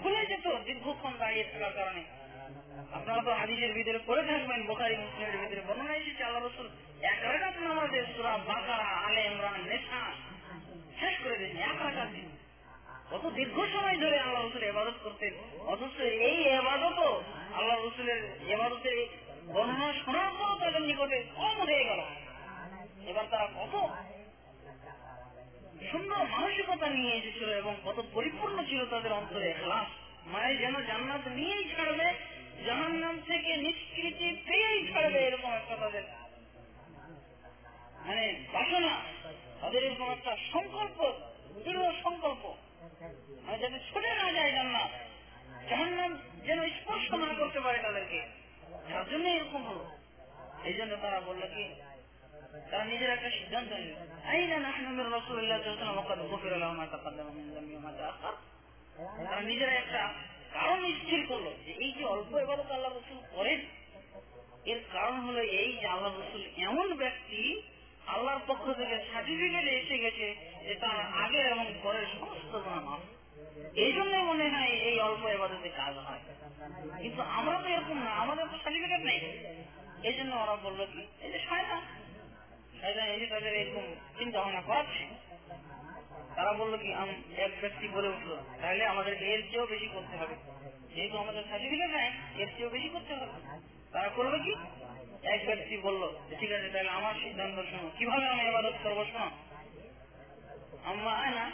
[0.00, 2.02] ফুলে যেত দীর্ঘক্ষণ দাঁড়িয়ে থাকার কারণে।
[2.96, 6.68] আপনারা তো হাদিসের ভিতরে পড়ে থাকবেন, বোখারি, মুসলিমের ভিতরে বর্ণনা এসেছে, আল্লাহ রসুল
[7.10, 10.00] এক রাগাত নামাজে সুরা বাকারা, আলে ইমরান নেশা
[11.00, 12.10] শেষ করে দিয়েছেন, এক রাগাত
[13.10, 15.32] কত দীর্ঘ সময় ধরে আল্লাহ রসুল এবাদত করতেন,
[15.72, 15.96] অথচ
[16.28, 17.12] এই এবাদতও
[17.58, 18.20] আল্লাহ রসুলের
[18.54, 18.98] এবাদতের
[19.54, 22.00] বর্ণনা শোনার পর তাদের নিকটে কম হয়ে গেল।
[23.10, 23.74] এবার তারা কত
[25.90, 29.88] সুন্দর মানসিকতা নিয়ে এসেছিল এবং কত পরিপূর্ণ ছিল তাদের অন্তরে এখলাস
[30.32, 32.08] মানে যেন জান্নাত নিয়েই ছাড়বে
[32.66, 36.04] জাহান নাম থেকে নিষ্কৃতি পেয়েই ছাড়বে এরকম একটা তাদের।
[38.06, 38.94] মানে বাসনা,
[39.60, 40.98] তাদের এরকম একটা সংকল্প,
[41.64, 42.42] দৃঢ় সংকল্প।
[43.44, 44.90] মানে যাতে ছুটে না যায় জান্নাত
[45.68, 46.12] জাহান নাম
[46.46, 48.20] যেন স্পর্শ না করতে পারে তাদেরকে।
[48.90, 49.84] যার জন্য এরকম হলো।
[50.68, 51.64] এই জন্য তারা বলল কি,
[52.70, 53.94] তারা নিজের একটা সিদ্ধান্ত নিল।
[54.32, 55.58] আইনা নাহনুমের রসুল্লাহ
[56.00, 57.92] ওকাদ গফির আল্লাহ মা তাকাদ্দাম মিন যামবি ওয়া মা
[59.26, 60.00] তারা নিজেরা একটা
[60.54, 63.60] কারণ স্থির করল যে এই যে অল্প এবারত আল্লাহ রসুল করেন।
[64.72, 67.40] এর কারণ হলো এই যে আল্লাহ রসুল এমন ব্যক্তি,
[68.14, 70.26] আল্লাহর পক্ষ থেকে সার্টিফিকেট এসে গেছে
[70.66, 73.02] যে তার আগের এবং পরের সমস্ত মাফ।
[73.84, 76.22] এই জন্য মনে হয় এই অল্প এবাদতে কাজ হয়।
[77.02, 79.20] কিন্তু আমরা তো এরকম না, আমাদের তো সার্টিফিকেট নেই।
[80.08, 81.82] এই জন্য ওরা বলল কি, এই যে শয়তান
[82.80, 83.84] শয়তান এই যে তাদের এরকম
[84.18, 85.04] চিন্তা ভাবনা করাচ্ছে।
[86.40, 86.90] তারা বলল কি
[87.44, 88.30] এক ব্যক্তি বলে উঠল,
[88.60, 90.34] তাহলে আমাদেরকে এর চেয়েও বেশি করতে হবে।
[90.94, 92.10] যেহেতু আমাদের সার্টিফিকেট নেই,
[92.42, 93.26] এর চেয়েও বেশি করতে হবে।
[93.92, 94.52] তারা করবে কি?
[95.34, 96.02] এক ব্যক্তি বলল
[96.40, 99.28] ঠিক আছে, তাহলে আমার সিদ্ধান্ত শোনো। কীভাবে আমি এবাদত করব শোনো?
[100.90, 101.44] আম্মা আয়না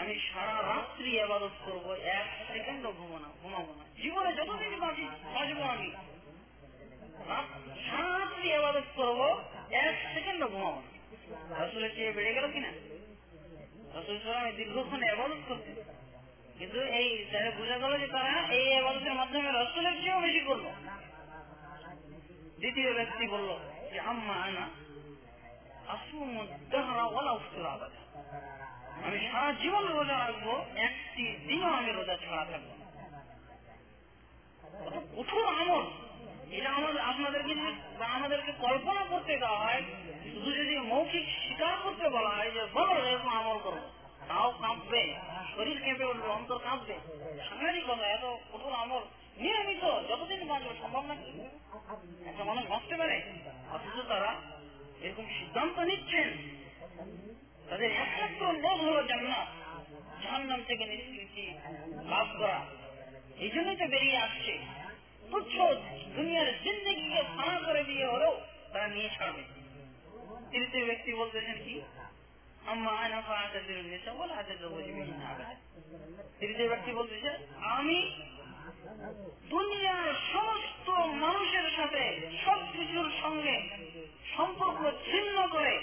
[0.00, 1.86] আমি সারা রাত্রি আবাদত করব,
[2.18, 5.88] এক সেকেন্ডও ঘুমানো, ঘুমাবো না। জীবনে যতদিন বাঁচি, বাঁচবো আমি।
[7.86, 9.20] সারা রাত্রি আবাদত করব,
[9.86, 10.93] এক সেকেন্ডও ঘুমাবো না।
[11.60, 12.70] রসুলের চেয়ে বেড়ে গেল কিনা?
[13.94, 15.70] রসুল সালাম দীর্ঘক্ষণ আবাদত করতে
[16.58, 20.66] কিন্তু এই তাহলে বোঝা গেল যে তারা এই আবাদতের মাধ্যমে রসুলের চেয়েও বেশি করল।
[22.58, 23.50] দ্বিতীয় ব্যক্তি বলল,
[23.92, 24.66] যে আম্মা আনা
[29.04, 30.46] আমি সারা জীবন রোজা রাখব,
[30.76, 32.68] একটি দিনও আমি রোজা ছাড়া থাকব
[35.16, 35.84] কঠোর আমল।
[36.50, 37.52] এটা আমাদের আপনাদেরকে
[38.04, 39.82] আমাদেরকে কল্পনা করতে দেওয়া হয়
[40.52, 43.82] যদি মৌখিক স্বীকার করতে বলা হয় যে, বলো, এরকম আমল করব
[44.28, 45.14] তাও কাঁপবে,
[45.56, 46.94] শরীর কেঁপে উঠবে, অন্তর কাঁপবে।
[47.48, 49.02] সাংঘাতিক কথা এত কঠোর আমল
[49.36, 51.30] নিয়মিত, যতদিন বাঁচবে, সম্ভব নাকি
[52.26, 53.22] একটা মানুষ বাঁচতে পারে,
[53.70, 54.34] অথচ তারা
[55.00, 56.28] এরকম সিদ্ধান্ত নিচ্ছেন।
[57.70, 59.48] তাদের একমাত্র লোভ হলো জান্নাত,
[60.22, 61.54] জাহান্নাম থেকে নিষ্কৃতি
[62.08, 62.66] লাভ করা।
[63.38, 64.58] এই জন্যই তো বেরিয়ে আসছে।
[65.30, 65.56] তুচ্ছ
[66.16, 68.40] দুনিয়ার জিন্দগিকে ফানা করে দিয়ে হলেও
[68.72, 69.63] তারা নিয়ে ছাড়বে।
[70.54, 71.82] তৃতীয় ব্যক্তি বলতেছেন কি?
[76.40, 78.10] তৃতীয় ব্যক্তি বলতেছে আমি
[79.50, 83.68] দুনিয়ার সমস্ত মানুষের সাথে সবকিছুর সঙ্গে
[84.36, 85.78] সম্পর্ক ছিন্ন করে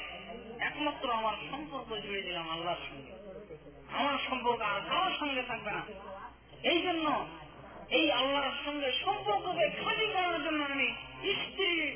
[0.59, 3.11] একমাত্র আমার সম্পর্ক জুড়ে দিলাম আল্লাহর সঙ্গে।
[3.93, 5.83] আমার সম্পর্ক আর কারোর সঙ্গে থাকবে না।
[6.63, 7.25] এই জন্য
[7.89, 10.87] এই আল্লাহর সঙ্গে সম্পর্ককে খালি করার জন্য আমি
[11.33, 11.91] স্ত্রী,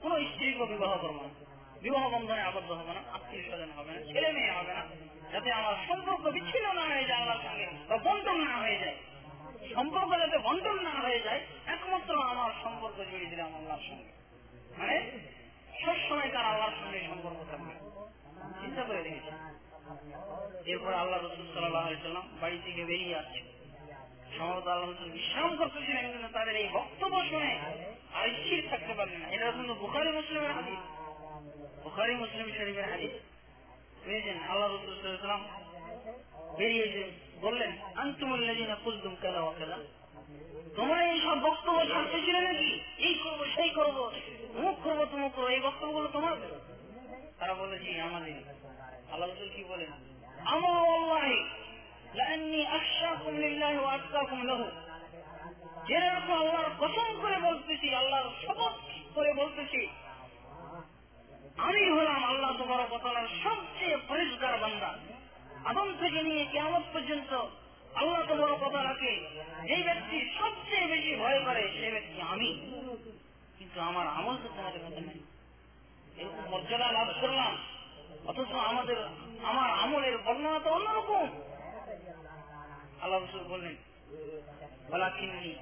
[0.00, 1.47] কোন স্ত্রীকে বিবাহ করব না।
[1.84, 4.82] বিবাহ বন্ধনে আবদ্ধ হবে না, আত্মীয় স্বজন হবে না, ছেলে মেয়ে হবে না।
[5.32, 8.96] যাতে আমার সম্পর্ক বিচ্ছিন্ন না হয়ে যায় আল্লাহর সঙ্গে বা বন্টন না হয়ে যায়।
[9.76, 11.40] সম্পর্ক যাতে বন্টন না হয়ে যায়,
[11.74, 14.12] একমাত্র আমার সম্পর্ক জুড়ে দিলাম আল্লাহর সঙ্গে।
[14.78, 14.96] মানে
[15.82, 17.74] সবসময় তার আল্লাহর সঙ্গে সম্পর্ক থাকবে।
[18.60, 19.32] চিন্তা করে দেখেছি
[20.72, 21.46] এরপর আল্লাহ রসুল
[22.42, 23.40] বাড়ি থেকে বেরিয়ে আসছে
[24.36, 27.52] সম্ভবত আল্লাহ রসুল বিশ্রাম করতেছিলেন, কিন্তু তাদের এই বক্তব্য শুনে
[28.16, 30.80] আর স্থির থাকতে পারলেন না। এটা কিন্তু বুখারি মুসলিমের হাদিস।
[31.84, 33.14] বুখারি, মুসলিম শরীফের হাদিস।
[34.04, 35.42] বুঝেছেন আল্লাহ রসুল সাল্লাম
[36.58, 37.04] বেরিয়ে এসে
[37.44, 37.70] বললেন
[38.02, 39.78] আন্তুমুল্লাদিনা কুলতুম কেলা ওয়াকেলা
[40.76, 42.70] তোমরা এই সব বক্তব্য ছাড়তেছিলে নাকি?
[43.06, 43.96] এই করব, সেই করব,
[44.58, 46.34] অমুক করব, তমুক করব, এই বক্তব্যগুলো তোমার
[47.38, 48.36] তারা বলে জি আমাদের
[49.12, 49.90] আল্লাহ রসুল কি বলেন?
[50.54, 51.36] আমা আল্লাহি
[53.44, 54.66] লিল্লাহি ওয়া আতকাকুম লাহু।
[55.88, 58.74] জেনে রাখো আল্লাহর কসম করে বলতেছি, আল্লাহর শপথ
[59.14, 59.80] করে বলতেছি
[61.67, 64.91] আমি হলাম আল্লাহ তোমার কথার সবচেয়ে পরিষ্কার বান্দা
[65.69, 67.31] আদম থেকে নিয়ে কেমন পর্যন্ত
[67.93, 69.13] আল্লাহ তোমার কথা রাখে
[69.67, 72.49] যে ব্যক্তি সবচেয়ে বেশি ভয় করে সে ব্যক্তি আমি
[73.57, 75.21] কিন্তু আমার আমল তো তোমাদের মধ্যে নেই
[76.17, 77.53] এরকম মর্যাদা লাভ করলাম
[78.27, 78.97] অথচ আমাদের
[79.45, 81.25] আমার আমলের বর্ণনা তো অন্যরকম
[83.03, 83.75] আল্লাহ রসুল বললেন
[84.89, 85.57] ولكني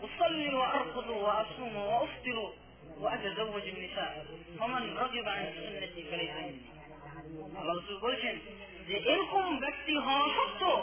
[0.00, 2.38] أصلي وأرقد وأصوم وأفطر
[3.00, 4.12] وأتزوج النساء
[4.58, 6.60] فمن رغب عن سنتي فليس مني
[7.60, 8.34] আল্লাহ রসুল বলছেন
[8.88, 10.76] যে এরকম ব্যক্তি হওয়া সত্ত্বেও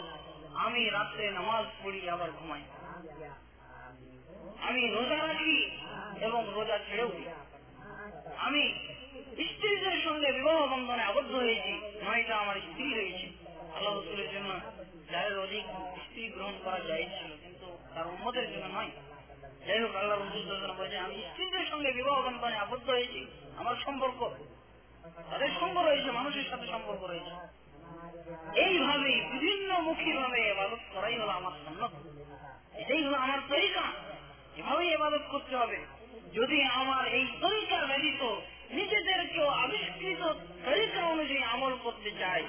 [0.66, 2.64] আমি রাত্রে নামাজ পড়ি আবার ঘুমাই
[4.68, 5.56] আমি রোজা রাখি
[6.28, 7.30] এবং রোজা ছেড়েও দিই
[8.38, 8.64] আমি
[9.48, 11.74] স্ত্রীদের সঙ্গে বিবাহ বন্ধনে আবদ্ধ হয়েছি
[12.04, 13.28] নয়টা আমার স্ত্রী রয়েছে
[13.76, 14.52] আল্লাহ রসুলের জন্য
[15.12, 15.66] যাদের অধিক
[16.06, 18.92] স্ত্রী গ্রহণ করা যায় ছিল কিন্তু তার উন্মতের জন্য নয়
[19.67, 23.27] যাই হোক, আল্লাহ রসুল বলছে, আমি স্ত্রীদের সঙ্গে বিবাহ বন্ধনে আবদ্ধ হয়েছি।
[23.57, 24.31] আমার সম্পর্ক,
[25.31, 27.33] তাদের সঙ্গ রয়েছে, মানুষের সাথে সম্পর্ক রয়েছে।
[28.61, 31.91] এইভাবে বিভিন্ন মুখী ভাবে এবাদত করাই হলো আমার সন্ন্যত
[32.77, 33.83] এটাই হলো আমার তরিকা।
[34.57, 35.79] এভাবেই এবাদত করতে হবে।
[36.35, 38.23] যদি আমার এই তরিকা ব্যতীত,
[38.71, 40.23] নিজেদেরকেও আবিষ্কৃত
[40.65, 42.45] তরিকা অনুযায়ী আমল করতে চায়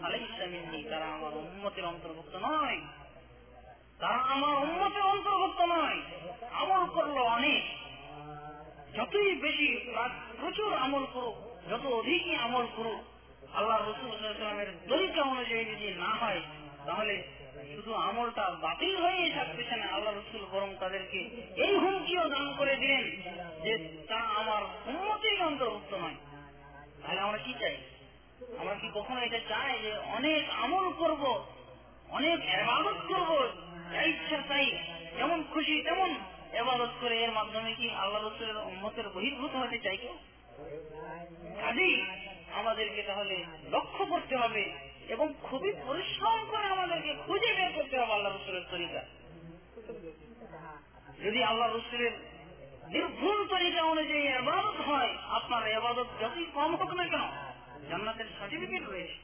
[0.00, 2.80] তাহলে ইসলামী তারা আমার উন্মতের অন্তর্ভুক্ত নয়।
[3.98, 6.00] তারা আমার উন্মতের অন্তর্ভুক্ত নয়।
[6.52, 7.62] আমল করল অনেক।
[8.96, 9.90] যতই বেশি
[10.40, 11.36] প্রচুর আমল করুক,
[11.68, 13.00] যত অধিকই আমল করুক
[13.56, 16.40] আল্লাহ রসুলের তরিকা অনুযায়ী যদি না হয়,
[16.86, 17.22] তাহলে
[17.74, 21.18] শুধু আমলটা বাতিল হয়ে থাকতেছে না আল্লাহ রসুল বরং তাদেরকে
[21.56, 23.04] এই হুমকিও দান করে দিলেন
[23.62, 26.14] যে তা আমার উন্মতেরই অন্তর্ভুক্ত নয়।
[27.02, 27.76] তাহলে আমরা কি চাই?
[28.58, 31.44] আমরা কি কখনো এটা চাই যে অনেক আমল করব,
[32.08, 34.66] অনেক এবাদত করব যা ইচ্ছা তাই
[35.16, 36.10] যেমন খুশি তেমন
[36.52, 40.14] এবাদত করে এর মাধ্যমে কি আল্লাহ রসুলের উন্মতের বহির্ভূত হতে চাই কেউ?
[41.60, 41.94] কাজেই
[42.52, 43.36] আমাদেরকে তাহলে
[43.70, 44.64] লক্ষ্য করতে হবে
[45.08, 49.00] এবং খুবই পরিশ্রম করে আমাদেরকে খুঁজে বের করতে হবে আল্লাহ রসুলের তরিকা।
[51.18, 52.12] যদি আল্লাহ রসুলের
[52.88, 57.24] নির্ভুল তরিকা অনুযায়ী এবাদত হয়, আপনার এবাদত যতই কম হোক না কেন,
[57.90, 59.16] জান্নাতের সার্টিফিকেট রয়েছে।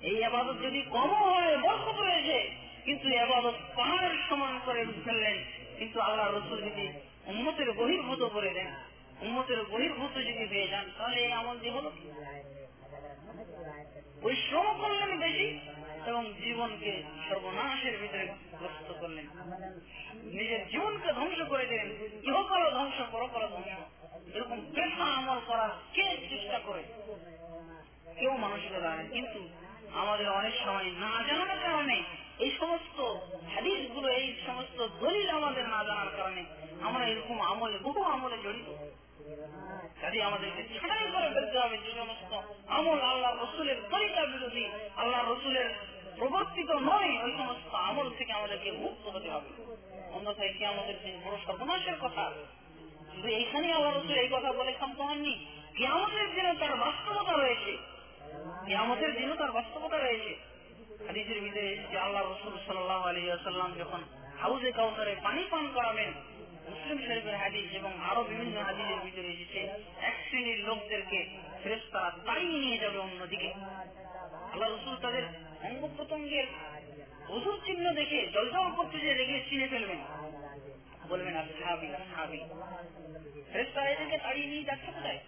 [0.00, 2.38] এই আবাদত যদি কম হয়, বরকত রয়েছে
[2.88, 5.36] কিন্তু এবাদত পাহাড়ের সমান করে ফেললেন।
[5.78, 6.88] কিন্তু আল্লাহ রসুল যদি
[7.24, 8.66] উন্মতের বহির্ভূত করে দেন
[9.20, 11.92] উন্মতের বহির্ভূত যদি হয়ে যান, তাহলে এই আমল দিয়ে হলো
[14.22, 15.58] পরিশ্রম করলেন বেশি
[16.06, 18.26] এবং জীবনকে সর্বনাশের ভিতরে
[18.58, 19.26] গ্রস্ত করলেন।
[20.24, 21.88] নিজের জীবনকে ধ্বংস করে দিলেন।
[22.22, 26.82] ইহকাল ধ্বংস, পরকাল ধ্বংস। এরকম পেশা আমল করার কে চেষ্টা করে?
[28.20, 28.38] কেউ
[28.80, 29.48] দাঁড়ায় কিন্তু
[29.92, 32.02] আমাদের অনেক সময় না জানার কারণে
[32.38, 33.00] এই সমস্ত
[33.54, 36.44] হাদিসগুলো এই সমস্ত দলিল আমাদের না জানার কারণে
[36.80, 38.76] আমরা এরকম আমলে, বহু আমলে জড়িত।
[40.00, 40.78] কাজে আমাদেরকে
[41.12, 45.74] করে ফেলতে হবে যে সমস্ত আমল আল্লাহ রসুলের তরিকা বিরোধী, আল্লাহ রসুলের
[46.18, 49.76] প্রবর্তিত নয়, ওই সমস্ত আমল থেকে আমাদেরকে মুক্ত হতে হবে।
[50.12, 50.94] অন্যথায় কি আমাদের
[51.24, 52.32] বড় সর্বনাশের কথা?
[53.14, 55.46] শুধু এইখানে আল্লাহ রসুল এই কথা বলে ক্ষান্ত হননি।
[55.76, 57.76] কেয়ামতের দিনে তার বাস্তবতা রয়েছে।
[58.66, 60.47] কেয়ামতের দিনও তার বাস্তবতা রয়েছে।
[61.06, 63.22] হাদিসের ভিতরে যে আল্লাহ রসুল সাল্লাহ আলী
[63.82, 64.00] যখন
[64.42, 66.10] হাউজে কাউসারে পানি পান করাবেন,
[66.70, 69.60] মুসলিম শরীফের হাদিস এবং আরও বিভিন্ন হাদিসের ভিতরে এসেছে,
[70.08, 71.18] এক শ্রেণির লোকদেরকে
[71.62, 73.50] ফেরেস তারা তাড়িয়ে নিয়ে যাবে অন্যদিকে।
[74.52, 75.24] আল্লাহ রসুল তাদের
[75.66, 76.46] অঙ্গ প্রত্যঙ্গের
[77.36, 80.00] ওষুধ চিহ্ন দেখে জলজল করতে যে রেগে চিনে ফেলবেন।
[81.10, 82.40] বলবেন আর সাহাবি সাহাবি
[83.50, 85.20] ফেরেস এদেরকে তাড়িয়ে নিয়ে যাচ্ছে কোথায়?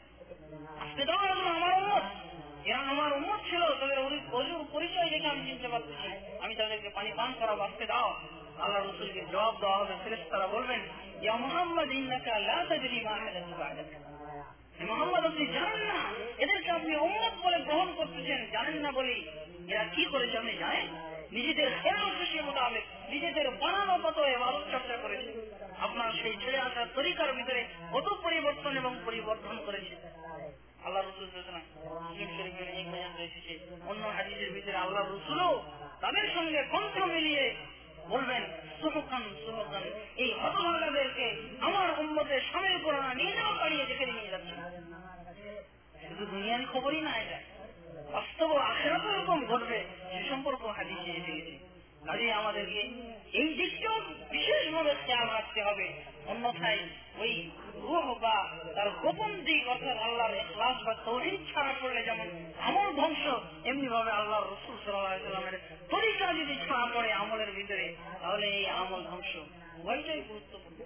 [0.82, 1.20] আসতে দাও
[1.52, 2.04] আমার উন্মত
[2.68, 3.98] এরা আমার উন্মত ছিল তাদের
[4.38, 6.08] অজুর পরিচয় দেখে আমি চিনতে পারতেছি
[6.44, 8.08] আমি তাদেরকে পানি পান করা বাঁচতে দাও
[8.62, 10.80] আল্লাহ রসুলকে জবাব দেওয়া হবে ফেরেস তারা বলবেন,
[11.22, 12.34] ইয়া মোহাম্মদ ইন্নাকা
[14.86, 16.00] মোহাম্মদ, আপনি জানেন না,
[16.38, 16.92] এদেরকে আপনি
[17.44, 19.16] বলে গ্রহণ করতেছেন, জানেন না বলি।
[19.68, 20.86] এরা কি করেছে আপনি জানেন?
[21.32, 21.68] নিজেদের
[22.18, 25.30] খুশি মোতাবেক, নিজেদের বানানো কত এবাদত চর্চা করেছে।
[25.80, 29.94] আপনার সেই ছেড়ে আসার তরিকার ভিতরে কত পরিবর্তন এবং পরিবর্তন করেছে।
[30.86, 31.28] আল্লাহ রসুল
[33.90, 35.52] অন্য হাদিসের ভিতরে আল্লাহ রসুলও
[36.00, 37.44] তাদের সঙ্গে কণ্ঠ মিলিয়ে
[38.08, 38.42] বলবেন
[38.80, 39.84] সুহকান সুহকান
[40.22, 41.26] এই হতভাগাদেরকে
[41.60, 44.54] আমার উম্মতে সামিল করো না নিজেও পাড়িয়ে যেখানে নিয়ে যাচ্ছে।
[46.08, 47.38] শুধু দুনিয়ার খবরই না, এটা
[48.12, 49.78] বাস্তব আখেরাত এরকম ঘটবে,
[50.10, 51.54] সে সম্পর্ক হাদিসে এসে গেছে।
[52.06, 52.80] কাজে আমাদেরকে।
[53.32, 54.00] এই দিকটাও
[54.30, 55.92] বিশেষভাবে খেয়াল রাখতে হবে।
[56.26, 56.78] অন্যথায়
[57.18, 58.36] ওই রুহ বা
[58.74, 62.26] তার গোপন দিক অর্থাৎ আল্লাহর এখলাস বা তৌহিদ ছাড়া পড়লে যেমন
[62.60, 63.24] আমল ধ্বংস
[63.64, 65.58] এমনি ভাবে আল্লাহ রসুল সাল্লাহ সাল্লামের
[65.90, 69.32] তরিকা যদি ছাড়া পড়ে আমলের ভিতরে, তাহলে এই আমল ধ্বংস।
[69.85, 70.77] ওইটাই গুরুত্বপূর্ণ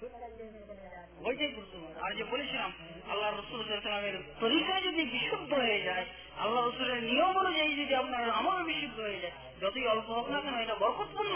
[1.26, 2.72] ওইটাই গুরুত্বপূর্ণ আর যে বলেছিলাম
[3.12, 6.06] আল্লাহ রসুল সাল্লামের তরিকা যদি বিশুদ্ধ হয়ে যায়
[6.44, 10.56] আল্লাহ রসুলের নিয়ম অনুযায়ী যদি আপনার আমল বিশুদ্ধ হয়ে যায় যতই অল্প হোক না কেন
[10.64, 11.36] এটা বরকতপূর্ণ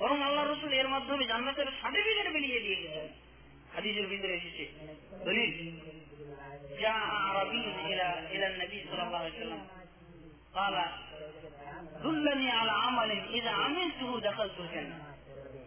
[0.00, 3.06] বরং আল্লাহ রসুল এর মাধ্যমে জান্নাতের সার্টিফিকেট বেরিয়ে দিয়ে গেছেন
[3.74, 4.64] হাদিসের ভিতরে এসেছে
[5.26, 5.50] দলিল
[6.80, 6.94] যা
[7.28, 9.62] আরবি ইলা ইলা নবী সাল্লাল্লাহু আলাইহি ওয়াসাল্লাম
[10.54, 10.76] قال
[12.02, 15.07] دلني على عمل إذا عملته دخلت الجنة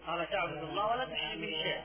[0.08, 1.84] قال تعبد الله ولا تشرك به شيئا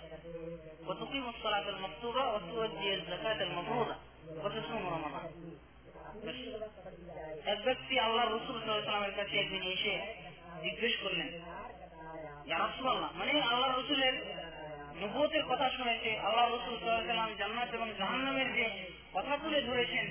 [0.87, 3.97] وتقيم الصلاة المكتوبة وتؤدي الزكاة المفروضة
[4.43, 5.25] وتصوم رمضان
[6.27, 6.39] بس
[7.47, 9.95] এক ব্যক্তি আল্লাহ রসুল সাল্লামের কাছে একদিন এসে
[10.63, 11.29] জিজ্ঞেস করলেন
[12.49, 14.15] রাসুল্লাহ মানে আল্লাহ রসুলের
[15.01, 18.67] নবুয়তের কথা শুনেছে আল্লাহ রসুল সাল্লাম জান্নাত এবং জাহান্নামের যে
[19.13, 20.07] কথা তুলে ধরেছেন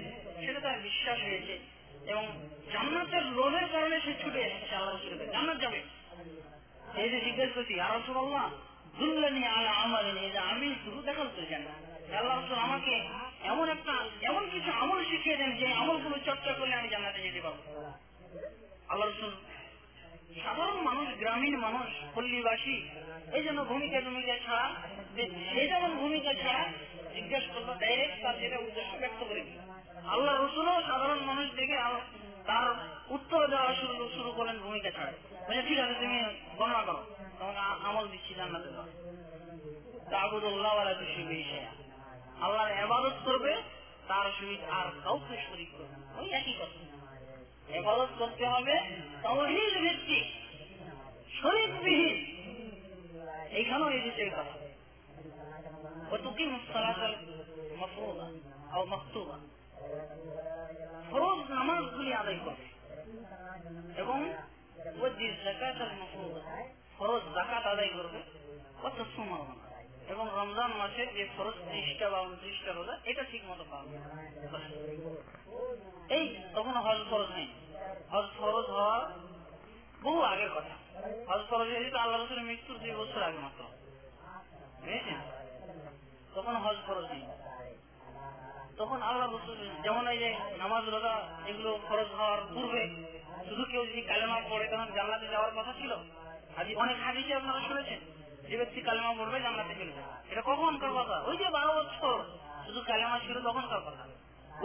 [0.45, 1.55] সেটা তার বিশ্বাস হয়েছে
[2.11, 2.23] এবং
[2.73, 5.79] জান্নাতের লোভের কারণে সে ছুটে এসেছে আল্লাহ রসুলের কাছে। জান্নাত যাবে
[7.02, 8.46] এই জিজ্ঞেস করছি আর রসুল্লাহ
[8.98, 11.68] দুল্লানি আলা আমালিন আমি শুরু দেখাল তো জানি
[12.18, 12.36] আল্লাহ
[12.66, 12.94] আমাকে
[13.52, 13.94] এমন একটা,
[14.30, 17.58] এমন কিছু আমল শিখিয়ে দেন, যে আমলগুলো চর্চা করলে আমি জান্নাতে যেতে পারব।
[18.88, 19.32] আল্লাহ রসুল,
[20.42, 22.76] সাধারণ মানুষ, গ্রামীণ মানুষ, পল্লীবাসী,
[23.36, 24.66] এই জন্য ভূমিকা ভূমিকা ছাড়া
[25.52, 26.62] সে যেমন ভূমিকা ছাড়া
[27.14, 29.42] জিজ্ঞেস করল ডাইরেক্ট তার যেটা উদ্দেশ্য ব্যক্ত করে
[30.14, 31.76] আল্লাহ রসুলও সাধারণ মানুষ দেখে
[32.45, 32.67] তার
[33.09, 35.13] উত্তর দেওয়া শুরু শুরু করলেন ভূমিকা ছাড়া
[35.47, 36.17] মানে ঠিক আছে তুমি
[36.57, 37.01] গণনা করো
[37.39, 38.87] তোমাকে আ- আমল দিচ্ছি জান্নাতে দাও
[40.11, 41.71] তাবুদুল্লাহ ওয়ালা তুশরিকু শাইআ।
[42.41, 43.53] আল্লাহর এবাদত করবে
[44.07, 46.79] তার সহিত আর কাউকে শরীক করবে না। ওই একই কথা
[47.69, 48.75] এবাদত করতে হবে
[49.23, 50.25] তহিদ ভিত্তিক
[51.41, 52.15] শরীরবিহীন
[53.51, 54.55] এইখানেও এসেছে এই কথা
[56.11, 56.99] وتقيم الصلاة
[57.71, 58.25] المفروضة
[58.73, 59.35] أو مكتوبة
[61.10, 62.66] ফরজ নামাজগুলি আদায় করবে
[64.00, 64.18] এবং
[66.98, 68.20] ফরজ জাকাত আদায় করবে
[68.82, 69.66] কত সময়
[70.08, 73.98] এবং রমজান মাসের যে ফরজ ত্রিশটা বা উনত্রিশটা রোজা, এটা ঠিক মতো পাবে
[76.14, 77.48] এই তখন হজ ফরজ নেই।
[78.10, 79.10] হজ ফরজ হওয়া
[80.02, 80.74] বহু আগের কথা।
[81.28, 83.64] হজ ফরজ হয়েছে তো আল্লাহ রসুলের মৃত্যুর দুই বছর আগে মাত্র।
[84.80, 85.20] বুঝেছেন?
[86.34, 87.22] তখন হজ ফরজ নেই।
[88.78, 89.26] তখন আল্লাহ
[89.84, 90.30] যেমন এই যে
[90.62, 91.14] নামাজ, রোজা
[91.50, 92.82] এগুলো খরচ হওয়ার পূর্বে
[93.48, 95.92] শুধু কেউ যদি কালেমা পড়ে, তখন জান্নাতে যাওয়ার কথা ছিল।
[96.58, 98.00] আজ অনেক হাদিসে আপনারা শুনেছেন,
[98.48, 99.92] যে ব্যক্তি কালেমা পড়বে জান্নাতে চলে
[100.30, 101.16] এটা কখনকার কথা?
[101.28, 102.16] ওই যে বারো বছর
[102.66, 104.04] শুধু কালেমা ছিল তখনকার কথা?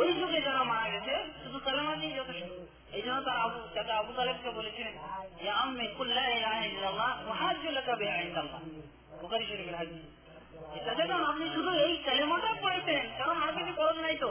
[0.01, 1.13] ওই যুগে যারা মারা গেছে,
[1.43, 2.49] শুধু কালেমা দিয়ে যথেষ্ট।
[2.97, 4.93] এই জন্য তার আবু চাচা আবু তালেবকে বলেছিলেন
[5.41, 8.61] যে আমি কুল্লা ইলাহা ইল্লাল্লাহ মুহাজ্জুলাকা বিআইন্দাল্লাহ
[9.21, 10.01] বুখারী শরীফের হাদিস।
[10.69, 14.29] দেখুন আপনি শুধু এই কালেমাটা পড়েছেন কারণ আর কিছু খরচ নাই তো।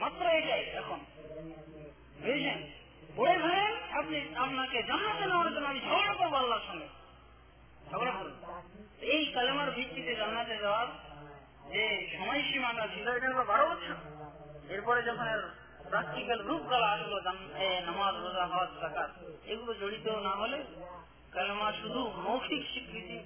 [0.00, 1.00] মাত্র এটাই, এখন।
[2.22, 2.58] বুঝলেন
[3.16, 6.88] পড়ে ফেলেন, আপনি আপনাকে জান্নাতে নেওয়ার জন্য আমি ঝগড়া করব আল্লাহর সঙ্গে।
[7.90, 8.34] ঝগড়া করুন।
[9.12, 10.88] এই কালেমার ভিত্তিতে জান্নাতে যাওয়ার
[11.72, 11.82] যে
[12.16, 13.96] সময়সীমাটা ছিল, এটা হলো বারো বছর।
[14.74, 15.26] এরপরে যখন
[15.90, 17.16] প্র্যাকটিক্যাল রূপকলা আসলো
[17.86, 19.10] নামাজ, রোজা, হজ জাকাত
[19.46, 20.58] এগুলো জড়িত না হলে
[21.34, 23.16] কালেমা শুধু মৌখিক স্বীকৃতি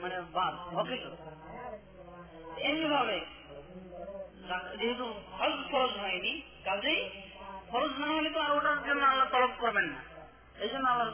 [0.00, 0.54] মানে বাদ
[4.80, 5.06] যেহেতু
[5.38, 6.32] হজ ফরজ হয়নি,
[6.66, 7.00] কাজেই
[7.70, 10.00] ফরজ না হলে তো আর ওটার জন্য আল্লাহ তলব করবেন না।
[10.64, 11.08] এই জন্য আল্লাহ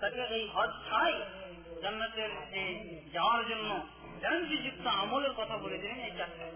[0.00, 1.14] তাকে এই হজ ছাড়াই
[1.82, 2.30] জান্নাতের
[3.14, 3.70] যাওয়ার জন্য
[4.20, 6.46] গ্যারান্টিযুক্ত আমলের কথা বলে দিলেন, এই চারটা।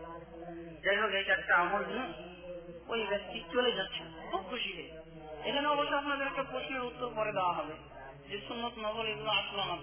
[0.84, 2.06] যাই হোক, এই চারটা আমল নিয়ে
[2.92, 4.90] ওই ব্যক্তি চলে যাচ্ছে। খুব খুশি হয়ে।
[5.48, 7.74] এখানে অবশ্য আপনাদের একটা প্রশ্নের উত্তর পরে দেওয়া হবে।
[8.28, 9.76] যে সুন্নত নগর এগুলো আসলো তো।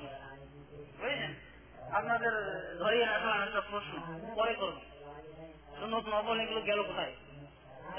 [1.02, 1.34] বুঝলেন?
[1.92, 2.32] আপনাদের
[2.80, 4.82] ধরিয়ে রাখলাম একটা প্রশ্ন, পরে করব।
[5.80, 7.14] সুন্নত নকল এগুলো গেল কোথায়?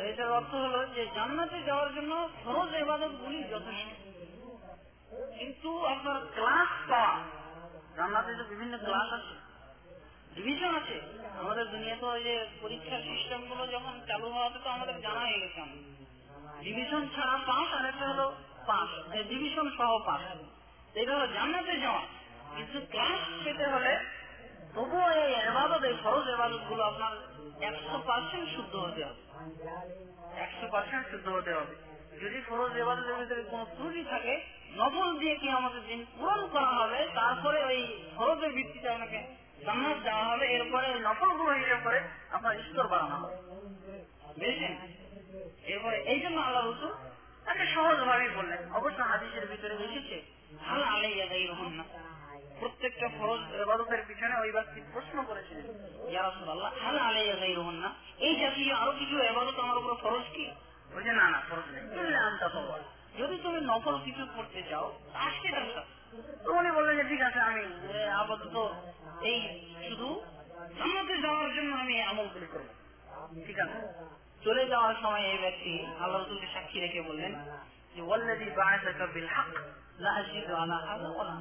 [0.06, 3.90] এটার অর্থ হলো যে জান্নাতে যাওয়ার জন্য ফরজ এবাদত গুলি যথেষ্ট।
[5.38, 7.24] কিন্তু আপনার ক্লাস পাওয়া,
[7.96, 9.34] জান্নাতে যে বিভিন্ন ক্লাস আছে
[10.34, 11.00] ডিভিশন আছে,
[11.38, 15.62] আমাদের দুনিয়াতে ওই যে পরীক্ষার সিস্টেমগুলো যখন চালু হওয়াতে তো আমাদের জানা হয়ে গেছে।
[16.62, 18.34] ডিভিশন ছাড়া পাস আর একটা হলো
[18.70, 18.88] পাস
[19.30, 20.22] ডিভিশন সহ পাস
[21.00, 22.02] এটা হলো জান্নাতে যাওয়া।
[22.56, 23.92] কিন্তু ক্লাস পেতে হলে
[24.74, 27.12] তবুও এই এবাদত এই ফরজ এবাদতগুলো আপনার
[27.68, 29.22] একশো পার্সেন্ট শুদ্ধ হতে হবে।
[30.44, 31.74] একশো পার্সেন্ট শুদ্ধ হতে হবে।
[32.22, 34.34] যদি ফরজ এবাদতের ভিতরে কোনো ত্রুটি থাকে,
[34.78, 37.78] নফল দিয়ে কি আমাদের দিন পূরণ করা হবে, তারপরে ওই
[38.16, 39.18] ফরজের ভিত্তিতে আপনাকে
[39.66, 41.98] জান্নাত দেওয়া হবে, এরপরে ওই নফলগুলো হিসেব করে
[42.36, 43.36] আপনার স্তর বাড়ানো হবে।
[44.38, 44.74] বুঝেছেন?
[45.72, 46.92] এরপরে এই জন্য আল্লাহ রসুল
[47.46, 50.16] তাকে সহজ ভাবেই বললেন, অবশ্য হাদিসের ভিতরে এসেছে
[52.60, 55.66] প্রত্যেকটা ফরজ এবাদতের পিছনে ওই ব্যক্তি প্রশ্ন করেছিলেন,
[56.12, 57.90] ইয়া রাসূলুল্লাহ, হাল আলাইয়া রহন না
[58.26, 60.44] এই জাতীয় আরও কিছু এবাদত আমার উপর ফরজ কি?
[60.94, 61.82] বলছে, না না, ফরজ নেই।
[63.20, 64.86] যদি তুমি নকল কিছু করতে চাও
[65.54, 65.82] ব্যবসা
[66.44, 67.62] তো উনি বললেন যে, ঠিক আছে, আমি
[68.22, 68.56] আপাতত
[69.30, 69.38] এই
[69.88, 70.08] শুধু
[70.78, 72.68] জান্নাতে যাওয়ার জন্য আমি এই আমলগুলি করব।
[73.46, 73.78] ঠিক আছে।
[74.44, 75.72] চলে যাওয়ার সময় এই ব্যক্তি
[76.02, 77.32] আল্লাহ রসুলকে সাক্ষী রেখে বললেন
[77.94, 79.50] যে, ওয়াল্লাযী বা'আসাকা বিল হক
[80.02, 80.76] লা আশিদু আলা
[81.14, 81.36] ওয়ালা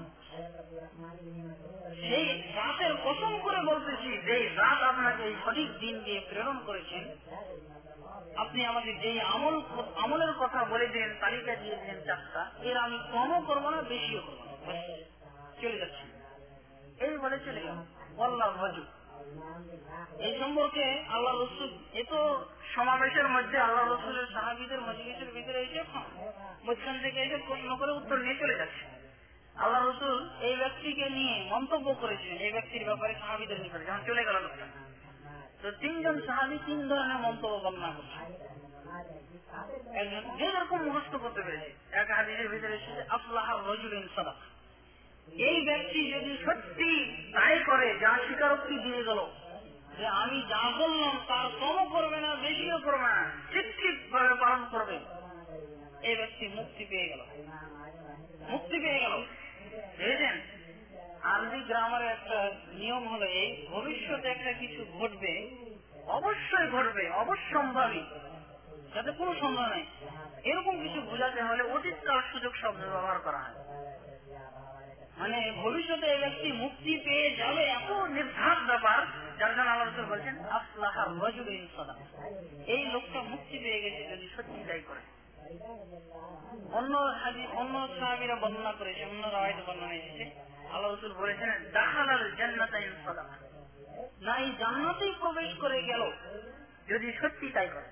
[2.01, 2.25] সেই
[2.57, 7.03] রাতের কসম করে বলতেছি, যে রাত আপনাকে এই সঠিক দিন দিয়ে প্রেরণ করেছেন
[8.43, 9.55] আপনি আমাকে যেই আমল,
[10.03, 14.41] আমলের কথা বলে দিলেন, তালিকা দিয়ে দিলেন চারটা, এর আমি কমও করব না, বেশিও করব
[14.45, 14.73] না।
[15.61, 16.05] চলে যাচ্ছি।
[17.05, 17.77] এই বলে চলে গেল।
[18.15, 18.51] বললাম
[20.25, 20.85] এই সম্পর্কে
[21.15, 22.19] আল্লাহ রসুল, এ তো
[22.75, 25.81] সমাবেশের মধ্যে আল্লাহ রসুলের সাহাবিদের মজলিসের ভিতরে এসে
[26.65, 28.83] মধ্যখান থেকে এসে প্রশ্ন করে উত্তর নিয়ে চলে যাচ্ছে।
[29.63, 30.15] আল্লাহ রসুল
[30.47, 34.65] এই ব্যক্তিকে নিয়ে মন্তব্য করেছিলেন, এই ব্যক্তির ব্যাপারে সাহাবিদের নিকটে যখন চলে গেল লোকটা।
[35.61, 38.19] তো তিনজন সাহাবি তিন ধরনের মন্তব্য বর্ণনা করছে।
[40.01, 41.69] একজন, যে যেরকম মুখস্থ করতে পেরেছে,
[42.01, 44.33] এক হাদিসের ভিতরে এসেছে আফলাহার রজুল ইনসাদা
[45.27, 46.89] এই ব্যক্তি যদি সত্যি
[47.33, 49.19] তাই করে, যা স্বীকারোক্তি দিয়ে গেল,
[49.97, 54.99] যে আমি যা বললাম তার কমও করবে না, বেশিও করবে না, ঠিক ভাবে পালন করবে
[56.03, 57.21] এই ব্যক্তি মুক্তি পেয়ে গেল।
[58.49, 59.13] মুক্তি পেয়ে গেল।
[59.97, 60.41] বুঝেছেন
[61.23, 65.49] আরবি গ্রামারের একটা নিয়ম হলো, এই ভবিষ্যতে একটা কিছু ঘটবে,
[66.07, 68.03] অবশ্যই ঘটবে, অবশ্যম্ভাবী,
[68.93, 69.85] যাতে কোনো সন্দেহ নেই।
[70.43, 73.55] এরকম কিছু বোঝাতে হলে অতীতকাল সুযোগ শব্দ ব্যবহার করা হয়।
[75.17, 79.05] মানে ভবিষ্যতে এই ব্যক্তি মুক্তি পেয়ে যাবে এত নির্ঘাত ব্যাপার
[79.37, 80.35] যার জন্য আল্লাহ বলছেন
[82.67, 85.03] এই লোকটা মুক্তি পেয়ে গেছে যদি সত্যি তাই করে।
[86.71, 86.97] অন্য
[87.51, 90.25] অন্য সাহাবিরা বর্ণনা করেছে, অন্য রায়ত বর্ণনা এসেছে
[91.19, 91.49] বলেছেন
[92.37, 93.23] জান্নাতা ইনসাদা
[94.21, 96.11] না এই জান্নাতেই প্রবেশ করে গেল
[96.89, 97.89] যদি সত্যি তাই করে।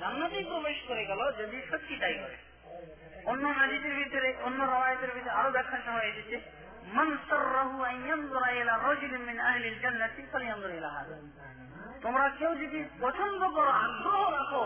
[0.00, 2.45] জান্নাতেই প্রবেশ করে গেল যদি সত্যি তাই করে।
[3.30, 4.60] অন্য হাদিসের ভিতরে, অন্য
[5.16, 5.78] ভিতরে আরও ব্যাখ্যা
[6.10, 6.36] এসেছে,
[6.96, 7.96] মান সাররাহু আন
[8.60, 10.22] ইলা রাজুলিন মিন আহলিল জান্নাতি
[10.78, 11.16] ইলা হাযা
[12.04, 14.64] তোমরা কেউ যদি পছন্দ করো, আগ্রহ রাখো,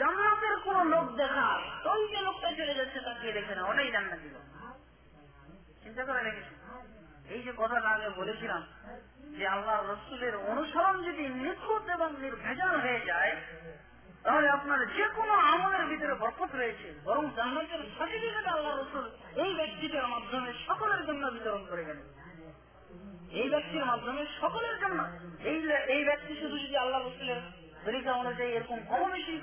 [0.00, 4.28] জান্নাতের কোন লোক দেখার তো ওই যে লোকটা চলে যাচ্ছে, তাকে দেখে না ওটাই জান্নাতি
[4.34, 4.44] লোক।
[5.82, 6.52] চিন্তা করে দেখেছি
[7.34, 8.62] এই যে কথাটা আগে বলেছিলাম,
[9.38, 13.32] যে আল্লাহ রসুলের অনুসরণ যদি নিখুঁত এবং নির্ভেজাল হয়ে যায়
[14.24, 19.04] তাহলে আপনার যে কোনো আমলের ভিতরে বরকত রয়েছে, বরং জান্নাতের সার্টিফিকেট আল্লাহ রসুল
[19.42, 22.06] এই ব্যক্তিটার মাধ্যমে সকলের জন্য বিতরণ করে গেলেন।
[23.40, 25.00] এই ব্যক্তির মাধ্যমে সকলের জন্য,
[25.50, 25.58] এই
[25.94, 27.40] এই ব্যক্তি শুধু যদি আল্লাহ রসুলের
[27.84, 29.34] তরিকা অনুযায়ী এরকম কম বেশি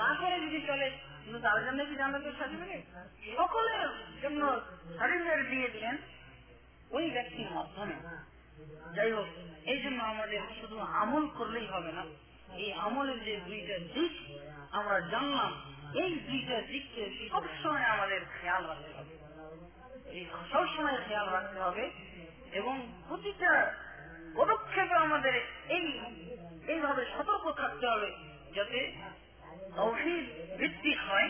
[0.00, 0.88] না করে যদি চলে,
[1.22, 2.82] কিন্তু তার জন্য কি জান্নাতের সার্টিফিকেট
[3.38, 3.88] সকলের
[4.22, 4.42] জন্য
[4.98, 5.96] সার্টিফিকেট দিয়ে দিলেন
[6.96, 7.96] ওই ব্যক্তির মাধ্যমে।
[8.96, 9.28] যাই হোক,
[9.72, 12.04] এই জন্য আমাদের শুধু আমল করলেই হবে না।
[12.56, 14.12] এই আমলের যে দুইটা দিক,
[14.72, 15.52] আমরা জানলাম,
[15.94, 19.14] এই দুইটা দিককে সবসময় আমাদের খেয়াল রাখতে হবে।
[20.12, 21.90] এই সবসময় খেয়াল রাখতে হবে
[22.52, 23.72] এবং প্রতিটা
[24.34, 25.34] পদক্ষেপে আমাদের
[25.68, 26.00] এই,
[26.66, 28.10] এইভাবে সতর্ক থাকতে হবে
[28.54, 28.92] যাতে
[29.76, 30.24] তৌহিদ
[30.58, 31.28] ভিত্তিক হয়,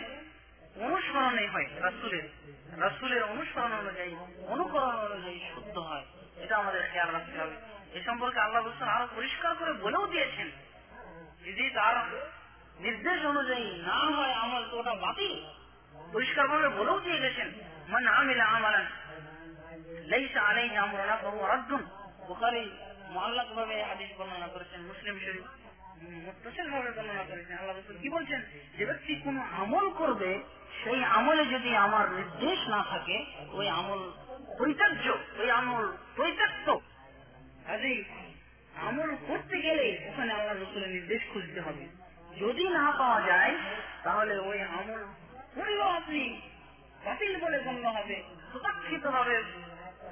[0.77, 2.27] অনুসরণে হয়, রাসুলের
[2.81, 4.15] রাসুলের অনুসরণ অনুযায়ী,
[4.47, 6.05] অনুকরণ অনুযায়ী শুদ্ধ হয়।
[6.43, 7.57] এটা আমাদের খেয়াল রাখতে হবে।
[7.99, 10.51] এ সম্পর্কে আল্লাহ রসুল আরও পরিষ্কার করে বলেও দিয়েছেন।
[11.47, 11.97] যদি তার
[12.81, 15.35] নির্দেশ অনুযায়ী না হয় আমল তো ওটা বাতিল।
[16.13, 17.49] পরিষ্কার ভাবে বলেও দিয়ে গেছেন
[23.55, 23.75] ভাবে
[24.19, 25.47] বর্ণনা করেছেন, মুসলিম শরীফ
[28.03, 28.43] কি বলছেন?
[28.79, 30.43] যে ব্যক্তি কোন আমল করবে,
[30.85, 34.01] সেই আমলে যদি আমার নির্দেশ না থাকে, ওই আমল
[34.59, 36.69] পরিত্যাজ্য, ওই আমল পরিত্যক্ত।
[38.89, 41.85] আমল করতে গেলে ওখানে আল্লাহ রসুলের নির্দেশ খুঁজতে হবে।
[42.41, 43.55] যদি না পাওয়া যায়,
[44.05, 45.03] তাহলে ওই আমল
[45.55, 46.23] করলেও আপনি,
[47.05, 48.23] বাতিল বলে গণ্য হবে
[48.53, 49.43] সুপাক্ষিত হবে,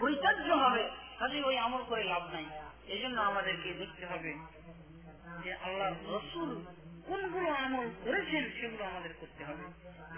[0.01, 2.47] পরিত্যাজ্য হবে কাজে ওই আমল করে লাভ নাই।
[2.87, 4.33] এই জন্য আমাদেরকে দেখতে হবে
[5.45, 6.65] যে আল্লাহ রসুল
[7.09, 9.65] কোনগুলো আমল করেছেন, সেগুলো আমাদের করতে হবে।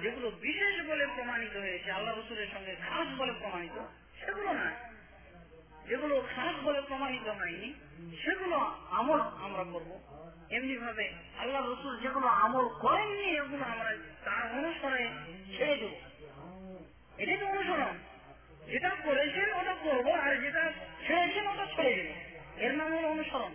[0.03, 3.77] যেগুলো বিশেষ বলে প্রমাণিত হয়েছে, আল্লাহ রসুলের সঙ্গে খাস বলে প্রমাণিত,
[4.21, 4.69] সেগুলো না
[5.89, 7.75] যেগুলো খারাপ বলে প্রমাণিত হয়নি,
[8.25, 8.57] সেগুলো
[8.91, 10.01] আমল আমরা করব।
[10.51, 15.09] এমনি ভাবে আল্লাহ রসুল যেগুলো আমল করেননি, এগুলো আমরা তার অনুসরণে
[15.59, 15.95] ছেড়ে দেব।
[17.19, 17.99] এটাই তো অনুসরণ।
[18.67, 20.73] যেটা করেছেন ওটা করব, আর যেটা
[21.07, 22.15] ছেড়েছেন ওটা ছেড়ে দেবো।
[22.57, 23.55] এর নাম হলো অনুসরণ।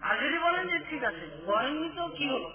[0.00, 2.52] আর যদি বলেন যে ঠিক আছে, করেননি তো কি হলো?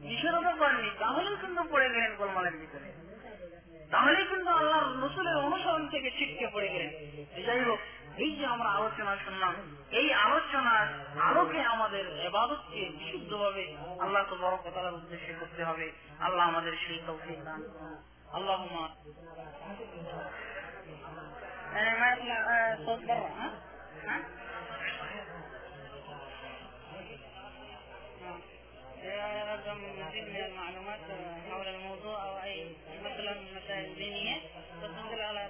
[0.00, 2.97] নিষেধও করেননি, তাহলেও কিন্তু পড়ে গেলেন গোলমালের ভিতরে।
[3.91, 6.91] তাহলে কিন্তু আল্লাহ রসুলের অনুসরণ থেকে ছিটকে পড়ে গেলেন
[7.47, 7.79] যাই হোক
[8.17, 9.53] এই যে আমরা আলোচনা শুনলাম
[9.91, 10.85] এই আলোচনার
[11.21, 13.63] আলোকে আমাদের এবাদতকে বিশুদ্ধভাবে
[13.99, 15.87] আল্লাহ তো বড় কথার উদ্দেশ্যে করতে হবে
[16.19, 17.95] আল্লাহ আমাদের সেই তৌফিক দান করুন
[18.33, 18.57] আল্লাহ
[22.85, 23.47] صوت برا ها؟
[24.03, 24.17] ها؟
[29.03, 30.99] إذا أردتم مزيد من المعلومات
[31.45, 32.55] حول الموضوع أو أي
[33.27, 34.35] مثلا مسائل دينية
[34.73, 35.49] تتصل على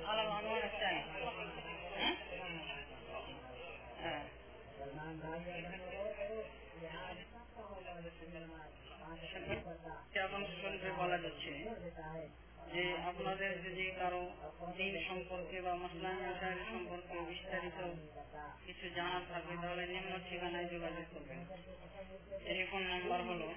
[0.00, 1.02] على العنوان الثاني
[1.96, 2.10] ها؟
[4.02, 4.22] آه.
[10.22, 11.52] এখন শুনতে বলা যাচ্ছে
[12.72, 14.22] যে আপনাদের যদি কারো
[14.78, 17.78] দিন সম্পর্কে বা মুসলাম মশাইল সম্পর্কে বিস্তারিত
[18.66, 21.40] কিছু জানার থাকে তাহলে নিম্ন ঠিকানায় যোগাযোগ করবেন
[22.44, 23.48] টেলিফোন নাম্বার হলো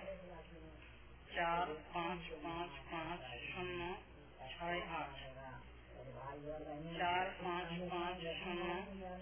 [1.39, 3.81] চার পাঁচ পাঁচ পাঁচ শূন্য
[4.51, 5.15] ছয় আট
[6.99, 8.69] চার পাঁচ পাঁচ শূন্য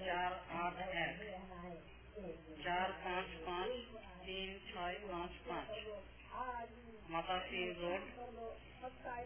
[0.06, 1.16] চার আট এক
[2.64, 3.70] চার পাঁচ পাঁচ
[4.24, 5.70] তিন ছয় পাঁচ পাঁচ
[7.08, 8.00] মাতাসি রোড।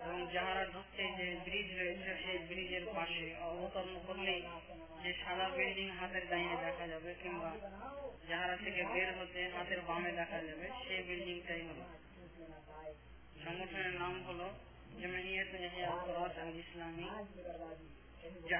[0.03, 4.43] এবং যাহারা ঢুকতে যে ব্রিজ রয়েছে, সেই ব্রিজের পাশে অবতরণ করলে
[5.03, 7.57] যে সাদা বিল্ডিং হাতের ডাইনে দেখা যাবে, কিংবা
[8.28, 11.85] যাহারা থেকে বের হতে হাতের বামে দেখা যাবে, সেই বিল্ডিংটাই হলো।
[13.45, 14.51] সংগঠনের নাম হলো
[15.03, 15.55] জমিয়ত
[16.57, 17.09] ইসলামী।
[18.51, 18.59] যাহারা